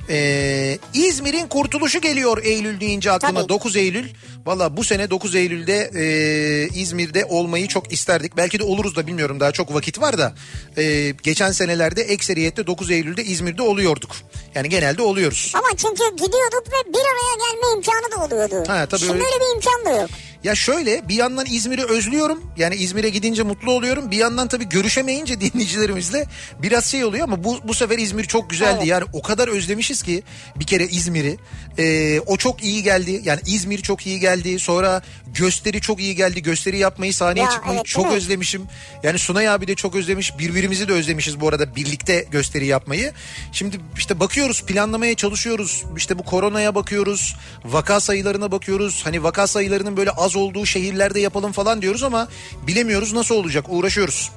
[0.10, 3.50] Ee, İzmir'in kurtuluşu geliyor Eylül deyince aklıma Tabii.
[3.50, 4.10] 9 Eylül.
[4.46, 8.38] Valla bu sene 9 Eylül'de e, İzmir'de olmayı çok isterdik.
[8.38, 10.34] Belki de oluruz da bilmiyorum daha çok vakit var da.
[10.78, 14.16] E, geçen senelerde ekseriyette 9 Eylül'de İzmir'de oluyorduk.
[14.56, 15.52] Yani genelde oluyoruz.
[15.56, 18.70] Ama çünkü gidiyorduk ve bir araya gelme imkanı da oluyordu.
[18.70, 19.24] Ha, tabii Şimdi öyle.
[19.26, 20.10] öyle bir imkan da yok.
[20.44, 22.44] Ya şöyle bir yandan İzmir'i özlüyorum.
[22.58, 24.12] Yani İzmir'e gidince mutlu oluyorum.
[24.12, 26.26] Bir yandan tabii görüşemeyince dinleyicilerimizle
[26.62, 28.76] biraz şey oluyor ama bu, bu sefer İzmir çok güzeldi.
[28.78, 28.88] Evet.
[28.88, 30.24] Yani o kadar özlemişiz ki
[30.56, 31.38] bir kere İzmir'i.
[31.78, 33.22] Ee, o çok iyi geldi.
[33.24, 34.33] Yani İzmir çok iyi geldi.
[34.60, 35.02] Sonra
[35.34, 36.42] gösteri çok iyi geldi.
[36.42, 38.68] Gösteri yapmayı sahneye Ya, çıkmayı evet, çok özlemişim.
[39.04, 40.40] Yani Sunay abi de çok özlemiş.
[40.40, 43.14] Birbirimizi de özlemişiz bu arada birlikte gösteri yapmayı.
[43.52, 45.84] Şimdi işte bakıyoruz planlamaya çalışıyoruz.
[45.98, 47.36] İşte bu koronaya bakıyoruz.
[47.66, 49.02] Vaka sayılarına bakıyoruz.
[49.04, 52.28] Hani vaka sayılarının böyle az olduğu şehirlerde yapalım falan diyoruz ama
[52.68, 53.66] bilemiyoruz nasıl olacak.
[53.70, 54.32] Uğraşıyoruz.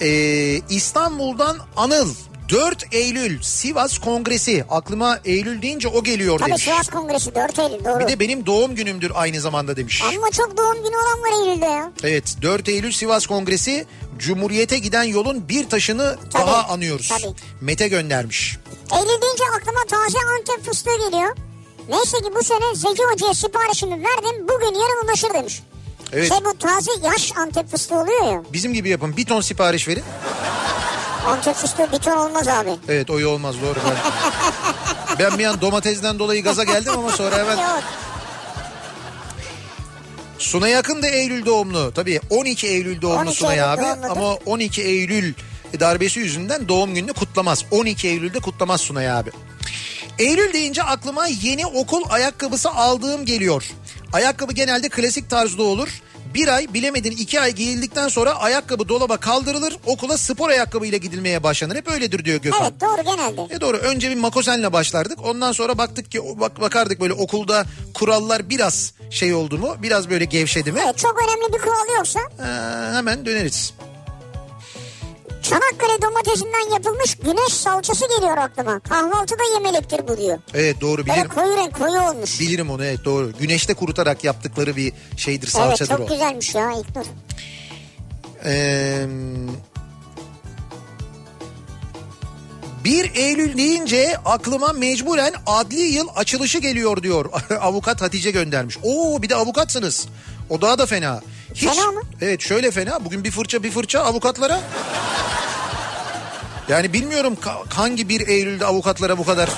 [0.00, 2.14] Ee, İstanbul'dan Anıl
[2.48, 4.64] 4 Eylül Sivas Kongresi.
[4.70, 6.62] Aklıma Eylül deyince o geliyor Tabii demiş.
[6.64, 8.00] Sivas Kongresi 4 Eylül doğru.
[8.00, 10.02] Bir de benim doğum günümdür aynı zamanda demiş.
[10.16, 11.92] Ama çok doğum günü olan var Eylül'de ya.
[12.02, 13.86] Evet 4 Eylül Sivas Kongresi
[14.18, 17.08] Cumhuriyete giden yolun bir taşını Tabii, daha anıyoruz.
[17.08, 17.34] tabii.
[17.60, 18.58] Mete göndermiş.
[18.92, 21.36] Eylül deyince aklıma taze Antep fıstığı geliyor.
[21.88, 24.48] Neyse ki bu sene Zeki Hoca'ya siparişimi verdim.
[24.48, 25.62] Bugün yarın ulaşır demiş.
[26.12, 28.42] Evet Şey bu taze yaş Antep fıstığı oluyor ya.
[28.52, 30.04] bizim gibi yapın bir ton sipariş verin.
[31.28, 32.70] Antep fıstığı bir ton olmaz abi.
[32.88, 33.78] Evet o iyi olmaz doğru.
[33.88, 33.96] Ben,
[35.18, 37.82] ben bir an domatesden dolayı gaza geldim ama sonra hemen Yok.
[40.38, 41.92] Sunay Akın da Eylül doğumlu.
[41.94, 44.10] Tabii 12 Eylül doğumlu 12 Sunay Eylül abi doğumludur.
[44.10, 45.34] ama 12 Eylül
[45.80, 47.64] darbesi yüzünden doğum gününü kutlamaz.
[47.70, 49.30] 12 Eylül'de kutlamaz Sunay abi.
[50.18, 53.64] Eylül deyince aklıma yeni okul ayakkabısı aldığım geliyor.
[54.12, 55.88] Ayakkabı genelde klasik tarzda olur.
[56.34, 61.76] Bir ay bilemedin iki ay giyildikten sonra ayakkabı dolaba kaldırılır okula spor ayakkabıyla gidilmeye başlanır.
[61.76, 62.62] Hep öyledir diyor Gökhan.
[62.62, 63.54] Evet doğru genelde.
[63.54, 67.64] E doğru önce bir makosenle başlardık ondan sonra baktık ki bak, bakardık böyle okulda
[67.94, 72.20] kurallar biraz şey oldu mu biraz böyle gevşedi mi Evet çok önemli bir kural yoksa
[72.40, 73.74] ee, hemen döneriz.
[75.48, 78.80] Çanakkale domatesinden yapılmış güneş salçası geliyor aklıma.
[78.80, 80.38] Kahvaltıda yemeliktir bu diyor.
[80.54, 81.30] Evet doğru Böyle bilirim.
[81.34, 82.40] koyu renk koyu olmuş.
[82.40, 83.32] Bilirim onu evet doğru.
[83.40, 86.06] Güneşte kurutarak yaptıkları bir şeydir Evet salçadır çok o.
[86.12, 87.04] güzelmiş ya İlknur.
[88.44, 89.06] Ee,
[92.84, 97.30] 1 Eylül deyince aklıma mecburen adli yıl açılışı geliyor diyor.
[97.60, 98.78] Avukat Hatice göndermiş.
[98.82, 100.08] Oo bir de avukatsınız.
[100.50, 101.20] O daha da fena.
[101.54, 102.00] Hiç, Fena mı?
[102.20, 103.04] Evet şöyle fena.
[103.04, 104.60] Bugün bir fırça bir fırça avukatlara.
[106.68, 107.36] Yani bilmiyorum
[107.74, 109.50] hangi 1 Eylül'de avukatlara bu kadar.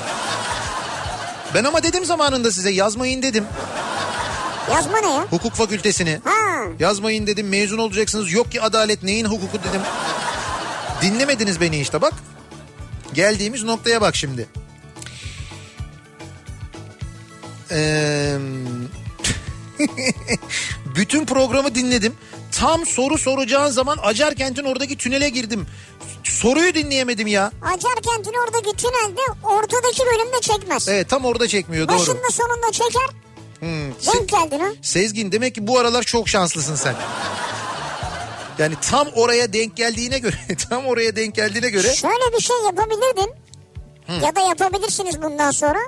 [1.54, 3.44] Ben ama dedim zamanında size yazmayın dedim.
[4.70, 5.26] Yazma ne ya?
[5.30, 6.20] Hukuk fakültesini.
[6.24, 6.62] Ha.
[6.78, 8.32] Yazmayın dedim mezun olacaksınız.
[8.32, 9.80] Yok ki adalet neyin hukuku dedim.
[11.02, 12.14] Dinlemediniz beni işte bak.
[13.14, 14.48] Geldiğimiz noktaya bak şimdi.
[17.70, 18.36] Ee,
[20.96, 22.14] bütün programı dinledim.
[22.52, 25.66] Tam soru soracağın zaman Acarkent'in oradaki tünele girdim.
[26.42, 27.52] Soruyu dinleyemedim ya.
[27.62, 30.88] Acarkent'in oradaki tünelde ortadaki bölümde çekmez.
[30.88, 31.98] Evet tam orada çekmiyor doğru.
[31.98, 33.06] Başında sonunda çeker.
[33.58, 34.68] Hmm, Denk geldin ha.
[34.82, 36.94] Sezgin demek ki bu aralar çok şanslısın sen.
[38.58, 40.36] Yani tam oraya denk geldiğine göre,
[40.70, 43.30] tam oraya denk geldiğine göre Şöyle bir şey yapabilirdin.
[44.22, 45.78] Ya da yapabilirsiniz bundan sonra.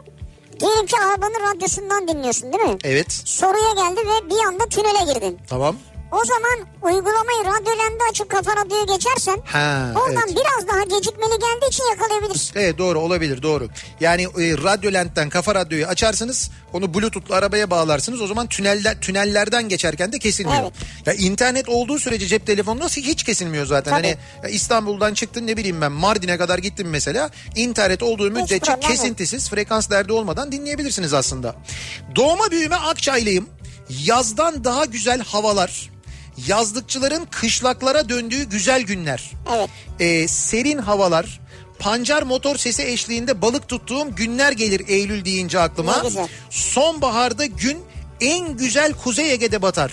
[0.61, 2.79] Diyelim ki arabanın radyosundan dinliyorsun değil mi?
[2.85, 5.39] evet Soruya geldi ve bir anda tünele girdin.
[5.49, 5.77] tamam.
[6.13, 10.37] O zaman uygulamayı radyolende açıp kafa radyoya geçersen Ha, oradan evet.
[10.37, 12.53] biraz daha gecikmeli geldiği için yakalayabilirsin.
[12.59, 13.69] Evet doğru olabilir doğru.
[14.01, 14.27] Yani e,
[14.63, 20.63] radyolentten kafa radyoyu açarsınız onu bluetoothla arabaya bağlarsınız o zaman tüneller tünellerden geçerken de kesilmiyor.
[20.63, 20.73] Evet.
[21.07, 23.91] Ya internet olduğu sürece cep telefonunda hiç kesilmiyor zaten.
[23.91, 24.07] Tabii.
[24.07, 29.51] Hani ya İstanbul'dan çıktın ne bileyim ben Mardin'e kadar gittim mesela internet olduğu müddetçe kesintisiz
[29.51, 31.55] frekans derdi olmadan dinleyebilirsiniz aslında.
[32.17, 33.49] Doğma büyüme Akçaylıyım.
[33.89, 35.92] Yazdan daha güzel havalar.
[36.47, 39.31] Yazlıkçıların kışlaklara döndüğü güzel günler.
[39.57, 39.71] Evet.
[40.01, 41.41] Ee, serin havalar,
[41.79, 45.97] pancar motor sesi eşliğinde balık tuttuğum günler gelir Eylül deyince aklıma.
[45.97, 46.29] Ne güzel.
[46.51, 47.79] Sonbaharda gün
[48.21, 49.93] en güzel Kuzey Ege'de batar.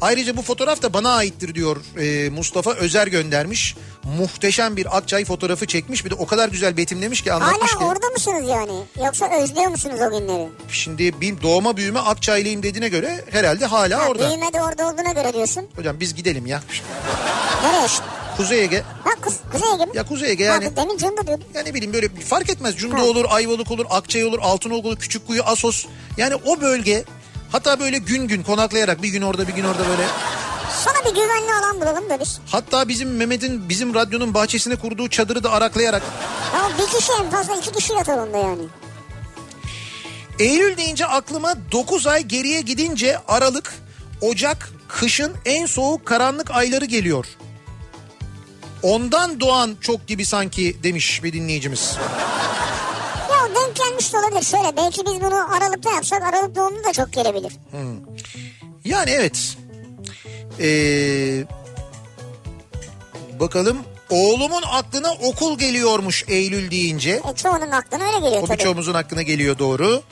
[0.00, 3.76] Ayrıca bu fotoğraf da bana aittir diyor e, Mustafa Özer göndermiş.
[4.18, 6.04] Muhteşem bir Akçay fotoğrafı çekmiş.
[6.04, 7.84] Bir de o kadar güzel betimlemiş ki anlatmış Hala ki.
[7.84, 8.82] orada mısınız yani?
[9.04, 10.48] Yoksa özlüyor musunuz o günleri?
[10.68, 14.28] Şimdi bir doğma büyüme Akçaylıyım dediğine göre herhalde hala Ha, orada.
[14.28, 15.66] Büyüme de orada olduğuna göre diyorsun.
[15.76, 16.62] Hocam biz gidelim ya.
[17.62, 18.04] Nereye işte?
[18.36, 18.82] Kuzey Ege.
[19.04, 19.90] Ha kuz, Kuzey Ege mi?
[19.94, 20.64] Ya Kuzey Ege yani.
[20.64, 21.44] Ha, demin Cunda diyordun.
[21.54, 22.76] Ya ne bileyim böyle fark etmez.
[22.76, 23.04] Cunda Ha.
[23.04, 25.84] olur, Ayvalık olur, Akçay olur, Altınoluk olur, Küçükkuyu, Asos.
[26.16, 27.04] Yani o bölge
[27.52, 30.02] hatta böyle gün gün konaklayarak bir gün orada bir gün orada böyle.
[30.84, 32.40] Sana bir güvenli alan bulalım da biz.
[32.46, 36.02] Hatta bizim Mehmet'in bizim radyonun bahçesine kurduğu çadırı da araklayarak
[36.54, 38.62] Ya bir kişi en fazla iki kişi yatar onda yani.
[40.38, 43.74] Eylül deyince aklıma 9 ay geriye gidince Aralık,
[44.20, 47.26] Ocak, kışın en soğuk karanlık ayları geliyor.
[48.82, 51.96] Ondan doğan çok gibi sanki demiş bir dinleyicimiz.
[53.98, 54.42] Ya denk gelmiş de olabilir.
[54.46, 57.52] Şöyle belki biz bunu Aralık'ta yapsak Aralık doğumlu da çok gelebilir.
[58.84, 59.56] Yani evet.
[60.60, 61.44] Ee,
[63.40, 63.78] bakalım
[64.10, 67.10] oğlumun aklına okul geliyormuş Eylül deyince.
[67.10, 68.58] E, çoğunun aklına öyle geliyor O tabii.
[68.58, 70.02] birçoğumuzun aklına geliyor doğru.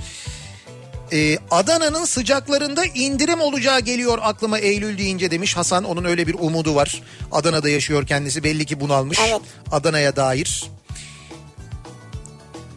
[1.13, 5.85] Ee, Adana'nın sıcaklarında indirim olacağı geliyor aklıma Eylül deyince demiş Hasan.
[5.85, 7.03] Onun öyle bir umudu var.
[7.33, 9.19] Adana'da yaşıyor kendisi belli ki bunalmış.
[9.29, 9.41] Evet.
[9.73, 10.65] Adana'ya dair.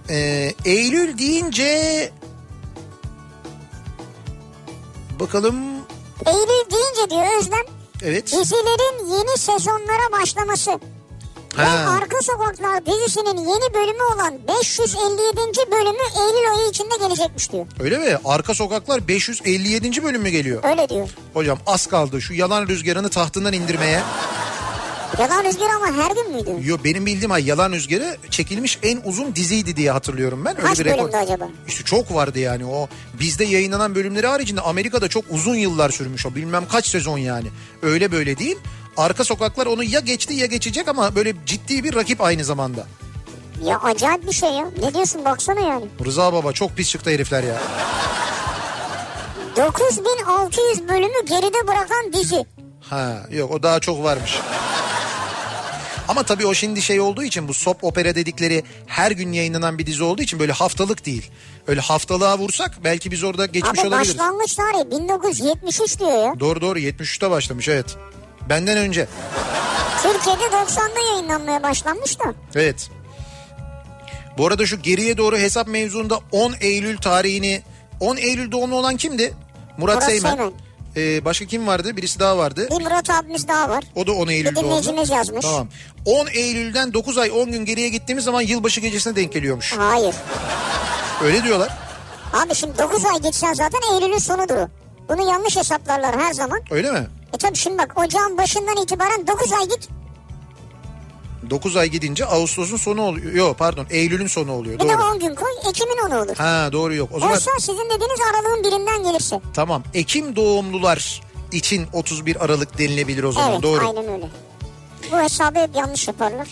[0.10, 2.12] Ee, Eylül deyince
[5.20, 5.56] bakalım
[6.26, 7.66] Eylül deyince diyor Özlem
[8.04, 8.26] evet.
[8.26, 10.72] dizilerin yeni sezonlara başlaması.
[11.58, 11.92] Ve Ha.
[12.02, 15.72] Arka Sokaklar dizisinin yeni bölümü olan 557.
[15.72, 17.66] bölümü Eylül ayı içinde gelecekmiş diyor.
[17.80, 18.18] Öyle mi?
[18.26, 20.04] Arka Sokaklar 557.
[20.04, 20.64] bölüm mü geliyor?
[20.64, 21.10] Öyle diyor.
[21.34, 24.02] Hocam az kaldı şu yalan rüzgarını tahtından indirmeye.
[25.18, 26.68] Yalan Rüzgar ama her gün müydü?
[26.70, 30.58] Yo benim bildiğim ay Yalan Rüzgarı çekilmiş en uzun diziydi diye hatırlıyorum ben.
[30.58, 31.48] Öyle Kaç bir rekor- bölümdü acaba?
[31.68, 32.88] İşte çok vardı yani o
[33.20, 37.48] bizde yayınlanan bölümleri haricinde Amerika'da çok uzun yıllar sürmüş o bilmem kaç sezon yani.
[37.82, 38.58] Öyle böyle değil.
[38.98, 42.88] Arka Sokaklar onu ya geçti ya geçecek ama böyle ciddi bir rakip aynı zamanda.
[43.66, 44.66] Ya acayip bir şey ya.
[44.82, 45.86] Ne diyorsun baksana yani.
[46.06, 47.58] Rıza Baba çok pis çıktı herifler ya.
[49.58, 52.46] 9600 bölümü geride bırakan dizi.
[52.82, 54.40] Ha yok o daha çok varmış.
[56.10, 59.86] Ama tabii o şimdi şey olduğu için bu sop opera dedikleri her gün yayınlanan bir
[59.86, 61.32] dizi olduğu için böyle haftalık değil.
[61.68, 64.18] Öyle haftalığa vursak belki biz orada geçmiş Abi olabiliriz.
[64.20, 66.40] başlangıç tarihi 1973 diyor ya.
[66.40, 67.98] Doğru doğru 73'te başlamış evet.
[68.50, 69.08] Benden önce.
[70.04, 72.34] Türkiye'de 90'da yayınlanmaya başlanmış da.
[72.56, 72.90] Evet.
[74.38, 77.62] Bu arada şu geriye doğru hesap mevzunda 10 Eylül tarihini
[78.00, 79.34] 10 Eylül doğumlu olan kimdi?
[79.78, 80.30] Murat, Murat Seymen.
[80.30, 80.54] Seymen.
[80.98, 81.98] Ee, başka kim vardı?
[81.98, 82.68] Birisi daha vardı.
[82.72, 83.84] Bir Murat abimiz daha var.
[83.96, 84.68] O da 10 Eylül Bir doğumlu.
[84.70, 85.46] dinleyicimiz yazmış.
[85.46, 85.68] Tamam.
[86.06, 89.74] 10 Eylül'den 9 ay 10 gün geriye gittiğimiz zaman yılbaşı gecesine denk geliyormuş.
[89.78, 90.16] Hayır.
[91.24, 91.70] Öyle diyorlar.
[92.34, 94.68] Abi şimdi 9 ay gitsen zaten Eylül'ün sonudur o.
[95.10, 96.60] Bunu yanlış hesaplarlar her zaman.
[96.72, 97.08] Öyle mi?
[97.34, 99.90] E tabii şimdi bak ocağın başından itibaren 9 ay git.
[101.50, 103.34] 9 ay gidince Ağustos'un sonu oluyor.
[103.34, 104.80] Yok pardon Eylül'ün sonu oluyor.
[104.80, 105.04] Bir de Doğru.
[105.04, 105.50] 10 gün koy.
[105.70, 106.36] Ekim'in 10'u olur.
[106.38, 107.10] Ha doğru yok.
[107.14, 109.42] O zaman Oysa sizin dediğiniz aralığın birinden gelirse.
[109.54, 109.84] tamam.
[109.94, 111.22] Ekim doğumlular
[111.52, 113.52] için 31 Aralık denilebilir o zaman.
[113.52, 113.88] evet doğru.
[113.88, 114.26] aynen öyle.
[115.12, 116.48] Bu hesabı hep yanlış yaparlar.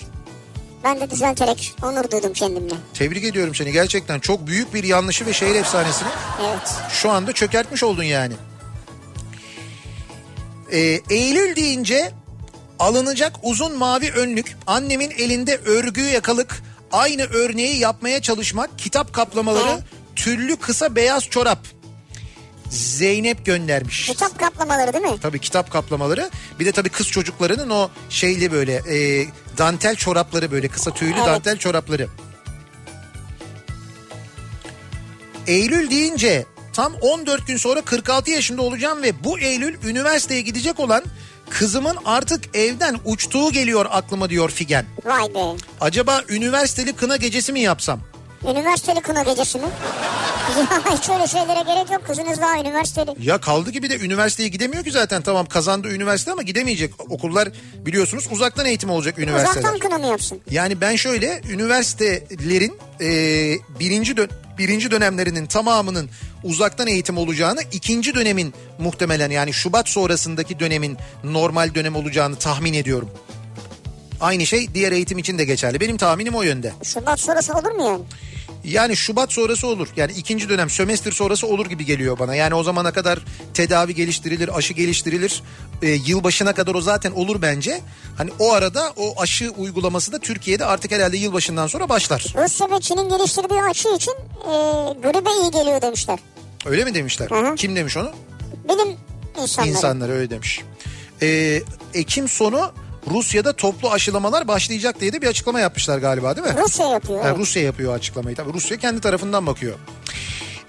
[0.84, 2.74] Ben de düzelterek onur duydum kendimle.
[2.94, 3.72] Tebrik ediyorum seni.
[3.72, 6.07] Gerçekten çok büyük bir yanlışı ve şehir efsanesini
[6.49, 6.74] Evet.
[6.90, 8.34] şu anda çökertmiş oldun yani.
[10.72, 12.11] Ee, Eylül deyince
[12.80, 19.80] alınacak uzun mavi önlük, annemin elinde örgü yakalık, aynı örneği yapmaya çalışmak, kitap kaplamaları, He.
[20.16, 21.60] tüllü kısa beyaz çorap.
[22.70, 24.06] Zeynep göndermiş.
[24.06, 25.20] Kitap kaplamaları değil mi?
[25.22, 26.30] Tabii kitap kaplamaları.
[26.60, 29.28] Bir de tabii kız çocuklarının o şeyli böyle e,
[29.58, 31.28] dantel çorapları böyle kısa tüylü Evet.
[31.28, 32.08] dantel çorapları.
[35.48, 41.04] Eylül deyince tam 14 gün sonra 46 yaşında olacağım ve bu Eylül üniversiteye gidecek olan
[41.49, 44.86] kızımın artık evden uçtuğu geliyor aklıma diyor Figen.
[45.06, 45.40] Vay be.
[45.82, 47.99] Acaba üniversiteli kına gecesi mi yapsam?
[48.44, 49.68] Üniversiteli kına gecesi mi?
[50.98, 52.02] hiç öyle şeylere gerek yok.
[52.07, 53.11] Kızınız daha üniversiteli.
[53.22, 57.11] Ya kaldı ki bir de üniversiteye gidemiyor ki zaten tamam kazandı üniversite ama gidemeyecek.
[57.11, 57.49] Okullar
[57.86, 59.60] biliyorsunuz uzaktan eğitim olacak üniversiteler.
[59.69, 60.41] Uzaktan kına mı yapsın?
[60.52, 63.10] Yani ben şöyle üniversitelerin e,
[63.80, 66.10] birinci dön- birinci dönemlerinin tamamının
[66.44, 73.10] uzaktan eğitim olacağını ikinci dönemin muhtemelen yani Şubat sonrasındaki dönemin normal dönem olacağını tahmin ediyorum.
[74.22, 75.80] Aynı şey diğer eğitim için de geçerli.
[75.80, 76.72] Benim tahminim o yönde.
[76.84, 77.99] Şubat sonrası olur mu yani?
[78.68, 79.88] Yani Şubat sonrası olur.
[79.95, 82.35] Yani ikinci dönem sömestr sonrası olur gibi geliyor bana.
[82.35, 83.19] Yani o zamana kadar
[83.53, 85.44] tedavi geliştirilir, aşı geliştirilir.
[85.81, 87.81] Ee, yılbaşına kadar o zaten olur bence.
[88.18, 92.34] Hani o arada o aşı uygulaması da Türkiye'de artık herhalde yılbaşından sonra başlar.
[92.38, 94.14] Rusya ve Çin'in geliştirdiği aşı için
[94.44, 94.52] e,
[95.02, 96.19] gribe iyi geliyor demişler.
[96.65, 97.30] Öyle mi demişler?
[97.30, 97.56] Hı hı.
[97.56, 98.11] Kim demiş onu?
[98.69, 98.98] Bilim
[99.41, 99.69] insanları.
[99.69, 100.61] İnsanlar öyle demiş.
[101.22, 101.61] Ee,
[101.94, 102.72] Ekim sonu
[103.10, 106.54] Rusya'da toplu aşılamalar başlayacak diye de bir açıklama yapmışlar galiba değil mi?
[106.62, 107.20] Rusya yapıyor.
[107.26, 107.38] Evet.
[107.38, 108.36] Rusya yapıyor açıklamayı.
[108.36, 109.76] Tabii Rusya kendi tarafından bakıyor.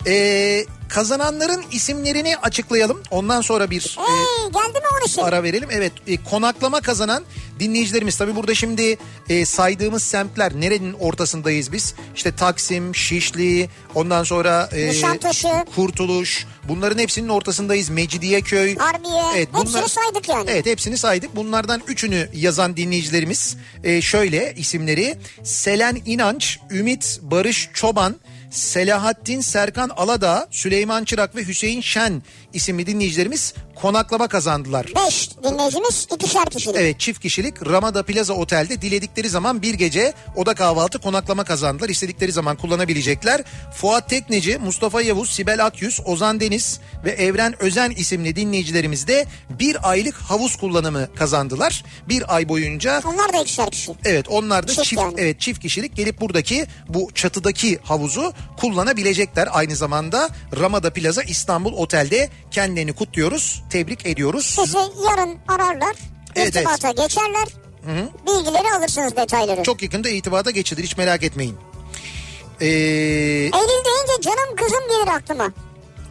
[0.09, 3.03] Ee, kazananların isimlerini açıklayalım.
[3.11, 5.23] Ondan sonra bir e, Hey geldi mi onun için?
[5.23, 5.69] ara verelim.
[5.73, 7.25] Evet e, konaklama kazanan
[7.61, 8.99] dinleyicilerimiz tabii burada şimdi
[9.29, 11.95] e, saydığımız semtler nerenin ortasındayız biz?
[12.17, 15.49] İşte Taksim, Şişli, ondan sonra e, Nişantaşı.
[15.75, 17.89] Kurtuluş bunların hepsinin ortasındayız.
[17.89, 18.77] Mecidiyeköy.
[18.77, 19.47] Harbiye.
[19.53, 20.51] Hepsini saydık yani.
[20.51, 21.37] Evet hepsini saydık.
[21.37, 28.17] Bunlardan üçünü yazan dinleyicilerimiz e, şöyle isimleri Selen İnanç, Ümit Barış Çoban,
[28.51, 32.23] Selahattin Serkan Aladağ, Süleyman Çırak ve Hüseyin Şen
[32.53, 34.87] isimli dinleyicilerimiz konaklama kazandılar.
[35.07, 36.77] Beş dinleyicimiz ikişer kişilik.
[36.77, 41.89] Evet çift kişilik Ramada Plaza Otel'de diledikleri zaman bir gece oda kahvaltı konaklama kazandılar.
[41.89, 43.43] İstedikleri zaman kullanabilecekler.
[43.75, 49.91] Fuat Tekneci, Mustafa Yavuz, Sibel Akyüz, Ozan Deniz ve Evren Özen isimli dinleyicilerimiz de bir
[49.91, 51.85] aylık havuz kullanımı kazandılar.
[52.09, 53.93] Bir ay boyunca Onlar da ikişer kişi.
[54.05, 55.15] Evet onlar da Çift çift, yani.
[55.19, 59.49] evet çift kişilik gelip buradaki bu çatıdaki havuzu kullanabilecekler.
[59.53, 60.29] Aynı zamanda
[60.61, 64.47] Ramada Plaza İstanbul Otel'de kendilerini kutluyoruz, tebrik ediyoruz.
[64.47, 65.97] Sizi yarın ararlar.
[66.37, 67.49] Evet, irtibata geçerler.
[68.27, 69.63] Bilgileri alırsınız detayları.
[69.63, 71.57] Çok yakında itibata geçilir hiç merak etmeyin.
[72.61, 73.53] Ee, Eylül
[73.85, 75.53] deyince canım kızım gelir aklıma.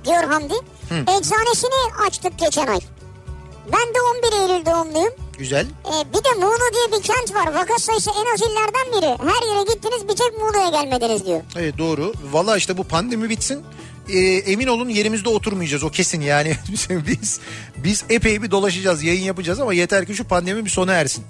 [0.05, 0.53] Diyor Hamdi.
[0.91, 2.79] Eczanesini açtık geçen ay.
[3.73, 5.13] Ben de 11 Eylül doğumluyum.
[5.37, 5.65] güzel.
[5.65, 7.53] Ee, bir de Muğla diye bir kent var.
[7.53, 9.31] Vaka sayısı en az illerden biri.
[9.31, 11.41] Her yere gittiniz bir tek Muğla'ya gelmediniz diyor.
[11.55, 12.13] Evet doğru.
[12.31, 13.63] Valla işte bu pandemi bitsin.
[14.09, 16.55] Ee, emin olun yerimizde oturmayacağız o kesin yani
[17.07, 17.39] biz
[17.77, 21.23] biz epey bir dolaşacağız yayın yapacağız ama yeter ki şu pandemi bir sona ersin.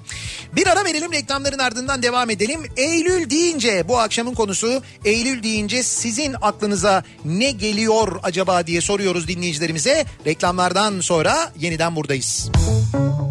[0.56, 2.62] Bir ara verelim reklamların ardından devam edelim.
[2.78, 10.06] Eylül deyince bu akşamın konusu Eylül deyince sizin aklınıza ne geliyor acaba diye soruyoruz dinleyicilerimize.
[10.26, 12.49] Reklamlardan sonra yeniden buradayız.
[12.54, 13.27] Kafa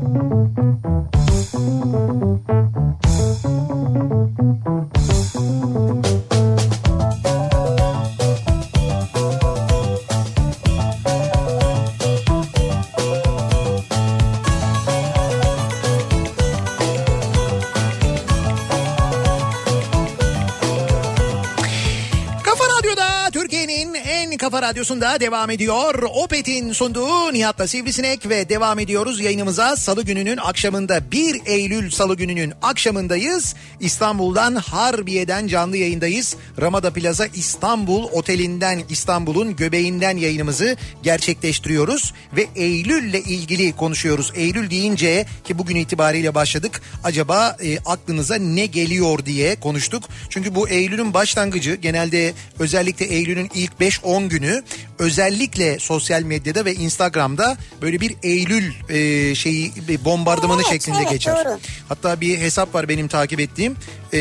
[24.66, 26.02] radyosunda devam ediyor.
[26.02, 29.76] Opet'in sunduğu Nihat'la Sivrisinek ve devam ediyoruz yayınımıza.
[29.76, 33.54] Salı gününün akşamında 1 Eylül Salı gününün akşamındayız.
[33.80, 36.36] İstanbul'dan Harbiye'den canlı yayındayız.
[36.60, 42.12] Ramada Plaza İstanbul Oteli'nden İstanbul'un göbeğinden yayınımızı gerçekleştiriyoruz.
[42.36, 44.32] Ve Eylül'le ilgili konuşuyoruz.
[44.34, 46.82] Eylül deyince ki bugün itibariyle başladık.
[47.04, 50.08] Acaba e, aklınıza ne geliyor diye konuştuk.
[50.30, 54.55] Çünkü bu Eylül'ün başlangıcı genelde özellikle Eylül'ün ilk 5-10 günü
[54.98, 61.10] özellikle sosyal medyada ve Instagram'da böyle bir Eylül e, şeyi bir bombardımanı Evet, şeklinde evet,
[61.10, 61.44] geçer.
[61.44, 61.58] doğru.
[61.88, 63.76] Hatta bir hesap var benim takip ettiğim
[64.12, 64.18] e,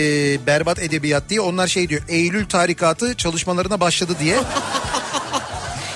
[0.48, 4.36] berbat edebiyat diye onlar şey diyor Eylül tarikatı çalışmalarına başladı diye.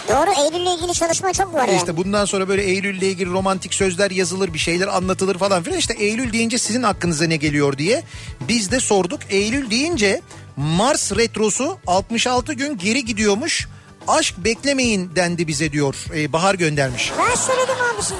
[0.10, 1.78] Doğru Eylül'le ilgili çalışma çok var yani.
[1.78, 5.80] İşte bundan sonra böyle Eylül'le ilgili romantik sözler yazılır bir şeyler anlatılır falan filan.
[5.80, 8.03] İşte Eylül deyince sizin aklınıza ne geliyor diye
[8.41, 9.20] biz de sorduk.
[9.30, 10.22] Eylül deyince
[10.56, 13.68] Mars retrosu 66 gün geri gidiyormuş.
[14.10, 15.95] Aşk beklemeyin dendi bize diyor.
[16.15, 17.11] Ee, Bahar göndermiş.
[17.19, 18.15] Ben söyledim abi size.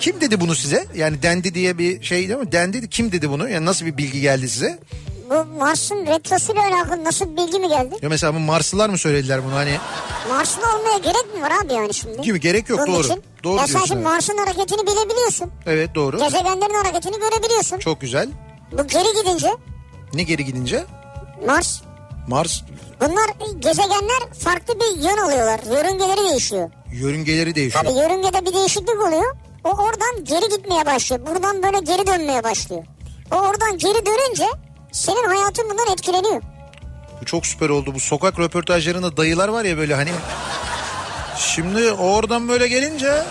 [0.00, 0.86] Kim dedi bunu size?
[0.94, 2.52] Yani dendi diye bir şey değil mi?
[2.52, 3.48] Dendi kim dedi bunu?
[3.48, 4.78] Yani nasıl bir bilgi geldi size?
[5.30, 7.94] Bu Mars'ın retrosuyla alakalı nasıl bir bilgi mi geldi?
[8.02, 9.54] Ya mesela bu Marslılar mı söylediler bunu?
[9.54, 9.76] Hani
[10.28, 12.20] Marslı olmaya gerek mi var abi yani şimdi?
[12.22, 13.06] Gibi, gerek yok, Bunun doğru.
[13.06, 13.22] Için.
[13.44, 14.02] Doğru ya sen şimdi.
[14.02, 15.50] Mars'ın hareketini bilebiliyorsun.
[15.66, 16.18] evet doğru.
[16.18, 17.78] Gezegenlerin hareketini görebiliyorsun.
[17.78, 18.28] Çok güzel.
[18.72, 19.48] Bu geri gidince
[20.14, 20.84] Ne geri gidince?
[21.46, 21.80] Mars
[22.28, 22.62] Mars
[23.04, 25.60] bunlar gezegenler farklı bir yön alıyorlar.
[25.76, 26.70] Yörüngeleri değişiyor.
[26.92, 27.84] yörüngeleri değişiyor.
[27.84, 29.36] Tabii yörüngede bir değişiklik oluyor.
[29.64, 31.26] O oradan geri gitmeye başlıyor.
[31.26, 32.84] Buradan böyle geri dönmeye başlıyor.
[33.32, 34.46] O oradan geri dönünce
[34.92, 36.42] senin hayatın bundan etkileniyor.
[37.20, 37.94] Bu çok süper oldu.
[37.94, 40.10] Bu sokak röportajlarında dayılar var ya böyle hani.
[41.38, 43.22] Şimdi oradan böyle gelince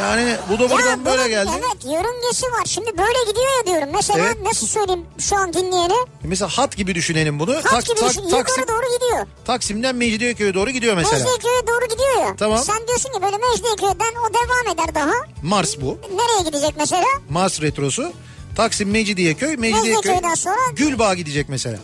[0.00, 1.50] yani bu da buradan Ya böyle bunun, geldi.
[1.58, 2.64] Evet yörüngesi var.
[2.66, 3.88] Şimdi böyle gidiyor ya diyorum.
[3.94, 4.36] Mesela Evet.
[4.44, 5.94] nasıl söyleyeyim şu an dinleyene?
[6.22, 7.54] Mesela hat gibi düşünelim bunu.
[7.56, 8.22] Hat Tak- gibi tak- düşün.
[8.22, 9.26] Yukarı Taksim, doğru gidiyor.
[9.44, 11.12] Taksim'den Mecidiyeköy'e doğru gidiyor mesela.
[11.24, 12.36] Mecidiyeköy'e doğru gidiyor ya.
[12.38, 12.58] Tamam.
[12.58, 15.12] Sen diyorsun ki böyle Mecidiyeköy'den o devam eder daha.
[15.42, 15.98] Mars bu.
[16.14, 17.04] Nereye gidecek mesela?
[17.30, 18.12] Mars retrosu.
[18.56, 19.56] Taksim Mecidiyeköy.
[19.56, 21.78] Mecidiyeköy Mecidiyeköy'den sonra- Gülbağ gidecek mesela.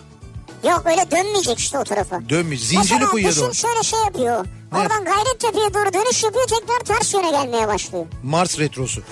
[0.65, 2.29] Yok öyle dönmeyecek işte o tarafa.
[2.29, 2.69] Dönmeyecek.
[2.69, 3.55] Zincirli Mesela kuyuya düşün doğru.
[3.55, 4.47] şöyle şey yapıyor.
[4.75, 8.07] Oradan Gayrettepe'ye doğru dönüş yapıyor tekrar ters yöne gelmeye başlıyor.
[8.23, 9.03] Mars retrosu.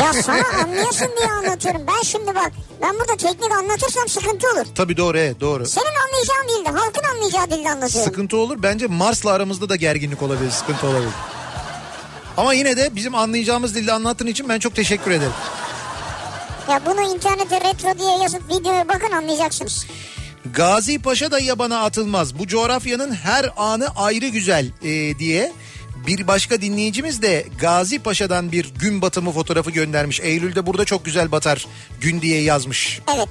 [0.00, 1.82] Ya sana anlayasın diye anlatıyorum.
[1.86, 2.52] Ben şimdi bak
[2.82, 4.66] ben burada teknik anlatırsam sıkıntı olur.
[4.74, 5.66] Tabii doğru evet doğru.
[5.66, 8.10] Senin anlayacağın dilde halkın anlayacağı dilde anlatıyorum.
[8.10, 8.62] Sıkıntı olur.
[8.62, 11.12] Bence Mars'la aramızda da gerginlik olabilir, sıkıntı olabilir.
[12.36, 15.32] Ama yine de bizim anlayacağımız dilde anlattığın için ben çok teşekkür ederim.
[16.70, 19.86] Ya bunu internete retro diye yazıp videoya bakın anlayacaksınız.
[20.54, 22.38] Gazi Paşa da yabana atılmaz.
[22.38, 25.52] Bu coğrafyanın her anı ayrı güzel e, diye
[26.06, 30.20] bir başka dinleyicimiz de Gazi Paşa'dan bir gün batımı fotoğrafı göndermiş.
[30.20, 31.66] Eylül'de burada çok güzel batar
[32.00, 33.00] gün diye yazmış.
[33.16, 33.28] Evet.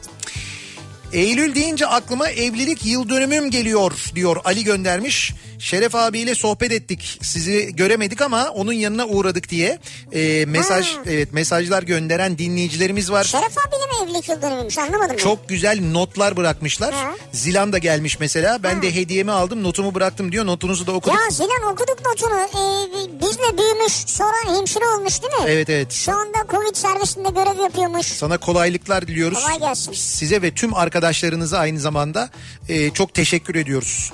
[1.13, 5.33] Eylül deyince aklıma evlilik yıl dönümüm geliyor diyor Ali göndermiş.
[5.59, 7.19] Şeref abiyle sohbet ettik.
[7.21, 9.79] Sizi göremedik ama onun yanına uğradık diye
[10.11, 11.01] e, mesaj Ha.
[11.09, 13.23] evet mesajlar gönderen dinleyicilerimiz var.
[13.23, 15.17] Şeref abiyle mi evlilik yıl dönümüymüş anlamadım ben.
[15.17, 16.93] Çok güzel notlar bırakmışlar.
[16.93, 17.11] Ha.
[17.31, 18.63] Zilan da gelmiş mesela.
[18.63, 20.45] Ben de hediyemi aldım, notumu bıraktım diyor.
[20.45, 21.17] Notunuzu da okuduk.
[21.17, 22.39] Ya Zilan okuduk notunu.
[22.39, 25.39] Ee, bizle büyümüş sonra hemşire olmuş değil mi?
[25.47, 25.91] Evet evet.
[25.91, 28.05] Şu anda Covid servisinde görev yapıyormuş.
[28.05, 29.39] Sana kolaylıklar diliyoruz.
[29.43, 29.93] Kolay gelsin.
[29.93, 30.73] Size ve tüm
[31.03, 32.29] arkadaşlarınıza aynı zamanda
[32.69, 34.13] e, çok teşekkür ediyoruz.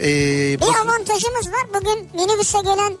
[0.00, 1.62] E, Bir bak- avantajımız var.
[1.74, 2.92] Bugün minibüse gelen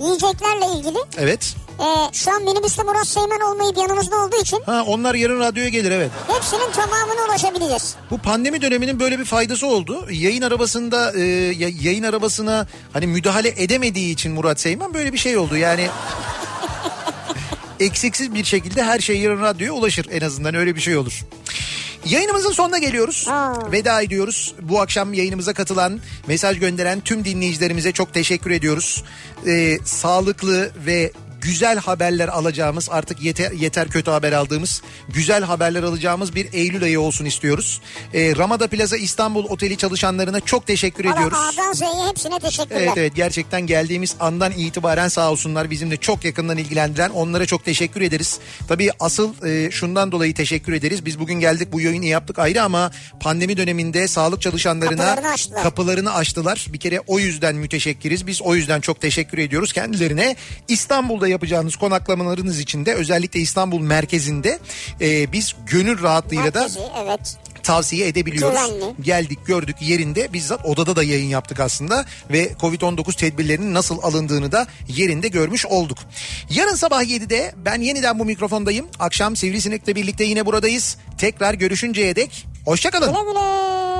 [0.00, 0.98] yiyeceklerle ilgili.
[1.18, 1.54] evet.
[1.80, 5.90] Ee, şu an minibüste Murat Seymen olmayıp yanımızda olduğu için Ha, onlar yarın radyoya gelir
[5.90, 6.10] evet.
[6.28, 7.94] hepsinin tamamına ulaşabileceğiz.
[8.10, 10.06] Bu pandemi döneminin böyle bir faydası oldu.
[10.10, 11.20] Yayın arabasında e,
[11.58, 15.56] ya- yayın arabasına hani müdahale edemediği için Murat Seymen böyle bir şey oldu.
[15.56, 15.88] Yani
[17.80, 21.20] eksiksiz bir şekilde her şey yarın radyoya ulaşır en azından öyle bir şey olur.
[22.04, 23.26] Yayınımızın sonuna geliyoruz.
[23.28, 23.72] Aa.
[23.72, 24.54] Veda ediyoruz.
[24.62, 29.04] Bu akşam yayınımıza katılan, mesaj gönderen tüm dinleyicilerimize çok teşekkür ediyoruz.
[29.46, 31.12] Ee, sağlıklı ve
[31.42, 37.00] güzel haberler alacağımız artık yeter, yeter kötü haber aldığımız güzel haberler alacağımız bir Eylül ayı
[37.00, 37.80] olsun istiyoruz.
[38.14, 41.38] Ee, Ramada Plaza İstanbul Oteli çalışanlarına çok teşekkür ediyoruz.
[41.38, 42.80] Valla A'dan Z'ye hepsine teşekkürler.
[42.80, 48.00] Evet evet gerçekten geldiğimiz andan itibaren sağ olsunlar bizimle çok yakından ilgilendiren onlara çok teşekkür
[48.00, 48.38] ederiz.
[48.68, 51.04] Tabii asıl e, şundan dolayı teşekkür ederiz.
[51.06, 52.90] Biz bugün geldik bu yayını yaptık ayrı ama
[53.20, 55.62] pandemi döneminde sağlık çalışanlarına Kapılarını açtılar.
[55.62, 56.66] kapılarını açtılar.
[56.72, 58.26] Bir kere o yüzden müteşekkiriz.
[58.26, 60.36] Biz o yüzden çok teşekkür ediyoruz kendilerine.
[60.68, 64.58] İstanbul'da yapacağınız konaklamalarınız için de özellikle İstanbul merkezinde
[65.00, 67.36] e, biz gönül rahatlığıyla da Herkesi evet.
[67.62, 68.58] tavsiye edebiliyoruz.
[68.58, 68.94] Güvenli.
[69.00, 74.66] Geldik gördük yerinde bizzat odada da yayın yaptık aslında ve Covid-19 tedbirlerinin nasıl alındığını da
[74.88, 75.98] yerinde görmüş olduk.
[76.50, 78.86] Yarın sabah 7'de ben yeniden bu mikrofondayım.
[78.98, 80.96] Akşam Sivrisinek'le birlikte yine buradayız.
[81.18, 83.12] Tekrar görüşünceye dek hoşçakalın.
[83.12, 83.91] Güle güle.